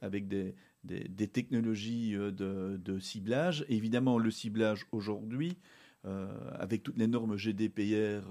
technologies 1.33 2.15
euh, 2.15 2.31
de, 2.77 2.99
ciblage. 2.99 3.65
Évidemment, 3.69 4.19
le 4.19 4.29
ciblage 4.29 4.85
aujourd'hui, 4.91 5.57
euh, 6.05 6.27
avec 6.53 6.83
toutes 6.83 6.97
les 6.97 7.07
normes 7.07 7.35
GDPR, 7.35 8.21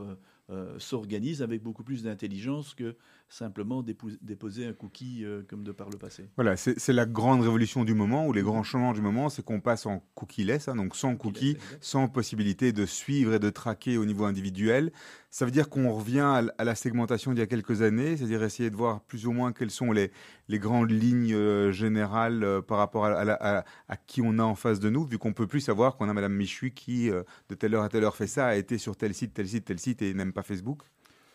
euh, 0.50 0.78
s'organise 0.78 1.42
avec 1.42 1.62
beaucoup 1.62 1.84
plus 1.84 2.02
d'intelligence 2.02 2.74
que 2.74 2.96
simplement 3.28 3.82
déposer 3.82 4.66
un 4.66 4.74
cookie 4.74 5.24
euh, 5.24 5.42
comme 5.48 5.64
de 5.64 5.72
par 5.72 5.88
le 5.88 5.96
passé. 5.96 6.28
Voilà, 6.36 6.56
c'est 6.56 6.92
la 6.92 7.06
grande 7.06 7.40
révolution 7.40 7.82
du 7.84 7.94
moment, 7.94 8.26
ou 8.26 8.32
les 8.34 8.42
grands 8.42 8.62
changements 8.62 8.92
du 8.92 9.00
moment, 9.00 9.30
c'est 9.30 9.42
qu'on 9.42 9.60
passe 9.60 9.86
en 9.86 10.04
cookie-less, 10.14 10.68
hein, 10.68 10.76
donc 10.76 10.94
sans 10.94 11.16
cookies, 11.16 11.56
sans 11.80 12.08
possibilité 12.08 12.72
de 12.72 12.84
suivre 12.84 13.32
et 13.32 13.38
de 13.38 13.48
traquer 13.48 13.96
au 13.96 14.04
niveau 14.04 14.24
individuel. 14.24 14.92
Ça 15.30 15.46
veut 15.46 15.50
dire 15.50 15.70
qu'on 15.70 15.90
revient 15.90 16.42
à 16.58 16.64
la 16.64 16.74
segmentation 16.74 17.32
d'il 17.32 17.40
y 17.40 17.42
a 17.42 17.46
quelques 17.46 17.80
années, 17.80 18.18
c'est-à-dire 18.18 18.42
essayer 18.42 18.68
de 18.68 18.76
voir 18.76 19.00
plus 19.00 19.26
ou 19.26 19.32
moins 19.32 19.52
quelles 19.52 19.70
sont 19.70 19.90
les, 19.90 20.10
les 20.48 20.58
grandes 20.58 20.90
lignes 20.90 21.32
euh, 21.32 21.72
générales 21.72 22.60
par 22.68 22.76
rapport 22.76 23.06
à, 23.06 23.12
à 23.12 23.24
la- 23.24 23.38
à- 23.40 23.64
à 23.88 23.96
qui 23.96 24.20
on 24.20 24.38
a 24.38 24.42
en 24.42 24.54
face 24.54 24.78
de 24.78 24.90
nous, 24.90 25.06
vu 25.06 25.16
qu'on 25.16 25.32
peut 25.32 25.46
plus 25.46 25.60
savoir 25.60 25.96
qu'on 25.96 26.10
a 26.10 26.12
Madame 26.12 26.34
Michu 26.34 26.72
qui, 26.72 27.08
euh, 27.08 27.22
de 27.48 27.54
telle 27.54 27.74
heure 27.74 27.82
à 27.84 27.88
telle 27.88 28.04
heure, 28.04 28.14
fait 28.14 28.26
ça, 28.26 28.48
a 28.48 28.56
été 28.56 28.76
sur 28.76 28.94
tel 28.94 29.14
site, 29.14 29.32
tel 29.32 29.48
site, 29.48 29.64
tel 29.64 29.78
site 29.78 30.02
et 30.02 30.12
n'aime 30.12 30.31
pas 30.32 30.42
Facebook. 30.42 30.82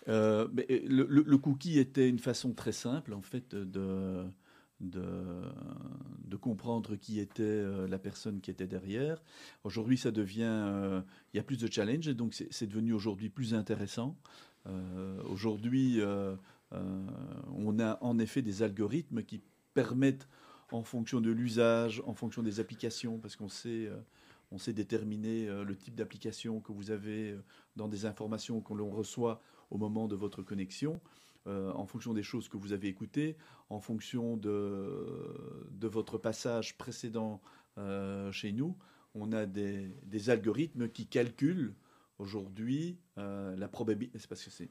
Euh, 0.08 0.48
mais, 0.54 0.66
euh, 0.70 1.06
le, 1.08 1.38
cookie 1.38 1.80
était 1.80 2.08
une 2.08 2.20
façon 2.20 2.54
très 2.54 2.72
simple, 2.72 3.14
en 3.14 3.22
fait, 3.22 3.56
de, 3.56 4.24
de, 4.80 6.36
comprendre 6.40 6.96
qui 6.96 7.20
était 7.20 7.44
euh, 7.44 7.88
la 7.88 8.00
personne 8.00 8.40
qui 8.40 8.52
était 8.52 8.68
derrière. 8.68 9.22
Aujourd'hui, 9.64 9.98
ça 9.98 10.12
devient, 10.12 11.02
il 11.34 11.38
y 11.38 11.40
a 11.40 11.44
plus 11.44 11.58
de 11.58 11.72
challenge, 11.72 12.08
et 12.08 12.14
donc 12.14 12.34
c'est 12.34 12.68
devenu 12.68 12.94
aujourd'hui 12.94 13.30
plus 13.30 13.54
intéressant. 13.54 14.18
Aujourd'hui, 15.30 16.00
on 16.72 17.80
a 17.80 17.98
en 18.02 18.20
effet 18.20 18.42
des 18.42 18.64
algorithmes 18.64 19.24
qui 19.24 19.42
permettent, 19.74 20.28
en 20.72 20.84
fonction 20.84 21.22
de 21.22 21.32
l'usage, 21.32 22.04
en 22.06 22.14
fonction 22.14 22.44
des 22.44 22.60
applications, 22.60 23.20
parce 23.20 23.38
qu'on 23.38 23.48
sait, 23.48 23.90
on 24.52 24.58
sait 24.58 24.74
déterminer 24.74 25.48
le 25.48 25.76
type 25.76 25.96
d'application 25.96 26.62
que 26.62 26.72
vous 26.72 26.92
avez 26.92 27.38
dans 27.76 27.88
des 27.88 28.06
informations 28.06 28.62
que 28.62 28.74
l'on 28.74 28.90
reçoit 28.90 29.42
au 29.70 29.78
moment 29.78 30.08
de 30.08 30.16
votre 30.16 30.42
connexion. 30.42 31.02
en 31.46 31.86
fonction 31.86 32.14
des 32.14 32.24
choses 32.24 32.48
que 32.48 32.58
vous 32.58 32.72
avez 32.72 32.88
écoutées, 32.88 33.36
en 33.70 33.80
fonction 33.80 34.38
de, 34.38 35.68
de 35.72 35.88
votre 35.88 36.18
passage 36.18 36.78
précédent 36.78 37.42
chez 38.32 38.54
nous, 38.54 38.78
on 39.16 39.34
a 39.34 39.46
des, 39.46 39.96
des, 40.04 40.30
algorithmes 40.30 40.88
qui 40.90 41.08
calculent 41.08 41.76
aujourd'hui 42.18 42.98
la 43.18 43.68
probabilité. 43.68 44.18
C'est 44.20 44.30
parce 44.30 44.46
que 44.46 44.50
c'est 44.50 44.70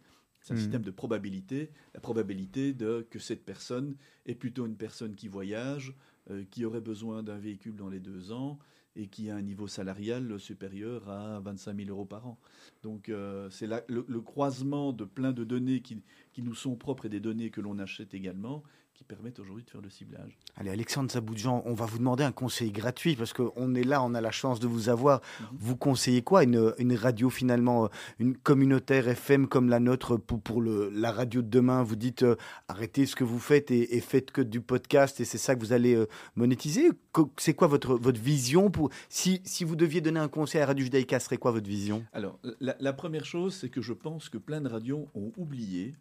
un 0.52 0.54
hmm. 0.54 0.58
système 0.58 0.82
de 0.82 0.90
probabilité. 0.90 1.70
La 1.94 2.00
probabilité 2.00 2.72
de 2.72 3.06
que 3.10 3.18
cette 3.18 3.44
personne 3.44 3.96
est 4.26 4.34
plutôt 4.34 4.66
une 4.66 4.76
personne 4.76 5.14
qui 5.14 5.28
voyage, 5.28 5.94
euh, 6.30 6.44
qui 6.50 6.64
aurait 6.64 6.80
besoin 6.80 7.22
d'un 7.22 7.38
véhicule 7.38 7.76
dans 7.76 7.88
les 7.88 8.00
deux 8.00 8.32
ans 8.32 8.58
et 8.96 9.08
qui 9.08 9.30
a 9.30 9.36
un 9.36 9.42
niveau 9.42 9.68
salarial 9.68 10.40
supérieur 10.40 11.08
à 11.08 11.40
25 11.40 11.76
000 11.76 11.90
euros 11.90 12.06
par 12.06 12.26
an. 12.26 12.38
Donc 12.82 13.08
euh, 13.08 13.48
c'est 13.50 13.66
le, 13.66 14.04
le, 14.08 14.20
croisement 14.20 14.92
de 14.92 15.04
plein 15.04 15.32
de 15.32 15.44
données 15.44 15.80
qui, 15.80 16.02
qui 16.32 16.42
nous 16.42 16.54
sont 16.54 16.76
propres 16.76 17.06
et 17.06 17.08
des 17.08 17.20
données 17.20 17.50
que 17.50 17.60
l'on 17.60 17.78
achète 17.78 18.14
également 18.14 18.62
qui 18.96 19.04
permettent 19.04 19.38
aujourd'hui 19.38 19.64
de 19.64 19.70
faire 19.70 19.82
le 19.82 19.90
ciblage. 19.90 20.38
Allez, 20.56 20.70
Alexandre 20.70 21.10
Saboudjan, 21.10 21.62
on 21.66 21.74
va 21.74 21.84
vous 21.84 21.98
demander 21.98 22.24
un 22.24 22.32
conseil 22.32 22.72
gratuit 22.72 23.14
parce 23.14 23.34
qu'on 23.34 23.74
est 23.74 23.84
là, 23.84 24.02
on 24.02 24.14
a 24.14 24.22
la 24.22 24.30
chance 24.30 24.58
de 24.58 24.66
vous 24.66 24.88
avoir. 24.88 25.20
Mhm. 25.20 25.46
Vous 25.58 25.76
conseillez 25.76 26.22
quoi 26.22 26.44
une, 26.44 26.72
une, 26.78 26.94
radio 26.94 27.28
finalement, 27.28 27.84
euh, 27.84 27.88
une 28.18 28.36
communautaire 28.36 29.06
FM 29.06 29.48
comme 29.48 29.68
la 29.68 29.80
nôtre 29.80 30.16
pour, 30.16 30.40
pour 30.40 30.62
le, 30.62 30.88
la 30.94 31.12
radio 31.12 31.42
de 31.42 31.48
demain? 31.48 31.82
Vous 31.82 31.96
dites 31.96 32.22
euh, 32.22 32.36
arrêtez 32.68 33.04
ce 33.04 33.14
que 33.14 33.24
vous 33.24 33.38
faites 33.38 33.70
et, 33.70 34.00
faites 34.00 34.30
que 34.30 34.40
du 34.40 34.62
podcast 34.62 35.20
et 35.20 35.26
c'est 35.26 35.38
ça 35.38 35.54
que 35.54 35.60
vous 35.60 35.74
allez 35.74 35.94
euh, 35.94 36.06
monétiser? 36.34 36.88
C'est 37.36 37.54
quoi 37.54 37.68
votre, 37.68 37.96
votre 37.96 38.20
vision 38.20 38.70
pour 38.70 38.90
si, 39.10 39.42
si 39.44 39.64
vous 39.64 39.76
deviez 39.76 40.00
donner 40.00 40.20
un 40.20 40.28
conseil 40.28 40.62
à 40.62 40.66
Radio 40.66 40.84
Judaïka, 40.84 41.20
serait 41.20 41.36
quoi 41.36 41.50
votre 41.50 41.68
vision? 41.68 42.02
Alors, 42.14 42.38
la, 42.60 42.76
la 42.80 42.92
première 42.94 43.26
chose, 43.26 43.54
c'est 43.54 43.68
que 43.68 43.82
je 43.82 43.92
pense 43.92 44.30
que 44.30 44.38
plein 44.38 44.62
de 44.62 44.68
radios 44.68 45.08
ont 45.14 45.32
oublié 45.36 45.92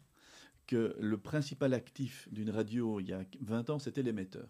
que 0.67 0.95
le 0.99 1.17
principal 1.17 1.73
actif 1.73 2.27
d'une 2.31 2.49
radio 2.49 2.99
il 2.99 3.09
y 3.09 3.13
a 3.13 3.23
20 3.41 3.69
ans, 3.69 3.79
c'était 3.79 4.03
l'émetteur. 4.03 4.47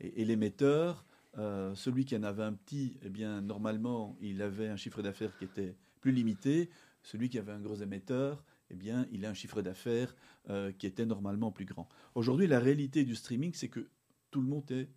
Et, 0.00 0.24
l'émetteur, 0.24 1.04
euh, 1.38 1.74
celui 1.74 2.04
qui 2.04 2.16
en 2.16 2.22
avait 2.22 2.44
un 2.44 2.52
petit, 2.52 2.98
eh 3.02 3.08
bien, 3.08 3.40
normalement, 3.40 4.16
il 4.20 4.42
avait 4.42 4.68
un 4.68 4.76
chiffre 4.76 5.02
d'affaires 5.02 5.36
qui 5.38 5.44
était 5.44 5.76
plus 6.00 6.12
limité. 6.12 6.70
Celui 7.02 7.28
qui 7.28 7.38
avait 7.38 7.52
un 7.52 7.60
gros 7.60 7.76
émetteur, 7.76 8.44
eh 8.70 8.76
bien, 8.76 9.06
il 9.10 9.24
a 9.26 9.30
un 9.30 9.34
chiffre 9.34 9.62
d'affaires 9.62 10.14
euh, 10.50 10.72
qui 10.72 10.86
était 10.86 11.06
normalement 11.06 11.50
plus 11.50 11.64
grand. 11.64 11.88
Aujourd'hui, 12.14 12.46
la 12.46 12.60
réalité 12.60 13.04
du 13.04 13.16
streaming, 13.16 13.52
c'est 13.54 13.68
que 13.68 13.88
tout 14.30 14.40
le 14.40 14.46
monde 14.46 14.70
est 14.70 14.88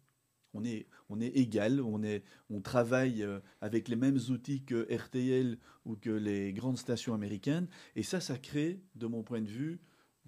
on 0.54 0.64
est, 0.64 0.88
on 1.10 1.22
est 1.22 1.28
égal, 1.28 1.82
on, 1.82 2.04
est, 2.04 2.24
on 2.50 2.62
travaille 2.62 3.24
euh, 3.24 3.40
avec 3.62 3.88
les 3.88 3.96
mêmes 3.96 4.20
outils 4.30 4.64
que 4.64 4.88
RTL 4.94 5.58
ou 5.86 5.96
que 5.96 6.10
les 6.10 6.54
grandes 6.54 6.78
stations 6.78 7.14
américaines. 7.14 7.68
Et 7.96 8.04
ça, 8.04 8.20
ça 8.20 8.38
crée, 8.38 8.82
de 8.96 9.08
mon 9.08 9.24
point 9.24 9.42
de 9.42 9.48
vue, 9.48 9.80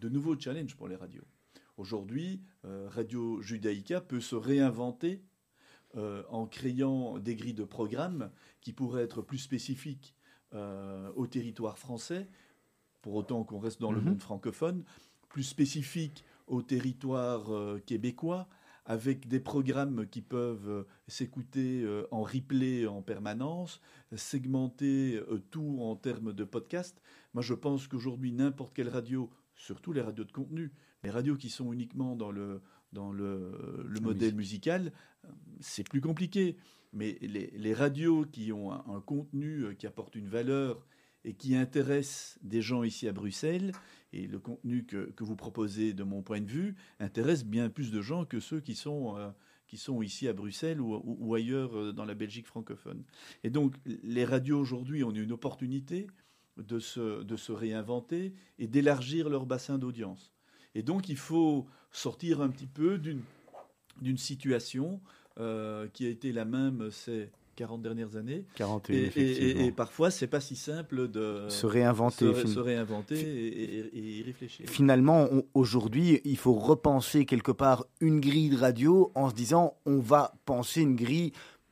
de 0.04 0.10
nouveaux 0.10 0.38
challenges 0.38 0.76
pour 0.76 0.90
les 0.90 0.98
radios. 0.98 1.24
Aujourd'hui, 1.78 2.42
euh, 2.66 2.90
Radio 2.90 3.42
Judaïka 3.42 4.02
peut 4.02 4.20
se 4.20 4.36
réinventer 4.36 5.24
euh, 5.96 6.24
en 6.30 6.46
créant 6.46 7.20
des 7.20 7.36
grilles 7.36 7.54
de 7.54 7.64
programmes 7.64 8.30
qui 8.60 8.74
pourraient 8.74 9.04
être 9.04 9.22
plus 9.22 9.38
spécifiques 9.38 10.14
euh, 10.54 11.10
au 11.16 11.26
territoire 11.26 11.78
français, 11.78 12.28
pour 13.02 13.16
autant 13.16 13.46
qu'on 13.46 13.60
reste 13.60 13.80
dans 13.80 13.94
le 13.94 14.02
mhm. 14.02 14.10
monde 14.10 14.22
francophone, 14.22 14.84
plus 15.30 15.44
spécifiques 15.44 16.26
au 16.48 16.62
territoire 16.62 17.50
québécois, 17.86 18.50
avec 18.86 19.30
des 19.30 19.40
programmes 19.40 20.06
qui 20.08 20.22
peuvent 20.22 20.86
s'écouter 21.08 21.88
en 22.12 22.24
replay 22.24 22.86
en 22.86 23.02
permanence, 23.02 23.80
segmenter 24.14 25.22
tout 25.50 25.78
en 25.80 25.96
termes 25.96 26.34
de 26.34 26.44
podcast. 26.44 27.02
Moi, 27.34 27.42
je 27.42 27.54
pense 27.54 27.88
qu'aujourd'hui, 27.88 28.34
n'importe 28.34 28.74
quelle 28.74 28.90
radio 28.90 29.32
surtout 29.56 29.94
les 29.94 30.02
radios 30.02 30.24
de 30.24 30.32
contenu. 30.32 30.72
Les 31.04 31.10
radios 31.10 31.36
qui 31.36 31.50
sont 31.50 31.74
uniquement 31.74 32.16
dans 32.16 32.32
le, 32.32 32.62
dans 32.92 33.12
le, 33.12 33.86
modèle 34.02 34.36
musical, 34.36 34.92
euh, 35.26 35.30
c'est 35.60 35.88
plus 35.88 36.02
compliqué. 36.02 36.58
Mais 36.94 37.18
les, 37.22 37.74
radios 37.74 38.26
qui 38.26 38.52
ont 38.52 38.72
un, 38.72 39.02
contenu 39.02 39.66
euh, 39.66 39.74
qui 39.74 39.88
apporte 39.88 40.16
une 40.16 40.28
valeur 40.28 40.86
et 41.26 41.34
qui 41.34 41.56
intéresse 41.56 42.38
des 42.44 42.62
gens 42.62 42.84
ici 42.84 43.08
à 43.08 43.14
Bruxelles, 43.14 43.72
et 44.12 44.28
le 44.28 44.40
contenu 44.40 44.86
que, 44.86 45.24
vous 45.24 45.36
proposez, 45.36 45.94
de 45.94 46.04
mon 46.04 46.22
point 46.22 46.42
de 46.42 46.52
vue, 46.52 46.76
intéresse 47.00 47.46
bien 47.46 47.70
plus 47.70 47.92
de 47.92 48.02
gens 48.02 48.26
que 48.26 48.40
ceux 48.40 48.60
qui 48.60 48.76
sont, 48.76 49.18
euh, 49.18 49.30
qui 49.66 49.78
sont 49.78 50.02
ici 50.02 50.28
à 50.28 50.34
Bruxelles 50.34 50.82
ou, 50.82 51.02
ou, 51.04 51.34
ailleurs 51.34 51.94
dans 51.94 52.06
la 52.06 52.14
Belgique 52.14 52.46
francophone. 52.46 53.04
Et 53.44 53.50
donc, 53.50 53.76
les 53.86 54.26
radios 54.26 54.60
aujourd'hui 54.60 55.04
ont 55.04 55.12
une 55.12 55.32
opportunité 55.32 56.08
de 56.58 56.80
se, 56.80 57.24
de 57.24 57.36
se 57.36 57.52
réinventer 57.52 58.34
et 58.60 58.68
d'élargir 58.68 59.30
leur 59.30 59.46
bassin 59.46 59.78
d'audience. 59.78 60.32
Et 60.76 60.84
donc 60.84 61.10
il 61.10 61.18
faut 61.18 61.68
sortir 61.92 62.42
un 62.42 62.50
petit 62.50 62.68
peu 62.68 62.98
d'une 62.98 64.18
situation 64.18 65.02
euh, 65.40 65.88
qui 65.94 66.06
a 66.06 66.10
été 66.10 66.32
la 66.32 66.46
même 66.46 66.90
ces 66.92 67.30
40 67.56 67.82
dernières 67.82 68.16
années. 68.16 68.46
41, 68.56 68.96
et, 68.96 69.00
et, 69.16 69.66
et, 69.66 69.72
parfois, 69.72 70.12
c'est 70.12 70.28
pas 70.28 70.40
si 70.40 70.56
simple 70.56 71.08
de 71.08 71.46
se 71.50 71.66
réinventer, 71.66 72.34
se, 72.46 72.60
réinventer 72.60 73.20
et, 73.20 74.20
y 74.20 74.24
réfléchir. 74.24 74.68
Finalement, 74.68 75.28
aujourd'hui, 75.54 76.22
il 76.24 76.38
faut 76.38 76.54
repenser 76.54 77.26
quelque 77.26 77.52
part 77.52 77.86
une 78.00 78.20
grille 78.20 78.50
de 78.50 78.58
radio 78.58 79.12
en 79.16 79.30
se 79.30 79.36
disant 79.36 79.76
on 79.86 80.00
va 80.00 80.34
penser 80.46 80.82
une 80.82 80.96
grille 80.96 81.32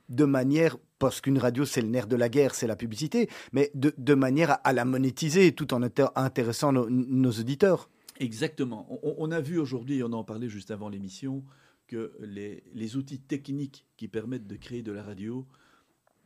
de 0.09 0.25
manière 0.25 0.77
parce 1.01 1.19
qu'une 1.19 1.39
radio, 1.39 1.65
c'est 1.65 1.81
le 1.81 1.87
nerf 1.87 2.05
de 2.05 2.15
la 2.15 2.29
guerre, 2.29 2.53
c'est 2.53 2.67
la 2.67 2.75
publicité, 2.75 3.27
mais 3.53 3.71
de, 3.73 4.13
manière 4.13 4.59
à, 4.63 4.71
la 4.71 4.85
monétiser 4.85 5.51
tout 5.51 5.73
en 5.73 5.81
intéressant 5.81 6.71
nos, 6.71 7.31
auditeurs. 7.31 7.89
Exactement. 8.19 8.87
On, 9.01 9.31
a 9.31 9.41
vu 9.41 9.57
aujourd'hui, 9.57 10.03
on 10.03 10.13
en 10.13 10.23
parlait 10.23 10.47
juste 10.47 10.69
avant 10.69 10.89
l'émission, 10.89 11.43
que 11.87 12.13
les, 12.21 12.95
outils 12.95 13.19
techniques 13.19 13.87
qui 13.97 14.07
permettent 14.07 14.45
de 14.45 14.55
créer 14.55 14.83
de 14.83 14.91
la 14.91 15.01
radio, 15.01 15.47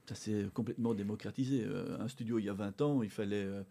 ça 0.10 0.16
s'est 0.16 0.48
complètement 0.54 0.94
démocratisé. 0.94 1.64
Euh, 1.64 1.98
un 2.02 2.10
studio, 2.10 2.38
il 2.38 2.44
y 2.44 2.50
a 2.50 2.54
20 2.54 2.82
ans, 2.82 3.02
il 3.02 3.10
fallait, 3.10 3.46
euh, 3.46 3.64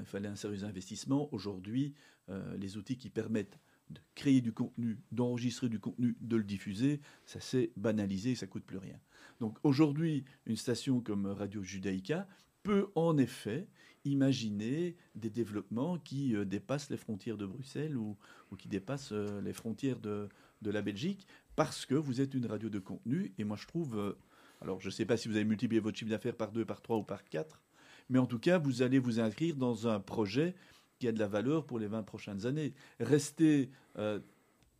il 0.00 0.06
fallait 0.06 0.28
un 0.28 0.34
sérieux 0.34 0.64
investissement. 0.64 1.32
Aujourd'hui, 1.32 1.94
euh, 2.30 2.56
les 2.56 2.76
outils 2.76 2.98
qui 2.98 3.10
permettent 3.10 3.60
de 3.90 4.00
créer 4.16 4.40
du 4.40 4.52
contenu, 4.52 4.98
d'enregistrer 5.12 5.68
du 5.68 5.78
contenu, 5.78 6.16
de 6.20 6.36
le 6.36 6.42
diffuser, 6.42 7.00
ça 7.26 7.38
s'est 7.38 7.70
banalisé, 7.76 8.34
ça 8.34 8.48
coûte 8.48 8.64
plus 8.64 8.78
rien. 8.78 8.98
Donc 9.40 9.58
aujourd'hui, 9.62 10.24
une 10.46 10.56
station 10.56 11.00
comme 11.00 11.26
Radio 11.26 11.62
Judaïka 11.62 12.26
peut 12.62 12.88
en 12.94 13.16
effet 13.18 13.68
imaginer 14.04 14.96
des 15.14 15.30
développements 15.30 15.98
qui 15.98 16.34
euh, 16.34 16.44
dépassent 16.44 16.90
les 16.90 16.96
frontières 16.96 17.36
de 17.36 17.46
Bruxelles 17.46 17.96
ou, 17.96 18.16
qui 18.58 18.68
dépassent 18.68 19.12
euh, 19.12 19.40
les 19.40 19.52
frontières 19.52 20.00
de, 20.00 20.28
la 20.62 20.82
Belgique, 20.82 21.26
parce 21.56 21.86
que 21.86 21.94
vous 21.94 22.20
êtes 22.20 22.34
une 22.34 22.46
radio 22.46 22.68
de 22.68 22.78
contenu. 22.78 23.32
Et 23.38 23.44
moi, 23.44 23.56
je 23.56 23.66
trouve, 23.66 23.96
euh, 23.96 24.18
alors 24.60 24.80
je 24.80 24.86
ne 24.86 24.90
sais 24.90 25.04
pas 25.04 25.16
si 25.16 25.28
vous 25.28 25.36
avez 25.36 25.44
multiplié 25.44 25.80
votre 25.80 25.96
chiffre 25.96 26.10
d'affaires 26.10 26.36
par 26.36 26.52
deux, 26.52 26.64
par 26.64 26.82
trois 26.82 26.96
ou 26.96 27.04
par 27.04 27.24
quatre, 27.24 27.62
mais 28.08 28.18
en 28.18 28.26
tout 28.26 28.38
cas, 28.38 28.58
vous 28.58 28.82
allez 28.82 28.98
vous 28.98 29.20
inscrire 29.20 29.56
dans 29.56 29.86
un 29.86 30.00
projet 30.00 30.54
qui 30.98 31.06
a 31.06 31.12
de 31.12 31.18
la 31.18 31.28
valeur 31.28 31.64
pour 31.64 31.78
les 31.78 31.86
20 31.86 32.02
prochaines 32.02 32.46
années. 32.46 32.74
Rester 32.98 33.70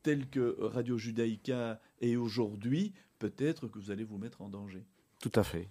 tel 0.02 0.28
que 0.30 0.56
Radio 0.60 0.96
Judaïka 0.96 1.80
est 2.00 2.16
aujourd'hui, 2.16 2.92
peut-être 3.18 3.68
que 3.68 3.78
vous 3.78 3.90
allez 3.90 4.04
vous 4.04 4.18
mettre 4.18 4.42
en 4.42 4.48
danger. 4.48 4.84
Tout 5.20 5.32
à 5.34 5.42
fait. 5.42 5.68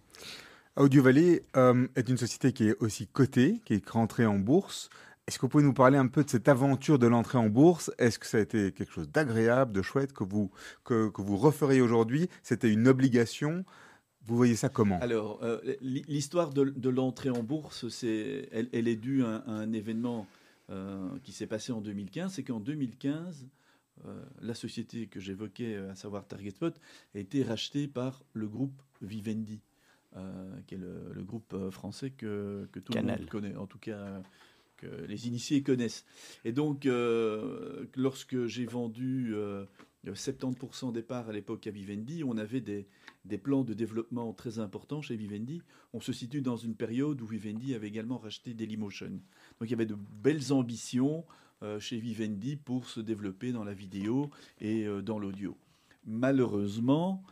Audio 0.75 1.01
Valley 1.01 1.43
euh, 1.55 1.87
est 1.95 2.07
une 2.09 2.17
société 2.17 2.53
qui 2.53 2.67
est 2.67 2.75
aussi 2.79 3.07
cotée, 3.07 3.61
qui 3.65 3.73
est 3.73 3.89
rentrée 3.89 4.25
en 4.25 4.37
bourse. 4.37 4.89
Est-ce 5.27 5.37
que 5.37 5.41
vous 5.41 5.49
pouvez 5.49 5.63
nous 5.63 5.73
parler 5.73 5.97
un 5.97 6.07
peu 6.07 6.23
de 6.23 6.29
cette 6.29 6.47
aventure 6.47 6.99
de 6.99 7.07
l'entrée 7.07 7.37
en 7.37 7.49
bourse? 7.49 7.91
Est-ce 7.97 8.19
que 8.19 8.25
ça 8.25 8.37
a 8.37 8.41
été 8.41 8.71
quelque 8.71 8.93
chose 8.93 9.09
d'agréable, 9.09 9.73
de 9.73 9.81
chouette, 9.81 10.13
que 10.13 10.23
vous, 10.23 10.51
que, 10.83 11.09
que 11.09 11.21
vous 11.21 11.37
referiez 11.37 11.81
aujourd'hui? 11.81 12.29
C'était 12.43 12.71
une 12.71 12.87
obligation 12.87 13.65
vous 14.27 14.35
voyez 14.35 14.57
ça 14.57 14.67
comment? 14.67 14.99
Alors, 14.99 15.39
euh, 15.41 15.59
l'histoire 15.81 16.51
de, 16.51 16.65
de 16.65 16.89
l'entrée 16.89 17.29
en 17.29 17.43
bourse, 17.43 17.87
c'est, 17.87 18.49
elle, 18.51 18.67
elle, 18.73 18.89
est 18.89 18.97
due 18.97 19.23
à, 19.23 19.43
un 19.47 19.71
événement 19.71 20.27
euh, 20.69 21.07
qui 21.23 21.31
s'est 21.31 21.47
passé 21.47 21.71
en 21.71 21.79
2015. 21.79 22.33
C'est 22.33 22.43
qu'en 22.43 22.59
2015, 22.59 23.47
euh, 24.05 24.23
la 24.41 24.53
société 24.53 25.07
que 25.07 25.19
j'évoquais, 25.19 25.75
euh, 25.75 25.91
à 25.91 25.95
savoir 25.95 26.27
TargetSpot, 26.27 26.73
a 27.15 27.19
été 27.19 27.43
rachetée 27.43 27.87
par 27.87 28.23
le 28.33 28.47
groupe 28.47 28.81
Vivendi, 29.01 29.61
euh, 30.15 30.59
qui 30.67 30.75
est 30.75 30.77
le, 30.77 31.23
groupe 31.23 31.55
français 31.71 32.11
que, 32.11 32.67
tout 32.73 32.93
le 32.93 33.01
monde 33.01 33.25
connaît, 33.27 33.55
en 33.55 33.67
tout 33.67 33.79
cas 33.79 34.21
que 34.77 34.87
les 35.07 35.27
initiés 35.27 35.63
connaissent. 35.63 36.05
Et 36.45 36.51
donc, 36.51 36.87
lorsque 37.95 38.45
j'ai 38.45 38.65
vendu 38.65 39.33
70% 40.05 40.93
des 40.93 41.01
parts 41.01 41.29
à 41.29 41.33
l'époque 41.33 41.65
à 41.65 41.71
Vivendi, 41.71 42.23
on 42.23 42.37
avait 42.37 42.61
des, 42.61 42.87
des, 43.25 43.39
plans 43.39 43.63
de 43.63 43.73
développement 43.73 44.31
très 44.33 44.59
importants 44.59 45.01
chez 45.01 45.15
Vivendi. 45.15 45.63
On 45.93 45.99
se 45.99 46.13
situe 46.13 46.41
dans 46.41 46.57
une 46.57 46.75
période 46.75 47.19
où 47.21 47.25
Vivendi 47.25 47.73
avait 47.73 47.87
également 47.87 48.19
racheté 48.19 48.53
Dailymotion. 48.53 49.09
Donc 49.09 49.67
il 49.67 49.71
y 49.71 49.73
avait 49.73 49.87
de 49.87 49.97
belles 50.21 50.53
ambitions 50.53 51.25
chez 51.80 51.97
Vivendi 51.97 52.55
pour 52.55 52.88
se 52.88 52.99
développer 52.99 53.51
dans 53.51 53.64
la 53.64 53.74
vidéo 53.74 54.30
et 54.62 54.86
euh, 54.86 55.01
dans 55.01 55.20
l'audio. 55.20 55.58
Malheureusement, 56.05 57.24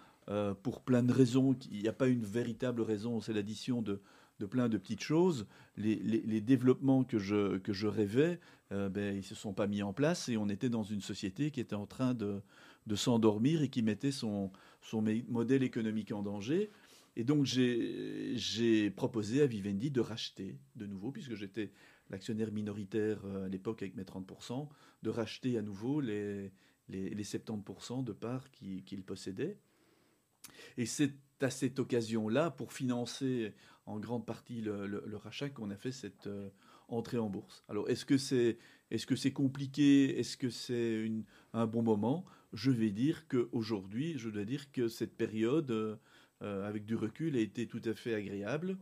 pour 0.63 0.81
plein 0.81 1.03
de 1.03 1.13
raisons. 1.13 1.55
Il 1.71 1.83
n'y 1.83 1.87
a 1.87 1.93
pas 1.93 2.07
une 2.07 2.25
véritable 2.25 2.81
raison, 2.81 3.21
c'est 3.21 3.31
l'addition 3.31 3.83
de, 3.83 4.01
de 4.39 4.47
plein 4.47 4.69
de 4.69 4.79
petites 4.79 5.03
choses. 5.03 5.45
Les, 5.77 5.95
les, 5.97 6.41
développements 6.41 7.03
que 7.03 7.19
je, 7.19 7.59
que 7.59 7.73
je 7.73 7.85
rêvais, 7.85 8.39
ben, 8.71 9.13
ils 9.13 9.17
ne 9.17 9.21
se 9.21 9.35
sont 9.35 9.53
pas 9.53 9.67
mis 9.67 9.83
en 9.83 9.93
place 9.93 10.27
et 10.27 10.35
on 10.35 10.49
était 10.49 10.67
dans 10.67 10.81
une 10.81 11.01
société 11.01 11.51
qui 11.51 11.59
était 11.59 11.75
en 11.75 11.85
train 11.85 12.15
de, 12.15 12.41
de 12.87 12.95
s'endormir 12.95 13.61
et 13.61 13.69
qui 13.69 13.81
mettait 13.81 14.11
son, 14.11 14.51
son 14.81 15.03
modèle 15.27 15.63
économique 15.63 16.11
en 16.11 16.21
danger. 16.21 16.69
Et 17.15 17.23
donc 17.23 17.45
j'ai 17.45 18.89
proposé 18.91 19.41
à 19.41 19.47
Vivendi 19.47 19.89
de 19.89 20.01
racheter 20.01 20.57
de 20.75 20.85
nouveau, 20.85 21.11
puisque 21.11 21.35
j'étais 21.35 21.71
l'actionnaire 22.09 22.51
minoritaire 22.51 23.21
euh, 23.25 23.45
à 23.45 23.49
l'époque 23.49 23.81
avec 23.81 23.95
mes 23.95 24.03
30%, 24.03 24.67
de 25.03 25.09
racheter 25.09 25.57
à 25.57 25.61
nouveau 25.61 26.01
les, 26.01 26.51
les, 26.89 27.23
70% 27.23 28.03
de 28.03 28.11
parts 28.11 28.49
qu'il 28.51 29.03
possédait. 29.03 29.57
Et 30.77 30.85
c'est 30.85 31.13
à 31.41 31.49
cette 31.49 31.79
occasion-là, 31.79 32.51
pour 32.51 32.73
financer 32.73 33.53
en 33.85 33.99
grande 33.99 34.25
partie 34.25 34.61
le, 34.61 35.17
rachat, 35.17 35.49
qu'on 35.49 35.69
a 35.69 35.75
fait 35.75 35.91
cette 35.91 36.27
euh, 36.27 36.49
entrée 36.87 37.17
en 37.17 37.29
bourse. 37.29 37.63
Alors, 37.67 37.89
est-ce 37.89 38.05
que 38.05 38.17
c'est 38.17 38.57
est 38.91 38.97
-ce 38.97 39.15
c'est 39.15 39.33
compliqué? 39.33 40.19
Est-ce 40.19 40.37
que 40.37 40.49
c'est 40.49 41.11
un 41.53 41.67
bon 41.67 41.81
moment? 41.81 42.23
Je 42.53 42.71
vais 42.71 42.91
dire 42.91 43.27
qu'aujourd'hui, 43.27 44.17
je 44.17 44.29
dois 44.29 44.45
dire 44.45 44.71
que 44.71 44.87
cette 44.87 45.17
période, 45.17 45.71
euh, 45.71 46.67
avec 46.67 46.85
du 46.85 46.95
recul, 46.95 47.35
a 47.35 47.39
été 47.39 47.67
tout 47.67 47.81
à 47.85 47.93
fait 47.93 48.13
agréable. 48.13 48.77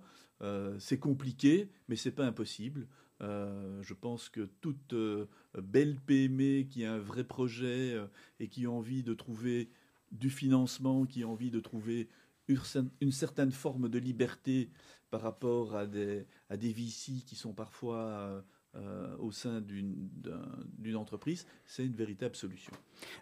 c'est 0.78 0.99
compliqué, 0.99 1.69
mais 1.88 1.95
c'est 1.95 2.11
pas 2.11 2.26
impossible. 2.26 2.88
Euh, 3.24 3.82
je 3.82 3.93
pense 3.93 4.28
que 4.28 4.41
toute 4.59 4.93
euh, 4.93 5.28
belle 5.55 5.95
PME 5.95 6.63
qui 6.63 6.84
a 6.84 6.93
un 6.93 6.99
vrai 6.99 7.24
projet 7.24 7.93
euh, 7.93 8.05
et 8.41 8.49
qui 8.49 8.65
a 8.65 8.69
envie 8.69 9.01
de 9.01 9.13
trouver 9.13 9.69
du 10.11 10.30
financement, 10.30 11.05
qui 11.05 11.24
a 11.24 11.28
envie 11.28 11.49
de 11.49 11.61
trouver 11.61 12.09
une, 12.49 13.11
certaine 13.11 13.51
forme 13.51 13.88
de 13.88 13.97
liberté 13.97 14.69
par 15.09 15.21
rapport 15.21 15.76
à 15.76 15.86
des, 15.86 16.26
à 16.49 16.57
qui 16.57 17.36
sont 17.36 17.53
parfois 17.53 18.43
euh, 18.76 19.15
au 19.19 19.32
sein 19.32 19.61
d'une 19.61 20.95
entreprise, 20.95 21.45
c'est 21.63 21.86
une 21.86 21.93
véritable 21.93 22.36
solution. 22.36 22.74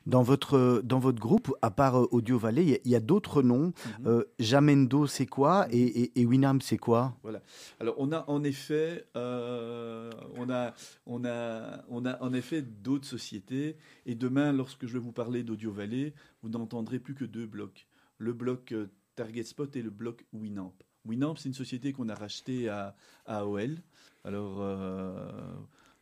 Dans 0.06 0.24
votre, 0.24 0.82
dans 0.82 0.99
votre 0.99 1.20
groupe, 1.20 1.54
à 1.62 1.72
part 1.72 1.99
euh, 1.99 2.08
Audio 2.12 2.38
Valley, 2.38 2.80
il 2.86 2.91
y, 2.91 2.95
a, 2.95 3.02
d'autres 3.02 3.43
noms. 3.43 3.74
Mhm. 3.99 4.08
Euh, 4.08 4.24
Jamendo, 4.39 5.08
c'est 5.08 5.26
quoi? 5.26 5.68
Et, 5.70 6.22
et, 6.22 6.26
Winam, 6.26 6.62
c'est 6.62 6.78
quoi? 6.78 7.18
Voilà. 7.22 7.41
Alors, 7.82 7.95
on 7.97 8.14
a 8.14 8.24
en 8.30 8.45
effet, 8.45 9.06
on 9.14 10.49
a, 10.49 10.74
on 11.06 11.26
a, 11.26 11.84
on 11.89 12.06
a 12.06 12.22
en 12.24 12.34
effet 12.34 12.62
d'autres 12.62 13.08
sociétés. 13.08 13.76
Et 14.06 14.16
demain, 14.16 14.54
lorsque 14.54 14.86
je 14.86 14.93
vais 14.93 14.99
vous 14.99 15.12
parler 15.12 15.43
d'Audio 15.43 15.74
Valley, 15.74 16.14
vous 16.43 16.49
n'entendrez 16.49 16.99
plus 16.99 17.14
que 17.14 17.26
deux 17.26 17.45
blocs. 17.45 17.88
Le 18.20 18.32
bloc 18.32 18.74
Target 19.18 19.43
Spot 19.43 19.76
et 19.76 19.82
le 19.82 19.89
bloc 19.89 20.26
Winamp. 20.32 20.74
Winamp, 21.06 21.36
c'est 21.36 21.49
une 21.49 21.56
société 21.56 21.91
qu'on 21.91 22.08
a 22.08 22.16
rachetée 22.16 22.70
à, 22.70 22.95
à 23.26 23.39
AOL. 23.39 23.82
Alors, 24.24 24.58
euh, 24.62 25.14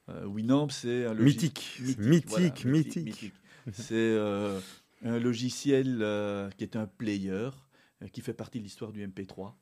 euh, 0.09 0.25
Winamp, 0.25 0.69
c'est 0.69 1.05
un 1.05 1.13
mythique. 1.13 1.79
Mythique, 1.99 2.65
mythique, 2.65 3.33
C'est 3.71 3.93
euh, 3.93 4.59
un 5.03 5.19
logiciel 5.19 6.05
qui 6.57 6.63
est 6.63 6.75
un 6.75 6.85
player, 6.85 7.49
qui 8.11 8.21
fait 8.21 8.33
partie 8.33 8.59
de 8.59 8.63
l'histoire 8.63 8.91
du 8.91 9.05
MP3. 9.07 9.53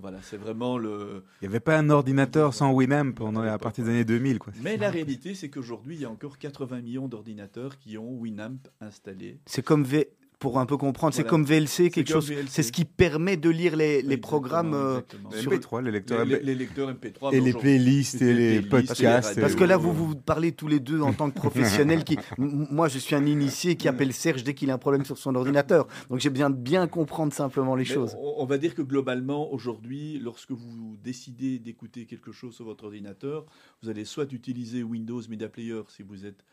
Voilà, 0.00 0.20
c'est 0.20 0.36
vraiment 0.36 0.76
le. 0.76 1.24
Il 1.40 1.44
n'y 1.44 1.48
avait 1.48 1.60
pas 1.60 1.78
un 1.78 1.88
ordinateur 1.88 2.52
sans 2.52 2.72
Winamp 2.72 3.12
pendant, 3.12 3.40
à 3.40 3.58
partir 3.58 3.84
des 3.84 3.90
années 3.90 4.04
2000. 4.04 4.38
Quoi. 4.38 4.52
Mais 4.62 4.76
la 4.76 4.90
réalité, 4.90 5.34
c'est 5.34 5.48
qu'aujourd'hui, 5.48 5.94
il 5.94 6.02
y 6.02 6.04
a 6.04 6.10
encore 6.10 6.36
80 6.38 6.82
millions 6.82 7.08
d'ordinateurs 7.08 7.78
qui 7.78 7.96
ont 7.96 8.12
Winamp 8.18 8.58
installé. 8.80 9.40
C'est 9.46 9.64
comme 9.64 9.84
v 9.84 10.10
pour 10.38 10.58
un 10.58 10.66
peu 10.66 10.76
comprendre. 10.76 11.14
C'est 11.14 11.26
comme 11.26 11.44
VLC, 11.44 11.90
quelque 11.90 12.10
chose. 12.10 12.32
C'est 12.48 12.62
ce 12.62 12.72
qui 12.72 12.84
permet 12.84 13.36
de 13.36 13.50
lire 13.50 13.76
les, 13.76 14.02
les 14.02 14.16
programmes 14.16 14.74
euh, 14.74 15.00
sur 15.32 15.50
MP3, 15.50 15.82
les 15.82 15.90
lecteurs, 15.90 16.24
les, 16.24 16.54
lecteurs 16.54 16.92
MP3 16.92 17.34
et 17.34 17.40
les 17.40 17.52
playlists 17.52 18.22
et 18.22 18.34
les, 18.34 18.62
podcasts. 18.62 19.40
Parce 19.40 19.54
que 19.54 19.64
là, 19.64 19.76
vous 19.76 19.92
vous 19.92 20.14
parlez 20.14 20.52
tous 20.52 20.68
les 20.68 20.80
deux 20.80 21.00
en 21.00 21.12
tant 21.12 21.30
que 21.30 21.34
professionnels. 21.38 22.04
qui, 22.04 22.18
moi, 22.36 22.88
je 22.88 22.98
suis 22.98 23.14
un 23.14 23.26
initié 23.26 23.76
qui 23.76 23.88
appelle 23.88 24.12
Serge 24.12 24.44
dès 24.44 24.54
qu'il 24.54 24.70
a 24.70 24.74
un 24.74 24.78
problème 24.78 25.04
sur 25.04 25.18
son 25.18 25.34
ordinateur. 25.34 25.88
Donc, 26.08 26.20
j'ai 26.20 26.30
besoin 26.30 26.50
de 26.50 26.56
bien 26.56 26.86
comprendre 26.86 27.32
simplement 27.32 27.74
les 27.74 27.84
choses. 27.84 28.16
On, 28.20 28.46
va 28.46 28.58
dire 28.58 28.74
que 28.74 28.82
globalement, 28.82 29.52
aujourd'hui, 29.52 30.18
lorsque 30.18 30.52
vous 30.52 30.96
décidez 31.02 31.58
d'écouter 31.58 32.06
quelque 32.06 32.32
chose 32.32 32.54
sur 32.54 32.64
votre 32.64 32.84
ordinateur, 32.84 33.44
vous 33.82 33.88
allez 33.88 34.04
soit 34.04 34.32
utiliser 34.32 34.82
Windows 34.82 35.20
Media 35.28 35.48
Player 35.48 35.82
si 35.88 36.02
vous 36.02 36.24
êtes 36.24 36.44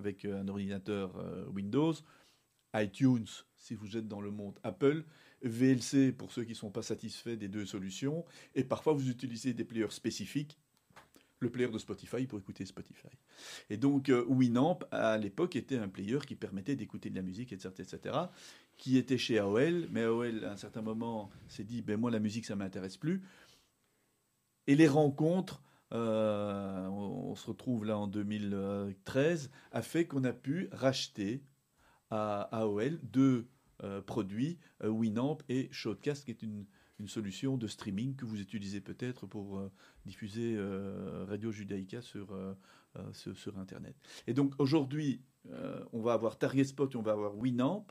avec 0.00 0.24
un 0.24 0.48
ordinateur 0.48 1.16
euh, 1.18 1.44
Windows, 1.48 1.94
iTunes 2.74 3.26
si 3.56 3.74
vous 3.74 3.96
êtes 3.96 4.08
dans 4.08 4.20
le 4.20 4.30
monde 4.30 4.58
Apple, 4.62 5.04
VLC 5.42 6.12
pour 6.12 6.32
ceux 6.32 6.44
qui 6.44 6.52
ne 6.52 6.56
sont 6.56 6.70
pas 6.70 6.82
satisfaits 6.82 7.36
des 7.36 7.48
deux 7.48 7.66
solutions, 7.66 8.24
et 8.54 8.64
parfois 8.64 8.94
vous 8.94 9.10
utilisez 9.10 9.52
des 9.52 9.64
players 9.64 9.90
spécifiques, 9.90 10.58
le 11.38 11.50
player 11.50 11.70
de 11.70 11.78
Spotify 11.78 12.26
pour 12.26 12.38
écouter 12.38 12.64
Spotify. 12.64 13.08
Et 13.68 13.76
donc 13.76 14.08
euh, 14.08 14.24
Winamp 14.26 14.80
à 14.90 15.18
l'époque 15.18 15.56
était 15.56 15.78
un 15.78 15.88
player 15.88 16.18
qui 16.26 16.34
permettait 16.34 16.76
d'écouter 16.76 17.10
de 17.10 17.16
la 17.16 17.22
musique, 17.22 17.52
etc., 17.52 17.70
etc., 17.78 18.16
qui 18.76 18.96
était 18.96 19.18
chez 19.18 19.38
AOL, 19.38 19.88
mais 19.90 20.04
AOL 20.04 20.44
à 20.44 20.52
un 20.52 20.56
certain 20.56 20.80
moment 20.82 21.30
s'est 21.48 21.64
dit, 21.64 21.82
ben 21.82 21.98
moi 21.98 22.10
la 22.10 22.20
musique 22.20 22.46
ça 22.46 22.56
m'intéresse 22.56 22.96
plus. 22.96 23.22
Et 24.66 24.76
les 24.76 24.88
rencontres 24.88 25.62
euh, 25.92 26.86
on, 26.88 27.34
se 27.34 27.46
retrouve 27.46 27.84
là 27.84 27.98
en 27.98 28.06
2013, 28.06 29.50
a 29.72 29.82
fait 29.82 30.06
qu'on 30.06 30.24
a 30.24 30.32
pu 30.32 30.68
racheter 30.72 31.42
à 32.10 32.42
AOL 32.52 33.00
deux 33.02 33.48
euh, 33.82 34.00
produits, 34.00 34.58
euh, 34.84 34.88
Winamp 34.88 35.38
et 35.48 35.68
Shotcast, 35.72 36.24
qui 36.24 36.30
est 36.30 36.42
une, 36.42 36.66
solution 37.06 37.56
de 37.56 37.66
streaming 37.66 38.14
que 38.14 38.26
vous 38.26 38.42
utilisez 38.42 38.82
peut-être 38.82 39.26
pour 39.26 39.70
diffuser 40.04 40.58
Radio 41.28 41.50
Judaïka 41.50 42.02
sur, 42.02 42.36
sur, 43.14 43.58
Internet. 43.58 43.96
Et 44.26 44.34
donc 44.34 44.52
aujourd'hui, 44.58 45.22
on 45.94 46.02
va 46.02 46.12
avoir 46.12 46.36
Target 46.36 46.64
Spot 46.64 46.92
et 46.92 46.96
on 46.98 47.02
va 47.02 47.12
avoir 47.12 47.38
Winamp. 47.38 47.86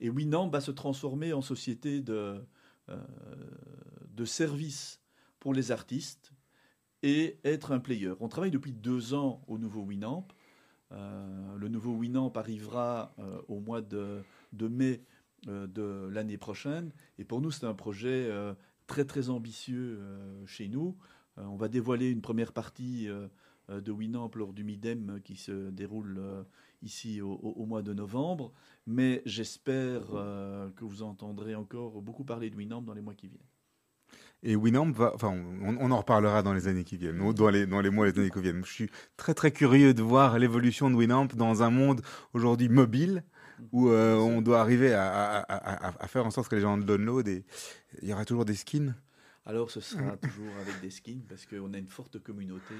Et 0.00 0.10
Winamp 0.10 0.50
va 0.50 0.60
se 0.60 0.70
transformer 0.70 1.32
en 1.32 1.40
société 1.40 2.02
de, 2.02 2.44
de 2.88 4.24
services 4.26 5.00
pour 5.40 5.54
les 5.54 5.72
artistes 5.72 6.34
et 7.02 7.38
être 7.44 7.72
un 7.72 7.80
player. 7.80 8.12
On 8.20 8.28
travaille 8.28 8.50
depuis 8.50 8.72
deux 8.72 9.14
ans 9.14 9.42
au 9.48 9.58
nouveau 9.58 9.82
Winamp. 9.82 10.26
Euh, 10.92 11.56
le 11.56 11.68
nouveau 11.68 11.92
Winamp 11.92 12.32
arrivera 12.36 13.14
euh, 13.18 13.40
au 13.48 13.60
mois 13.60 13.80
de, 13.80 14.22
mai 14.60 15.02
euh, 15.48 15.66
de 15.66 16.08
l'année 16.12 16.38
prochaine. 16.38 16.92
Et 17.18 17.24
pour 17.24 17.40
nous, 17.40 17.50
c'est 17.50 17.66
un 17.66 17.74
projet 17.74 18.30
très 18.86 19.04
très 19.04 19.30
ambitieux 19.30 20.00
chez 20.46 20.68
nous. 20.68 20.96
on 21.36 21.56
va 21.56 21.68
dévoiler 21.68 22.10
une 22.10 22.20
première 22.20 22.52
partie 22.52 23.08
de 23.68 23.92
Winamp 23.92 24.30
lors 24.34 24.52
du 24.52 24.64
Midem 24.64 25.20
qui 25.24 25.36
se 25.36 25.70
déroule 25.70 26.20
ici 26.82 27.20
au, 27.20 27.32
au, 27.32 27.64
mois 27.64 27.82
de 27.82 27.94
novembre. 27.94 28.52
Mais 28.86 29.22
j'espère 29.24 30.02
que 30.76 30.84
vous 30.84 31.02
entendrez 31.02 31.54
encore 31.54 32.02
beaucoup 32.02 32.24
parler 32.24 32.50
de 32.50 32.56
Winamp 32.56 32.82
dans 32.82 32.94
les 32.94 33.02
mois 33.02 33.14
qui 33.14 33.28
viennent. 33.28 33.51
Et 34.44 34.56
Winamp 34.56 34.90
va, 34.90 35.12
enfin, 35.14 35.32
on, 35.62 35.90
en 35.90 35.98
reparlera 35.98 36.42
dans 36.42 36.52
les 36.52 36.66
années 36.66 36.82
qui 36.82 36.96
viennent, 36.96 37.32
dans 37.32 37.48
les, 37.48 37.66
dans 37.66 37.80
les 37.80 37.90
mois 37.90 38.08
et 38.08 38.12
les 38.12 38.18
années 38.18 38.30
qui 38.30 38.40
viennent. 38.40 38.64
Je 38.64 38.72
suis 38.72 38.90
très 39.16 39.34
très 39.34 39.52
curieux 39.52 39.94
de 39.94 40.02
voir 40.02 40.38
l'évolution 40.38 40.90
de 40.90 40.96
Winamp 40.96 41.28
dans 41.36 41.62
un 41.62 41.70
monde 41.70 42.02
aujourd'hui 42.32 42.68
mobile 42.68 43.22
où 43.70 43.88
euh, 43.88 44.16
on 44.16 44.42
doit 44.42 44.60
arriver 44.60 44.92
à, 44.94 45.44
à, 45.48 46.08
faire 46.08 46.26
en 46.26 46.32
sorte 46.32 46.48
que 46.48 46.56
les 46.56 46.62
gens 46.62 46.76
download 46.76 47.28
et 47.28 47.44
il 48.02 48.08
y 48.08 48.12
aura 48.12 48.24
toujours 48.24 48.44
des 48.44 48.56
skins. 48.56 48.94
Alors 49.46 49.70
ce 49.70 49.80
sera 49.80 50.16
toujours 50.16 50.52
avec 50.60 50.80
des 50.80 50.90
skins 50.90 51.22
parce 51.28 51.46
qu'on 51.46 51.72
a 51.72 51.78
une 51.78 51.88
forte 51.88 52.18
communauté. 52.18 52.74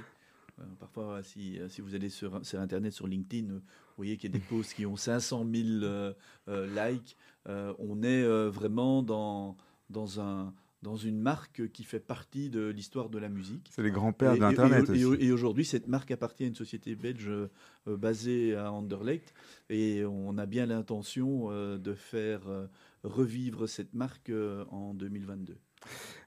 Euh, 0.61 0.65
parfois, 0.81 1.23
si, 1.23 1.61
si, 1.69 1.81
vous 1.81 1.95
allez 1.95 2.09
sur, 2.09 2.45
sur, 2.45 2.61
Internet, 2.61 2.93
sur 2.93 3.07
LinkedIn, 3.07 3.53
vous 3.53 3.61
voyez 3.97 4.17
qu'il 4.17 4.33
y 4.33 4.37
a 4.37 4.39
des 4.39 4.45
posts 4.45 4.75
qui 4.75 4.85
ont 4.85 4.97
500 4.97 5.47
000 5.55 5.67
euh, 5.85 6.15
likes. 6.49 7.17
on 7.47 8.03
est 8.03 8.49
vraiment 8.49 9.05
dans, 9.05 9.57
dans 9.89 10.21
un 10.21 10.53
dans 10.83 10.97
une 10.97 11.20
marque 11.20 11.68
qui 11.72 11.85
fait 11.85 12.01
partie 12.01 12.51
de 12.51 12.68
l'histoire 12.68 13.09
de 13.09 13.18
la 13.18 13.28
musique. 13.28 13.70
C'est 13.72 13.83
les 13.83 13.93
grands-pères 13.93 14.37
d'Internet 14.37 14.91
aussi. 14.91 15.24
Et, 15.24 15.30
aujourd'hui, 15.30 15.64
cette 15.64 15.87
marque 15.87 16.11
appartient 16.11 16.43
à 16.43 16.47
une 16.49 16.57
société 16.57 16.97
belge 16.97 17.28
euh, 17.28 17.49
basée 17.87 18.57
à 18.57 18.72
Anderlecht. 18.72 19.33
Et 19.70 20.05
on 20.05 20.37
a 20.39 20.47
bien 20.47 20.66
l'intention 20.66 21.51
euh, 21.51 21.78
de 21.78 21.95
faire 21.95 22.49
euh, 22.49 22.66
revivre 23.05 23.68
cette 23.68 23.95
marque 23.95 24.33
en 24.70 24.93
2022. 24.95 25.57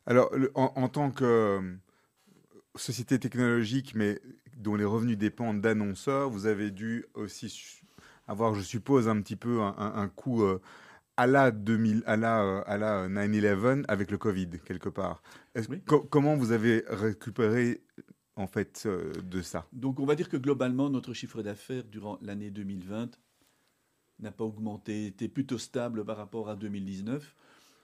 Alors, 0.05 0.31
en, 0.55 0.89
tant 0.89 1.11
que 1.11 1.77
société 2.75 3.19
technologique, 3.19 3.93
mais 3.95 4.21
dont 4.57 4.75
les 4.75 4.85
revenus 4.85 5.17
dépendent 5.17 5.61
d'annonceurs, 5.61 6.29
vous 6.29 6.45
avez 6.45 6.71
dû 6.71 7.05
aussi 7.13 7.81
avoir, 8.27 8.53
je 8.53 8.61
suppose, 8.61 9.07
un 9.07 9.21
petit 9.21 9.37
peu 9.37 9.61
un, 9.61 9.75
un 9.77 10.07
coût 10.09 10.43
à 11.17 11.27
la 11.27 11.51
2000, 11.51 12.03
à 12.05 12.17
la, 12.17 12.59
à 12.59 12.77
la 12.77 13.07
9/11 13.07 13.85
avec 13.87 14.11
le 14.11 14.17
Covid 14.17 14.49
quelque 14.65 14.89
part. 14.89 15.21
comment 16.09 16.35
vous 16.35 16.51
avez 16.51 16.83
récupéré 16.87 17.81
en 18.35 18.47
fait 18.47 18.83
euh, 18.85 19.13
de 19.23 19.41
ça? 19.41 19.67
Donc 19.71 19.99
on 19.99 20.05
va 20.05 20.15
dire 20.15 20.29
que 20.29 20.37
globalement 20.37 20.89
notre 20.89 21.13
chiffre 21.13 21.41
d'affaires 21.41 21.83
durant 21.83 22.19
l'année 22.21 22.51
2020 22.51 23.19
n'a 24.19 24.31
pas 24.31 24.43
augmenté, 24.43 25.07
était 25.07 25.27
plutôt 25.27 25.57
stable 25.57 26.05
par 26.05 26.17
rapport 26.17 26.49
à 26.49 26.55
2019. 26.55 27.35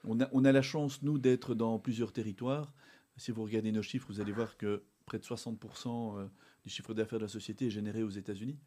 On 0.05 0.19
a, 0.21 0.29
on 0.31 0.45
a 0.45 0.51
la 0.51 0.61
chance, 0.61 1.01
nous, 1.03 1.17
d'être 1.17 1.53
dans 1.55 1.77
plusieurs 1.77 2.11
territoires. 2.11 2.73
Si 3.17 3.31
vous 3.31 3.43
regardez 3.43 3.71
nos 3.71 3.83
chiffres, 3.83 4.07
vous 4.09 4.21
allez 4.21 4.31
voir 4.31 4.57
que 4.57 4.83
près 5.05 5.19
de 5.19 5.23
60% 5.23 6.17
euh, 6.17 6.27
du 6.63 6.69
chiffre 6.69 6.93
d'affaires 6.93 7.19
de 7.19 7.25
la 7.25 7.29
société 7.29 7.67
est 7.67 7.71
généré 7.71 8.01
aux 8.01 8.09
États-Unis. 8.09 8.57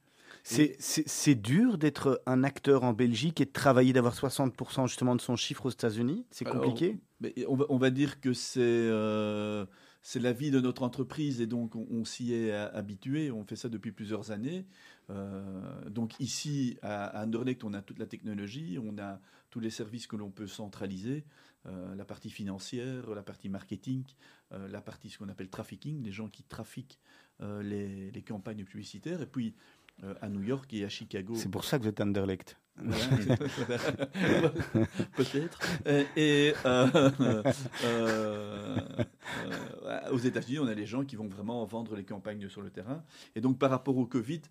C'est- 0.44 1.34
dur 1.34 1.78
d'être 1.78 2.22
un 2.26 2.44
acteur 2.44 2.84
en 2.84 2.92
Belgique 2.92 3.40
et 3.40 3.46
de 3.46 3.50
travailler, 3.52 3.92
d'avoir 3.92 4.14
60% 4.14 4.86
justement 4.86 5.16
de 5.16 5.20
son 5.20 5.36
chiffre 5.36 5.66
aux 5.66 5.70
États-Unis? 5.70 6.26
C'est 6.30 6.44
compliqué? 6.44 6.98
Mais 7.20 7.34
on, 7.48 7.56
va, 7.56 7.64
on 7.70 7.78
va 7.78 7.90
dire 7.90 8.20
que 8.20 8.32
c'est 8.32 8.60
euh, 8.60 9.64
c'est 10.02 10.20
la 10.20 10.32
vie 10.32 10.50
de 10.50 10.60
notre 10.60 10.82
entreprise 10.82 11.40
et 11.40 11.46
donc 11.46 11.74
on, 11.76 11.86
on 11.90 12.04
s'y 12.04 12.34
est 12.34 12.52
habitué. 12.52 13.30
On 13.30 13.44
fait 13.44 13.56
ça 13.56 13.68
depuis 13.70 13.92
plusieurs 13.92 14.30
années. 14.30 14.66
Euh, 15.10 15.88
donc 15.88 16.18
ici, 16.20 16.76
à, 16.82 17.06
à 17.06 17.24
Anderlecht, 17.24 17.64
on 17.64 17.72
a 17.72 17.80
toute 17.80 17.98
la 17.98 18.06
technologie, 18.06 18.78
on 18.82 18.98
a 18.98 19.20
tous 19.50 19.60
les 19.60 19.70
services 19.70 20.06
que 20.06 20.16
l'on 20.16 20.30
peut 20.30 20.46
centraliser, 20.46 21.24
euh, 21.66 21.94
la 21.94 22.04
partie 22.04 22.30
financière, 22.30 23.08
la 23.14 23.22
partie 23.22 23.48
marketing, 23.48 24.04
la 24.68 24.80
partie 24.80 25.10
ce 25.10 25.18
qu'on 25.18 25.28
appelle 25.28 25.48
trafficking, 25.48 26.04
les 26.04 26.12
gens 26.12 26.28
qui 26.28 26.44
trafiquent 26.44 27.00
euh, 27.40 27.64
les, 27.64 28.12
les 28.12 28.22
campagnes 28.22 28.64
publicitaires. 28.64 29.20
Et 29.20 29.26
puis 29.26 29.56
à 30.20 30.28
New 30.28 30.42
York 30.42 30.72
et 30.74 30.84
à 30.84 30.88
Chicago. 30.88 31.34
C'est 31.36 31.50
pour 31.50 31.64
ça 31.64 31.78
que 31.78 31.84
vous 31.84 31.88
êtes 31.88 32.00
Anderlecht. 32.00 32.56
Peut-être. 35.16 35.60
Et, 35.86 36.06
et, 36.16 36.54
euh, 36.66 36.88
euh, 37.20 37.42
euh, 37.84 38.78
aux 40.10 40.18
États-Unis, 40.18 40.58
on 40.58 40.66
a 40.66 40.74
les 40.74 40.86
gens 40.86 41.04
qui 41.04 41.16
vont 41.16 41.28
vraiment 41.28 41.64
vendre 41.64 41.94
les 41.96 42.04
campagnes 42.04 42.48
sur 42.48 42.62
le 42.62 42.70
terrain. 42.70 43.04
Et 43.36 43.40
donc, 43.40 43.58
par 43.58 43.70
rapport 43.70 43.96
au 43.96 44.06
Covid, 44.06 44.42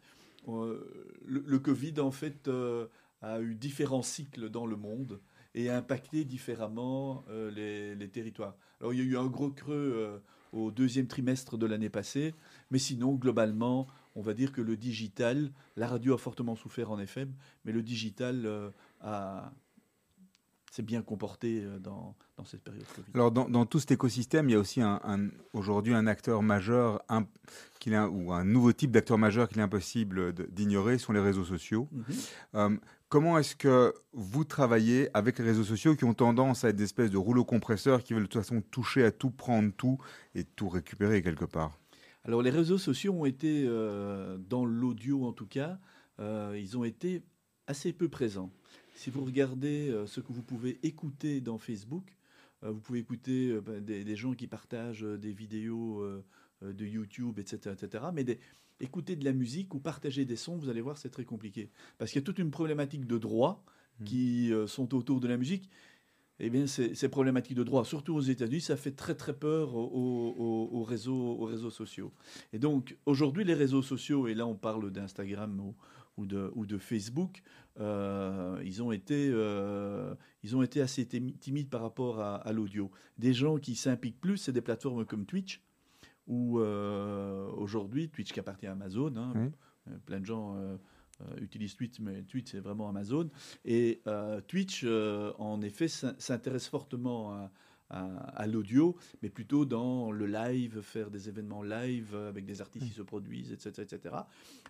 euh, 0.48 1.12
le, 1.26 1.44
le 1.46 1.60
Covid, 1.60 2.00
en 2.00 2.12
fait, 2.12 2.48
euh, 2.48 2.88
a 3.22 3.40
eu 3.42 3.56
différents 3.56 4.02
cycles 4.02 4.50
dans 4.50 4.66
le 4.66 4.76
monde 4.76 5.20
et 5.56 5.70
a 5.70 5.78
impacté 5.78 6.26
différemment 6.26 7.24
euh, 7.30 7.52
les, 7.52 7.96
les 7.96 8.10
territoires. 8.10 8.56
Alors, 8.80 8.94
il 8.94 9.00
y 9.00 9.02
a 9.02 9.06
eu 9.06 9.18
un 9.18 9.28
gros 9.28 9.50
creux 9.52 9.94
euh, 9.96 10.18
au 10.52 10.72
deuxième 10.72 11.08
trimestre 11.08 11.58
de 11.58 11.66
l'année 11.66 11.90
passée, 11.90 12.34
mais 12.72 12.80
sinon, 12.80 13.14
globalement, 13.14 13.88
on 14.16 14.22
va 14.22 14.34
dire 14.34 14.52
que 14.52 14.62
le 14.62 14.78
digital, 14.78 15.52
la 15.76 15.88
radio 15.88 16.14
a 16.14 16.18
fortement 16.18 16.56
souffert 16.56 16.92
en 16.92 17.00
effet, 17.00 17.28
mais 17.66 17.72
le 17.72 17.82
digital 17.82 18.46
euh, 18.46 18.70
a 19.02 19.52
s'est 20.72 20.82
bien 20.82 21.04
comporté 21.04 21.62
euh, 21.62 21.78
dans, 21.78 22.16
dans 22.36 22.46
cette 22.46 22.64
période 22.64 22.84
Covid. 22.96 23.12
Alors, 23.14 23.32
dans, 23.32 23.48
dans 23.48 23.68
tout 23.68 23.80
cet 23.80 23.92
écosystème, 23.92 24.50
il 24.50 24.54
y 24.54 24.56
a 24.56 24.60
aussi 24.60 24.82
un, 24.82 25.00
un- 25.04 25.30
aujourd'hui 25.54 25.94
un 25.94 26.08
acteur 26.08 26.42
majeur, 26.42 27.00
un, 27.10 27.28
qu'il 27.80 27.94
ou 27.96 28.34
un 28.34 28.44
nouveau 28.44 28.74
type 28.74 28.90
d'acteur 28.90 29.20
majeur 29.20 29.48
qu'il 29.48 29.60
est 29.60 29.62
impossible 29.62 30.34
d'ignorer, 30.52 30.98
sont 30.98 31.14
les 31.14 31.20
réseaux 31.20 31.46
sociaux. 31.46 31.88
Mhm. 31.92 32.04
Euh, 32.56 32.78
comment 33.08 33.38
est-ce 33.38 33.56
que 33.56 33.94
vous 34.14 34.46
travaillez 34.46 35.10
avec 35.16 35.38
les 35.38 35.46
réseaux 35.46 35.64
sociaux 35.64 35.96
qui 35.96 36.06
ont 36.06 36.16
tendance 36.16 36.64
à 36.64 36.70
être 36.70 36.76
des 36.76 36.86
espèces 36.86 37.12
de 37.12 37.18
rouleaux 37.18 37.46
compresseurs 37.46 38.02
qui 38.02 38.14
veulent 38.16 38.24
de 38.24 38.28
toute 38.28 38.42
façon 38.42 38.62
toucher 38.72 39.04
à 39.04 39.12
tout, 39.12 39.30
prendre 39.30 39.72
tout 39.78 40.00
et 40.34 40.44
tout 40.44 40.70
récupérer 40.70 41.22
quelque 41.22 41.46
part? 41.46 41.78
Alors 42.26 42.42
les 42.42 42.50
réseaux 42.50 42.78
sociaux 42.78 43.14
ont 43.14 43.26
été, 43.26 43.66
euh, 43.68 44.38
dans 44.38 44.66
l'audio 44.66 45.26
en 45.26 45.34
tout 45.34 45.46
cas, 45.48 45.80
euh, 46.20 46.58
ils 46.60 46.78
ont 46.78 46.84
été 46.84 47.22
assez 47.68 47.92
peu 47.94 48.08
présents. 48.10 48.52
Si 48.96 49.10
vous 49.10 49.26
regardez 49.26 49.90
euh, 49.90 50.06
ce 50.06 50.22
que 50.22 50.32
vous 50.32 50.44
pouvez 50.44 50.80
écouter 50.84 51.42
dans 51.42 51.58
Facebook, 51.58 52.16
vous 52.62 52.80
pouvez 52.80 53.00
écouter 53.00 53.60
ben, 53.60 53.84
des, 53.84 54.06
des 54.06 54.16
gens 54.16 54.34
qui 54.34 54.48
partagent 54.48 55.02
des 55.04 55.34
vidéos 55.34 56.02
de 56.62 56.86
YouTube, 56.86 57.38
etc. 57.38 57.76
etc. 57.78 58.06
mais 58.14 58.24
des- 58.24 58.40
écouter 58.80 59.18
de 59.18 59.26
la 59.26 59.34
musique 59.34 59.74
ou 59.76 59.80
partager 59.80 60.24
des 60.24 60.38
sons, 60.38 60.56
vous 60.56 60.70
allez 60.70 60.80
voir, 60.80 60.98
c'est 60.98 61.10
très 61.10 61.26
compliqué. 61.26 61.70
Parce 61.98 62.12
qu'il 62.12 62.22
y 62.22 62.24
a 62.24 62.26
toute 62.26 62.40
une 62.40 62.52
problématique 62.52 63.06
de 63.06 63.18
droit 63.18 63.66
Mhm. 64.00 64.06
qui 64.06 64.52
sont 64.68 64.96
autour 64.96 65.20
de 65.20 65.28
la 65.28 65.36
musique. 65.36 65.70
Eh 66.40 66.50
bien, 66.50 66.66
ces, 66.68 66.96
ces 66.96 67.10
problématiques 67.10 67.56
de 67.56 67.64
droit, 67.64 67.86
surtout 67.86 68.16
aux 68.16 68.22
États-Unis, 68.22 68.62
ça 68.62 68.76
fait 68.76 68.92
très 68.92 69.16
très 69.16 69.34
peur 69.34 69.76
aux, 69.76 69.86
aux- 70.38 70.70
aux 70.80 70.84
réseaux, 70.84 71.16
aux 71.40 71.46
réseaux 71.46 71.70
sociaux. 71.70 72.12
Et 72.54 72.60
donc, 72.60 72.98
aujourd'hui, 73.06 73.44
les 73.44 73.54
réseaux 73.54 73.84
sociaux, 73.84 74.28
et 74.28 74.34
là 74.34 74.46
on 74.48 74.56
parle 74.56 74.92
d'Instagram 74.92 75.60
ou, 75.60 75.76
ou 76.18 76.26
de, 76.26 76.52
ou 76.56 76.66
de 76.66 76.78
Facebook, 76.80 77.44
euh, 77.80 78.60
ils, 78.66 78.82
ont 78.82 78.92
été, 78.92 79.30
euh, 79.32 80.16
ils 80.44 80.56
ont 80.56 80.64
été 80.64 80.82
assez 80.82 81.04
timi- 81.06 81.38
timides 81.38 81.70
par 81.70 81.82
rapport 81.82 82.20
à, 82.20 82.36
à 82.38 82.52
l'audio. 82.52 82.90
Des 83.20 83.34
gens 83.34 83.58
qui 83.58 83.76
s'impliquent 83.76 84.20
plus, 84.20 84.38
c'est 84.38 84.52
des 84.52 84.62
plateformes 84.62 85.06
comme 85.06 85.26
Twitch, 85.26 85.62
où 86.28 86.60
euh, 86.60 87.48
aujourd'hui, 87.58 88.10
Twitch 88.10 88.32
qui 88.34 88.40
appartient 88.40 88.68
à 88.68 88.72
Amazon, 88.72 89.14
hein, 89.18 89.34
Oui. 89.36 89.94
plein 90.06 90.20
de 90.20 90.26
gens 90.26 90.56
euh, 91.22 91.26
utilisent 91.42 91.76
Twitch, 91.76 92.00
mais 92.00 92.24
Twitch 92.24 92.52
c'est 92.52 92.60
vraiment 92.60 92.90
Amazon. 92.90 93.30
Et 93.66 94.02
euh, 94.08 94.42
Twitch, 94.42 94.82
euh, 94.84 95.32
en 95.38 95.62
effet, 95.62 95.88
s'in- 95.88 96.16
s'intéresse 96.18 96.68
fortement 96.68 97.50
à, 97.90 98.48
l'audio, 98.48 98.96
mais 99.22 99.30
plutôt 99.30 99.66
dans 99.66 100.12
le 100.12 100.26
live, 100.26 100.82
faire 100.82 101.12
des 101.12 101.30
événements 101.30 101.62
live 101.62 102.16
avec 102.16 102.44
des 102.46 102.60
artistes 102.60 102.88
qui 102.88 102.94
se 102.94 103.04
produisent, 103.04 103.52
etc., 103.52 103.84
etc. 103.84 104.16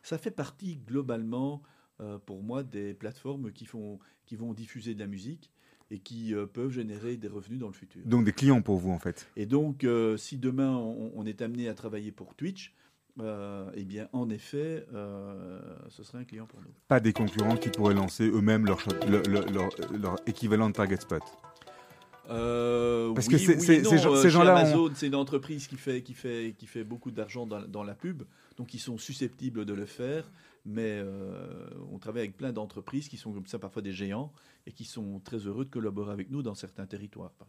Ça 0.01 0.17
fait 0.17 0.31
partie 0.31 0.75
globalement, 0.75 1.61
euh, 2.01 2.17
pour 2.17 2.43
moi, 2.43 2.63
des 2.63 2.93
plateformes 2.93 3.51
qui, 3.53 3.65
font, 3.65 3.99
qui 4.25 4.35
vont 4.35 4.53
diffuser 4.53 4.93
de 4.93 4.99
la 4.99 5.07
musique 5.07 5.51
et 5.89 5.99
qui 5.99 6.33
euh, 6.33 6.45
peuvent 6.47 6.71
générer 6.71 7.15
des 7.15 7.27
revenus 7.29 7.59
dans 7.59 7.67
le 7.67 7.73
futur. 7.73 8.01
Donc 8.05 8.25
des 8.25 8.33
clients 8.33 8.61
pour 8.61 8.77
vous 8.77 8.91
en 8.91 8.99
fait. 8.99 9.27
Et 9.37 9.45
donc, 9.45 9.83
euh, 9.85 10.17
si 10.17 10.37
demain 10.37 10.75
on, 10.75 11.13
on 11.15 11.25
est 11.25 11.41
amené 11.41 11.69
à 11.69 11.73
travailler 11.73 12.11
pour 12.11 12.35
Twitch, 12.35 12.73
euh, 13.19 13.69
eh 13.75 13.83
bien, 13.83 14.09
en 14.11 14.29
effet, 14.29 14.85
euh, 14.93 15.59
ce 15.89 16.03
serait 16.03 16.19
un 16.19 16.23
client 16.23 16.47
pour 16.47 16.59
nous. 16.61 16.73
Pas 16.87 16.99
des 16.99 17.13
concurrents 17.13 17.57
qui 17.57 17.69
pourraient 17.69 17.93
lancer 17.93 18.27
eux-mêmes 18.27 18.65
leur, 18.65 18.79
équivalent 20.25 20.69
de 20.69 20.73
Target 20.73 21.01
Spot. 21.01 21.21
Euh, 22.29 23.13
Parce 23.13 23.27
oui, 23.27 23.33
que 23.33 23.37
c'est- 23.39 23.55
oui 23.55 23.61
c'est- 23.61 23.75
et 23.77 23.81
non, 23.81 23.89
ces 23.89 24.05
euh, 24.05 24.15
ces 24.21 24.29
gens-là 24.29 24.55
Amazon, 24.55 24.89
c'est 24.95 25.07
une 25.07 25.15
entreprise 25.15 25.67
qui 25.67 25.75
fait, 25.75 26.01
qui 26.01 26.13
fait, 26.13 26.55
qui 26.57 26.67
fait 26.67 26.83
beaucoup 26.85 27.11
d'argent 27.11 27.45
dans, 27.45 27.61
dans 27.61 27.83
la 27.83 27.93
pub, 27.95 28.23
donc 28.57 28.73
ils 28.73 28.79
sont 28.79 28.97
susceptibles 28.97 29.65
de 29.65 29.73
le 29.73 29.85
faire. 29.85 30.29
Mais 30.65 31.01
euh, 31.03 31.67
on 31.91 31.97
travaille 31.99 32.21
avec 32.21 32.37
plein 32.37 32.53
d'entreprises 32.53 33.09
qui 33.09 33.17
sont 33.17 33.33
comme 33.33 33.45
ça, 33.47 33.59
parfois 33.59 33.81
des 33.81 33.91
géants, 33.91 34.31
et 34.65 34.71
qui 34.71 34.85
sont 34.85 35.19
très 35.21 35.35
heureux 35.39 35.65
de 35.65 35.69
collaborer 35.69 36.13
avec 36.13 36.31
nous 36.31 36.41
dans 36.41 36.55
certains 36.55 36.85
territoires. 36.85 37.31
par. 37.31 37.45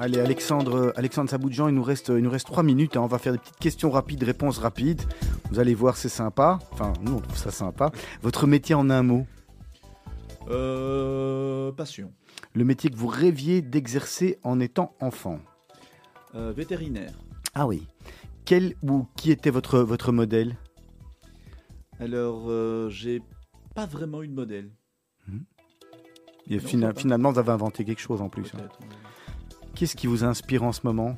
Allez, 0.00 0.18
Alexandre, 0.18 0.92
Alexandre 0.96 1.30
Saboudjan, 1.30 1.68
il 1.68 1.76
nous 1.76 1.84
reste, 1.84 2.08
il 2.08 2.16
nous 2.24 2.30
reste 2.30 2.46
trois 2.48 2.64
minutes. 2.64 2.96
hein. 2.96 3.02
On 3.02 3.06
va 3.06 3.18
faire 3.20 3.34
des 3.34 3.38
petites 3.38 3.58
questions 3.60 3.88
rapides, 3.92 4.24
réponses 4.24 4.58
rapides. 4.58 5.02
Vous 5.52 5.60
allez 5.60 5.74
voir, 5.76 5.96
c'est 5.96 6.08
sympa. 6.08 6.58
Enfin, 6.72 6.92
nous, 7.02 7.12
on 7.12 7.20
trouve 7.20 7.36
ça 7.36 7.52
sympa. 7.52 7.92
Votre 8.22 8.48
métier 8.48 8.74
en 8.74 8.90
un 8.90 9.04
mot? 9.04 9.28
Euh, 10.50 11.70
passion. 11.70 12.12
Le 12.56 12.64
métier 12.64 12.88
que 12.88 12.96
vous 12.96 13.06
rêviez 13.06 13.60
d'exercer 13.60 14.38
en 14.42 14.60
étant 14.60 14.94
enfant 15.00 15.40
Euh, 16.34 16.52
vétérinaire. 16.52 17.12
Ah 17.54 17.66
oui. 17.66 17.86
Quel 18.46 18.74
ou 18.82 19.06
qui 19.16 19.30
était 19.30 19.50
votre, 19.50 19.80
votre 19.80 20.10
modèle? 20.10 20.56
Alors, 22.00 22.44
euh, 22.48 22.88
j'ai 22.88 23.22
pas 23.74 23.84
vraiment 23.86 24.22
eu 24.22 24.28
de 24.28 24.32
modèle. 24.34 24.70
Et 26.48 26.56
Non, 26.56 26.60
fina- 26.60 26.86
je 26.88 26.92
crois 26.92 27.00
Finalement, 27.02 27.32
vous 27.32 27.38
avez 27.38 27.50
inventé 27.52 27.84
quelque 27.84 28.00
chose 28.00 28.22
en 28.22 28.28
plus. 28.30 28.52
hein. 28.54 28.68
Qu'est-ce 29.74 29.96
qui 29.96 30.06
vous 30.06 30.24
inspire 30.24 30.62
en 30.62 30.72
ce 30.72 30.80
moment? 30.84 31.16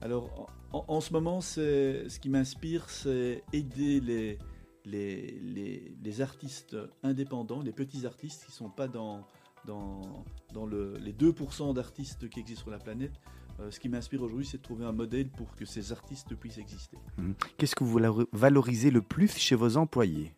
Alors, 0.00 0.48
en, 0.72 1.00
ce 1.00 1.12
moment, 1.12 1.40
ce 1.40 2.18
qui 2.20 2.28
m'inspire, 2.28 2.88
c'est 2.88 3.42
aider 3.52 3.98
les, 4.00 4.38
les, 4.84 5.40
les, 5.42 5.92
les 6.02 6.20
artistes 6.20 6.76
indépendants, 7.02 7.62
les 7.62 7.72
petits 7.72 8.06
artistes 8.06 8.44
qui 8.44 8.50
ne 8.52 8.54
sont 8.54 8.70
pas 8.70 8.86
dans, 8.88 9.26
dans, 9.66 10.24
dans 10.52 10.66
le, 10.66 10.96
les 10.98 11.12
2% 11.12 11.74
d'artistes 11.74 12.28
qui 12.28 12.40
existent 12.40 12.62
sur 12.62 12.70
la 12.70 12.78
planète. 12.78 13.12
Euh, 13.60 13.70
ce 13.70 13.78
qui 13.78 13.88
m'inspire 13.88 14.22
aujourd'hui, 14.22 14.46
c'est 14.46 14.56
de 14.58 14.62
trouver 14.62 14.84
un 14.84 14.92
modèle 14.92 15.28
pour 15.28 15.54
que 15.54 15.64
ces 15.64 15.92
artistes 15.92 16.34
puissent 16.34 16.58
exister. 16.58 16.96
Qu'est-ce 17.58 17.74
que 17.76 17.84
vous 17.84 17.98
valor- 17.98 18.26
valorisez 18.32 18.90
le 18.90 19.02
plus 19.02 19.36
chez 19.36 19.54
vos 19.54 19.76
employés? 19.76 20.32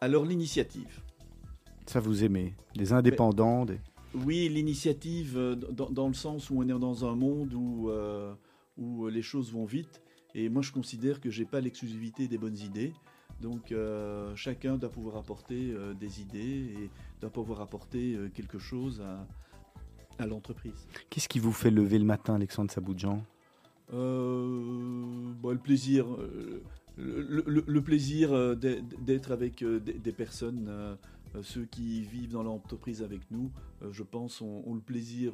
Alors, 0.00 0.24
l'initiative. 0.24 1.00
Ça, 1.86 2.00
vous 2.00 2.24
aimez 2.24 2.54
Les 2.76 2.92
indépendants 2.92 3.64
des- 3.64 3.80
Oui, 4.14 4.48
l'initiative, 4.48 5.36
euh, 5.36 5.54
dans, 5.56 5.90
dans 5.90 6.08
le 6.08 6.14
sens 6.14 6.50
où 6.50 6.58
on 6.58 6.62
est 6.62 6.78
dans 6.78 7.04
un 7.04 7.14
monde 7.14 7.52
où, 7.54 7.88
euh, 7.90 8.34
où 8.76 9.08
les 9.08 9.22
choses 9.22 9.52
vont 9.52 9.64
vite. 9.64 10.00
Et 10.34 10.48
moi, 10.48 10.62
je 10.62 10.72
considère 10.72 11.20
que 11.20 11.30
j'ai 11.30 11.44
pas 11.44 11.60
l'exclusivité 11.60 12.28
des 12.28 12.38
bonnes 12.38 12.56
idées. 12.58 12.92
Donc, 13.40 13.72
euh, 13.72 14.34
chacun 14.36 14.76
doit 14.76 14.90
pouvoir 14.90 15.16
apporter 15.16 15.72
euh, 15.72 15.94
des 15.94 16.20
idées 16.20 16.90
doit 17.22 17.30
pouvoir 17.30 17.60
apporter 17.60 18.14
euh, 18.14 18.28
quelque 18.28 18.58
chose 18.58 19.00
à, 19.00 19.26
à 20.22 20.26
l'entreprise. 20.26 20.86
Qu'est-ce 21.10 21.28
qui 21.28 21.38
vous 21.38 21.52
fait 21.52 21.70
lever 21.70 21.98
le 21.98 22.04
matin, 22.04 22.34
Alexandre 22.34 22.70
Saboudjan 22.70 23.22
Euh, 23.92 25.32
bon, 25.40 25.50
le 25.50 25.58
plaisir, 25.58 26.06
euh, 26.14 26.62
le, 26.96 27.42
le- 27.46 27.64
le 27.66 27.80
plaisir 27.82 28.56
d'être 28.56 29.32
avec 29.32 29.64
des, 29.64 29.78
des 29.94 30.12
personnes, 30.12 30.66
euh, 30.68 30.94
ceux 31.42 31.64
qui 31.64 32.02
vivent 32.02 32.32
dans 32.32 32.42
l'entreprise 32.42 33.02
avec 33.02 33.22
nous, 33.30 33.50
je 33.90 34.02
pense, 34.02 34.40
ont, 34.42 34.62
ont 34.66 34.74
le 34.74 34.80
plaisir 34.80 35.32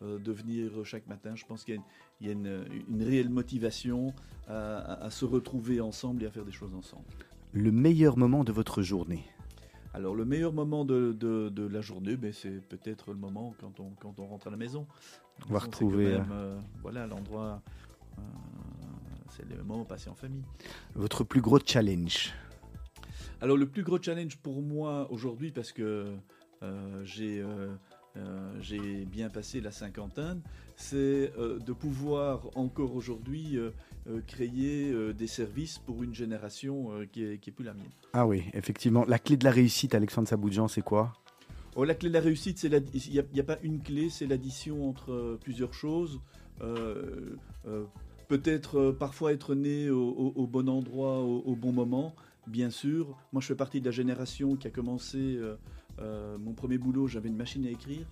de 0.00 0.32
venir 0.32 0.70
chaque 0.84 1.06
matin. 1.06 1.34
Je 1.34 1.44
pense 1.44 1.64
qu'il 1.64 1.74
y 1.74 1.76
a, 1.76 1.80
une, 1.80 1.84
il 2.20 2.26
y 2.26 2.30
a 2.30 2.32
une- 2.32 2.84
une 2.88 3.02
réelle 3.02 3.28
motivation 3.28 4.14
à 4.48 5.08
se 5.10 5.24
retrouver 5.26 5.80
ensemble 5.82 6.22
et 6.22 6.26
à 6.26 6.30
faire 6.30 6.46
des 6.46 6.52
choses 6.52 6.74
ensemble. 6.74 7.04
Le 7.52 7.70
meilleur 7.72 8.16
moment 8.16 8.42
de 8.44 8.52
votre 8.52 8.80
journée? 8.82 9.24
Alors 9.94 10.14
le 10.14 10.24
meilleur 10.24 10.52
moment 10.52 10.84
de, 10.84 11.12
de- 11.12 11.48
de 11.48 11.66
la 11.66 11.80
journée, 11.80 12.16
ben, 12.16 12.32
c'est 12.32 12.60
peut-être 12.68 13.10
le 13.12 13.18
moment 13.18 13.54
quand 13.60 13.80
on, 13.80 13.90
quand 14.00 14.18
on 14.20 14.26
rentre 14.26 14.46
à 14.48 14.50
la 14.50 14.56
maison. 14.56 14.86
On 15.48 15.52
va 15.52 15.60
retrouver, 15.60 16.04
même, 16.18 16.28
euh, 16.32 16.58
voilà 16.82 17.06
l'endroit, 17.06 17.62
euh, 18.18 18.22
c'est 19.30 19.48
le 19.48 19.62
moment 19.62 19.84
passé 19.84 20.10
en 20.10 20.14
famille. 20.14 20.44
Votre 20.94 21.24
plus 21.24 21.40
gros 21.40 21.58
challenge 21.64 22.32
Alors 23.40 23.56
le 23.56 23.66
plus 23.66 23.82
gros 23.82 24.00
challenge 24.00 24.36
pour 24.38 24.62
moi 24.62 25.08
aujourd'hui, 25.10 25.52
parce 25.52 25.72
que 25.72 26.12
euh, 26.62 27.04
j'ai 27.04 27.40
euh, 27.40 27.68
euh, 28.16 28.58
j'ai 28.60 29.04
bien 29.06 29.30
passé 29.30 29.60
la 29.60 29.70
cinquantaine, 29.70 30.42
c'est 30.76 31.32
euh, 31.38 31.58
de 31.60 31.72
pouvoir 31.72 32.48
encore 32.56 32.94
aujourd'hui 32.96 33.56
euh, 34.08 34.20
créer 34.26 34.90
euh, 34.90 35.12
des 35.12 35.26
services 35.26 35.78
pour 35.78 36.02
une 36.02 36.14
génération 36.14 36.92
euh, 36.92 37.04
qui 37.10 37.24
est, 37.24 37.38
qui 37.38 37.50
est 37.50 37.52
plus 37.52 37.64
la 37.64 37.74
mienne. 37.74 37.90
Ah 38.12 38.26
oui, 38.26 38.44
effectivement. 38.54 39.04
La 39.06 39.18
clé 39.18 39.36
de 39.36 39.44
la 39.44 39.50
réussite, 39.50 39.94
Alexandre 39.94 40.28
Saboudjan, 40.28 40.66
c'est 40.66 40.82
quoi? 40.82 41.12
Oh, 41.76 41.84
la 41.84 41.94
clé 41.94 42.08
de 42.08 42.14
la 42.14 42.20
réussite, 42.20 42.62
il 42.62 42.70
n'y 43.32 43.40
a, 43.40 43.44
pas 43.44 43.58
une 43.62 43.80
clé, 43.80 44.08
c'est 44.10 44.26
l'addition 44.26 44.88
entre 44.88 45.38
plusieurs 45.42 45.74
choses. 45.74 46.20
Peut-être 48.28 48.90
parfois 48.92 49.32
être 49.32 49.54
né 49.54 49.88
au, 49.90 50.08
au- 50.08 50.32
au 50.34 50.46
bon 50.46 50.68
endroit, 50.68 51.20
au, 51.20 51.38
au 51.40 51.54
bon 51.54 51.72
moment, 51.72 52.14
bien 52.46 52.70
sûr. 52.70 53.16
Moi, 53.32 53.40
je 53.40 53.46
fais 53.46 53.54
partie 53.54 53.80
de 53.80 53.86
la 53.86 53.92
génération 53.92 54.56
qui 54.56 54.66
a 54.66 54.70
commencé 54.70 55.38
mon 56.00 56.52
premier 56.54 56.78
boulot, 56.78 57.06
j'avais 57.06 57.28
une 57.28 57.36
machine 57.36 57.64
à 57.66 57.70
écrire. 57.70 58.06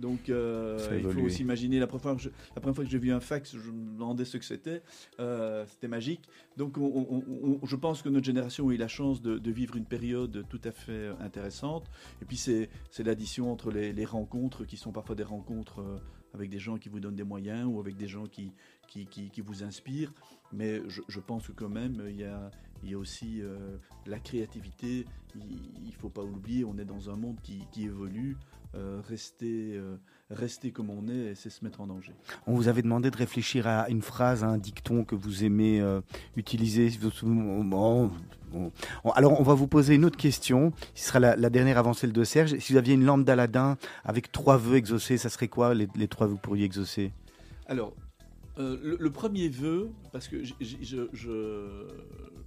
Donc, 0.00 0.28
euh, 0.30 0.78
il 0.96 1.02
faut 1.12 1.20
aussi 1.26 1.42
imaginer 1.42 1.78
la 1.78 1.86
première 1.86 2.02
fois 2.02 2.16
que 2.16 2.22
je- 2.22 2.30
la 2.54 2.60
première 2.60 2.74
fois 2.74 2.84
que 2.84 2.90
j'ai 2.90 2.98
vu 2.98 3.12
un 3.12 3.20
fax, 3.20 3.54
je 3.56 3.70
me 3.70 3.92
demandais 3.92 4.24
ce 4.24 4.36
que 4.38 4.44
c'était. 4.44 4.82
Euh, 5.20 5.64
c'était 5.66 5.88
magique. 5.88 6.22
Donc, 6.56 6.78
on- 6.78 7.06
on- 7.10 7.24
on- 7.62 7.66
je 7.66 7.76
pense 7.76 8.00
que 8.02 8.08
notre 8.08 8.24
génération 8.26 8.68
a 8.68 8.72
eu 8.72 8.76
la 8.76 8.88
chance 8.88 9.20
de, 9.20 9.38
de 9.38 9.50
vivre 9.50 9.76
une 9.76 9.84
période 9.84 10.44
tout 10.48 10.60
à 10.64 10.70
fait 10.72 10.92
euh, 10.92 11.14
intéressante. 11.20 11.90
Et 12.22 12.24
puis, 12.24 12.36
c'est 12.38 12.68
l'addition 12.98 13.52
entre 13.52 13.70
les, 13.70 13.92
les 13.92 14.04
rencontres 14.06 14.64
qui 14.64 14.76
sont 14.76 14.90
parfois 14.92 15.14
des 15.14 15.22
rencontres 15.24 15.84
avec 16.32 16.48
des 16.48 16.58
gens 16.60 16.78
qui 16.78 16.88
vous 16.88 17.00
donnent 17.00 17.16
des 17.16 17.24
moyens 17.24 17.66
ou 17.66 17.80
avec 17.80 17.96
des 17.96 18.06
gens 18.08 18.26
qui, 18.26 18.52
qui, 18.88 19.06
qui- 19.06 19.30
qui 19.30 19.40
vous 19.40 19.62
inspirent. 19.64 20.12
Mais 20.52 20.80
je, 20.88 21.02
je 21.08 21.20
pense 21.20 21.46
que 21.48 21.52
quand 21.52 21.68
même, 21.68 22.02
il 22.08 22.16
y 22.16 22.24
a, 22.24 22.50
il 22.82 22.90
y 22.90 22.94
a 22.94 22.98
aussi 22.98 23.42
euh, 23.42 23.76
la 24.06 24.18
créativité. 24.18 25.04
Il 25.34 25.86
ne 25.88 25.92
faut 25.92 26.08
pas 26.08 26.22
oublier, 26.22 26.64
on 26.64 26.78
est 26.78 26.84
dans 26.84 27.10
un 27.10 27.16
monde 27.16 27.38
qui 27.42 27.66
évolue. 27.84 28.36
Euh, 28.76 29.00
rester, 29.08 29.74
euh, 29.74 29.96
rester 30.30 30.70
comme 30.70 30.90
on 30.90 31.08
est, 31.08 31.34
c'est 31.34 31.50
se 31.50 31.64
mettre 31.64 31.80
en 31.80 31.88
danger. 31.88 32.12
On 32.46 32.54
vous 32.54 32.68
avait 32.68 32.82
demandé 32.82 33.10
de 33.10 33.16
réfléchir 33.16 33.66
à 33.66 33.90
une 33.90 34.00
phrase, 34.00 34.44
à 34.44 34.46
un 34.46 34.58
dicton 34.58 35.04
que 35.04 35.16
vous 35.16 35.42
aimez 35.42 35.80
euh, 35.80 36.00
utiliser. 36.36 36.88
Bon, 37.20 38.12
bon. 38.52 38.72
Alors, 39.16 39.40
on 39.40 39.42
va 39.42 39.54
vous 39.54 39.66
poser 39.66 39.96
une 39.96 40.04
autre 40.04 40.16
question. 40.16 40.72
Ce 40.94 41.08
sera 41.08 41.18
la, 41.18 41.34
la 41.34 41.50
dernière 41.50 41.78
avant 41.78 41.94
celle 41.94 42.12
de 42.12 42.22
Serge. 42.22 42.56
Si 42.58 42.72
vous 42.72 42.78
aviez 42.78 42.94
une 42.94 43.04
lampe 43.04 43.24
d'Aladin 43.24 43.76
avec 44.04 44.30
trois 44.30 44.56
vœux 44.56 44.76
exaucés, 44.76 45.18
ça 45.18 45.30
serait 45.30 45.48
quoi 45.48 45.74
les, 45.74 45.88
les 45.96 46.06
trois 46.06 46.28
vœux 46.28 46.34
que 46.34 46.36
vous 46.36 46.42
pourriez 46.42 46.64
exaucer? 46.64 47.10
Alors, 47.66 47.96
le, 48.56 48.96
le 49.00 49.10
premier 49.10 49.48
vœu, 49.48 49.90
parce 50.12 50.28
que 50.28 50.44
j- 50.44 50.54
j- 50.60 50.78
je- 50.80 51.08
je- 51.12 51.88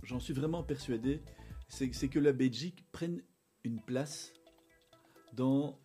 j'en 0.03 0.21
suis 0.21 0.33
vraiment 0.33 0.63
persuadé, 0.63 1.19
c'est 1.67 2.07
que 2.07 2.19
la 2.19 2.31
Belgique 2.31 2.85
prenne 2.93 3.21
une 3.65 3.81
place 3.81 4.31
dans 5.35 5.77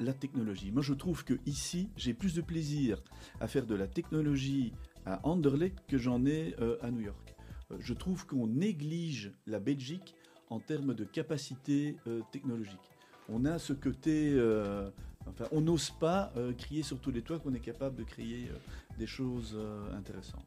la 0.00 0.12
technologie. 0.12 0.70
Moi, 0.72 0.82
je 0.82 0.94
trouve 0.94 1.24
que 1.24 1.34
ici, 1.46 1.88
j'ai 1.96 2.14
plus 2.14 2.34
de 2.34 2.40
plaisir 2.40 3.02
à 3.40 3.48
faire 3.48 3.66
de 3.66 3.74
la 3.74 3.86
technologie 3.86 4.72
à 5.06 5.20
Anderlecht 5.26 5.84
que 5.86 5.98
j'en 5.98 6.24
ai 6.24 6.54
euh, 6.60 6.76
à 6.82 6.90
New 6.90 7.00
York. 7.00 7.34
Euh, 7.70 7.76
je 7.80 7.94
trouve 7.94 8.26
qu'on 8.26 8.46
néglige 8.46 9.32
la 9.46 9.60
Belgique 9.60 10.14
en 10.50 10.60
termes 10.60 10.94
de 10.94 11.04
capacité 11.04 11.96
euh, 12.06 12.20
technologique. 12.32 12.80
On 13.28 13.44
a 13.46 13.58
ce 13.58 13.72
côté, 13.72 14.38
enfin, 15.26 15.46
on 15.50 15.62
n'ose 15.62 15.90
pas 15.92 16.30
crier 16.58 16.82
sur 16.82 16.98
tous 16.98 17.10
les 17.10 17.22
toits 17.22 17.38
qu'on 17.38 17.54
est 17.54 17.58
capable 17.58 17.96
de 17.96 18.02
créer 18.02 18.50
des 18.98 19.06
choses 19.06 19.58
intéressantes. 19.96 20.44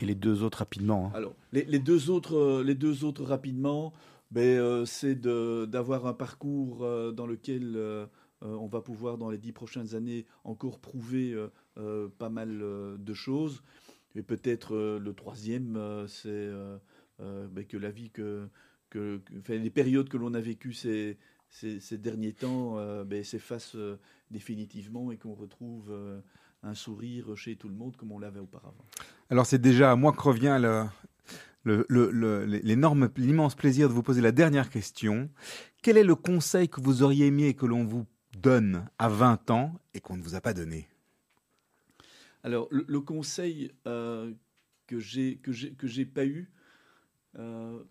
Et 0.00 0.06
les 0.06 0.16
deux 0.16 0.42
autres 0.42 0.58
rapidement. 0.58 1.06
hein. 1.06 1.12
Alors, 1.14 1.36
les, 1.52 1.64
les 1.66 1.78
deux 1.78 2.10
autres, 2.10 2.64
les 2.64 2.74
deux 2.74 3.04
autres 3.04 3.22
rapidement, 3.22 3.92
ben, 4.32 4.84
c'est 4.86 5.14
d'avoir 5.14 6.08
un 6.08 6.14
parcours 6.14 6.78
dans 7.12 7.28
lequel 7.28 8.08
on 8.42 8.66
va 8.66 8.80
pouvoir, 8.80 9.18
dans 9.18 9.30
les 9.30 9.38
dix 9.38 9.52
prochaines 9.52 9.94
années, 9.94 10.26
encore 10.44 10.78
prouver 10.78 11.32
euh, 11.32 11.48
euh, 11.78 12.08
pas 12.08 12.28
mal 12.28 12.60
euh, 12.62 12.96
de 12.98 13.14
choses. 13.14 13.62
Et 14.14 14.22
peut-être 14.22 14.74
euh, 14.74 14.98
le 14.98 15.12
troisième, 15.14 15.76
euh, 15.76 16.06
c'est 16.06 16.28
euh, 16.28 16.78
euh, 17.20 17.46
ben, 17.48 17.64
que 17.64 17.76
la 17.76 17.90
vie 17.90 18.10
que, 18.10 18.48
les 19.48 19.70
périodes 19.70 20.08
que 20.08 20.16
l'on 20.16 20.32
a 20.34 20.40
vécues 20.40 20.72
ces, 20.72 21.18
ces, 21.50 21.98
derniers 21.98 22.32
temps 22.32 22.78
euh, 22.78 23.04
ben, 23.04 23.22
s'effacent 23.22 23.76
euh, 23.76 23.98
définitivement 24.30 25.12
et 25.12 25.18
qu'on 25.18 25.34
retrouve 25.34 25.90
euh, 25.90 26.20
un 26.62 26.74
sourire 26.74 27.36
chez 27.36 27.56
tout 27.56 27.68
le 27.68 27.74
monde 27.74 27.96
comme 27.96 28.12
on 28.12 28.18
l'avait 28.18 28.40
auparavant. 28.40 28.84
Alors 29.28 29.46
c'est 29.46 29.60
déjà 29.60 29.92
à 29.92 29.96
moi 29.96 30.12
que 30.12 30.20
revient 30.22 30.58
l'énorme, 31.64 33.10
l'immense 33.16 33.54
plaisir 33.54 33.88
de 33.88 33.94
vous 33.94 34.02
poser 34.02 34.22
la 34.22 34.32
dernière 34.32 34.70
question. 34.70 35.28
Quel 35.82 35.96
est 35.96 36.04
le 36.04 36.14
conseil 36.14 36.68
que 36.68 36.80
vous 36.80 37.02
auriez 37.02 37.26
aimé 37.26 37.54
que 37.54 37.66
l'on 37.66 37.84
vous 37.84 38.06
donne 38.40 38.88
à 38.98 39.08
20 39.08 39.50
ans 39.50 39.80
et 39.94 40.00
qu'on 40.00 40.16
ne 40.16 40.22
vous 40.22 40.34
a 40.34 40.40
pas 40.40 40.54
donné 40.54 40.88
Alors, 42.42 42.68
le, 42.70 43.00
conseil 43.00 43.72
euh, 43.86 44.32
que 44.86 44.98
j'ai 45.00 46.04
pas 46.04 46.26
eu 46.26 46.50
euh, 47.38 47.82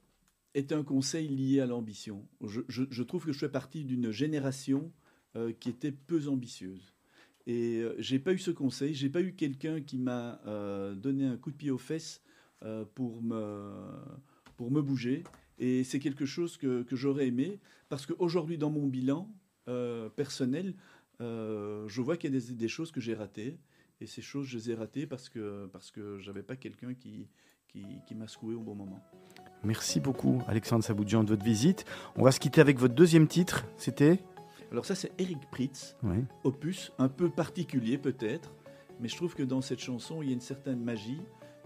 est 0.53 0.71
un 0.71 0.83
conseil 0.83 1.27
lié 1.27 1.59
à 1.59 1.65
l'ambition. 1.65 2.25
Je, 2.41 3.03
trouve 3.03 3.25
que 3.25 3.33
je 3.33 3.39
fais 3.39 3.49
partie 3.49 3.83
d'une 3.83 4.11
génération 4.11 4.91
euh, 5.35 5.51
qui 5.59 5.69
était 5.69 5.91
peu 5.91 6.27
ambitieuse. 6.29 6.93
Et 7.45 7.81
euh, 7.81 7.93
j'ai 7.99 8.19
pas 8.19 8.31
eu 8.31 8.37
ce 8.37 8.51
conseil. 8.51 8.93
J'ai 8.93 9.09
pas 9.09 9.21
eu 9.21 9.33
quelqu'un 9.33 9.81
qui 9.81 9.97
m'a 9.97 10.39
donné 10.95 11.25
un 11.25 11.37
coup 11.37 11.51
de 11.51 11.57
pied 11.57 11.71
aux 11.71 11.77
fesses 11.77 12.21
pour 12.95 13.21
me 13.21 13.73
pour 14.55 14.71
me 14.71 14.81
bouger. 14.81 15.23
Et 15.59 15.83
c'est 15.83 15.99
quelque 15.99 16.25
chose 16.25 16.57
que, 16.57 16.83
que 16.83 16.95
j'aurais 16.95 17.27
aimé 17.27 17.59
parce 17.89 18.05
qu'aujourd'hui 18.05 18.57
dans 18.57 18.69
mon 18.69 18.87
bilan 18.87 19.29
euh, 19.67 20.09
personnel, 20.09 20.73
euh, 21.21 21.87
je 21.87 22.01
vois 22.01 22.17
qu'il 22.17 22.33
y 22.33 22.37
a 22.37 22.39
des, 22.39 22.53
des 22.53 22.67
choses 22.67 22.91
que 22.91 22.99
j'ai 23.01 23.13
ratées. 23.13 23.57
Et 24.01 24.07
ces 24.07 24.21
choses, 24.21 24.45
je 24.47 24.57
les 24.57 24.71
ai 24.71 24.75
ratées 24.75 25.07
parce 25.07 25.29
que, 25.29 25.67
parce 25.67 25.91
que 25.91 26.19
j'avais 26.19 26.43
pas 26.43 26.55
quelqu'un 26.57 26.93
qui, 26.93 27.27
qui, 27.69 27.85
qui 28.05 28.15
m'a 28.15 28.27
secoué 28.27 28.53
au 28.55 28.59
bon 28.59 28.75
moment. 28.75 28.99
Merci 29.63 29.99
beaucoup, 29.99 30.41
Alexandre 30.47 30.83
Saboudjan, 30.83 31.23
de 31.23 31.29
votre 31.29 31.45
visite. 31.45 31.85
On 32.17 32.23
va 32.23 32.31
se 32.31 32.39
quitter 32.39 32.59
avec 32.61 32.77
votre 32.77 32.93
deuxième 32.93 33.27
titre. 33.27 33.65
C'était 33.77 34.19
Alors 34.71 34.85
ça, 34.85 34.95
c'est 34.95 35.11
Eric 35.17 35.39
Pritz, 35.49 35.95
Oui. 36.03 36.17
opus 36.43 36.91
un 36.99 37.07
peu 37.07 37.29
particulier 37.29 37.97
peut-être, 37.97 38.53
mais 38.99 39.07
je 39.07 39.15
trouve 39.15 39.33
que 39.33 39.43
dans 39.43 39.61
cette 39.61 39.79
chanson, 39.79 40.21
il 40.21 40.27
y 40.27 40.31
a 40.31 40.33
une 40.33 40.41
certaine 40.41 40.83
magie, 40.83 41.21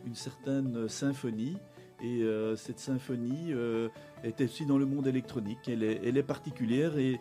une 0.05 0.15
certaine 0.15 0.75
euh, 0.77 0.87
symphonie. 0.87 1.57
Et 2.01 2.21
euh, 2.23 2.55
cette 2.55 2.79
symphonie 2.79 3.51
euh, 3.51 3.89
est 4.23 4.39
aussi 4.39 4.65
dans 4.65 4.77
le 4.77 4.85
monde 4.85 5.05
électronique. 5.07 5.67
Elle 5.67 5.83
est, 5.83 5.99
elle 6.05 6.15
est 6.15 6.23
particulière 6.23 6.97
et 6.97 7.19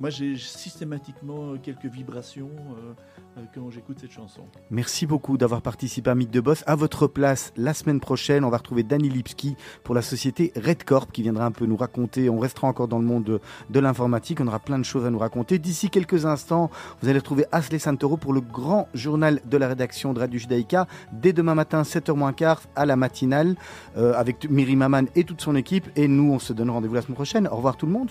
moi 0.00 0.10
j'ai 0.10 0.36
systématiquement 0.36 1.52
euh, 1.52 1.58
quelques 1.62 1.86
vibrations 1.86 2.50
euh, 2.50 2.92
euh, 3.38 3.44
quand 3.54 3.70
j'écoute 3.70 3.98
cette 4.00 4.10
chanson. 4.10 4.42
Merci 4.70 5.06
beaucoup 5.06 5.38
d'avoir 5.38 5.62
participé 5.62 6.10
à 6.10 6.14
Mythe 6.14 6.30
de 6.30 6.40
Boss. 6.40 6.62
À 6.66 6.74
votre 6.74 7.06
place, 7.06 7.52
la 7.56 7.74
semaine 7.74 8.00
prochaine, 8.00 8.44
on 8.44 8.50
va 8.50 8.58
retrouver 8.58 8.82
Danny 8.82 9.08
Lipski 9.08 9.56
pour 9.84 9.94
la 9.94 10.02
société 10.02 10.52
Red 10.56 10.84
Corp 10.84 11.12
qui 11.12 11.22
viendra 11.22 11.46
un 11.46 11.50
peu 11.50 11.66
nous 11.66 11.76
raconter. 11.76 12.28
On 12.28 12.38
restera 12.38 12.68
encore 12.68 12.88
dans 12.88 12.98
le 12.98 13.04
monde 13.04 13.40
de, 13.70 13.80
l'informatique. 13.80 14.40
On 14.40 14.46
aura 14.46 14.58
plein 14.58 14.78
de 14.78 14.84
choses 14.84 15.04
à 15.04 15.10
nous 15.10 15.18
raconter. 15.18 15.58
D'ici 15.58 15.90
quelques 15.90 16.26
instants, 16.26 16.70
vous 17.00 17.08
allez 17.08 17.18
retrouver 17.18 17.46
Asley 17.52 17.78
Santoro 17.78 18.16
pour 18.16 18.32
le 18.32 18.40
grand 18.40 18.88
journal 18.94 19.40
de 19.44 19.56
la 19.56 19.68
rédaction 19.68 20.12
de 20.12 20.20
Radio 20.20 20.38
Judaïka 20.38 20.86
dès 21.12 21.32
demain 21.32 21.54
matin, 21.54 21.82
7h15 21.82 22.58
à 22.74 22.86
la 22.86 22.96
matinale 22.96 23.56
avec 23.94 24.48
Miri 24.50 24.76
Maman 24.76 25.04
et 25.14 25.24
toute 25.24 25.40
son 25.40 25.56
équipe. 25.56 25.88
Et 25.96 26.08
nous, 26.08 26.32
on 26.32 26.38
se 26.38 26.52
donne 26.52 26.70
rendez-vous 26.70 26.94
la 26.94 27.02
semaine 27.02 27.14
prochaine. 27.14 27.48
Au 27.48 27.56
revoir 27.56 27.76
tout 27.76 27.86
le 27.86 27.92
monde. 27.92 28.10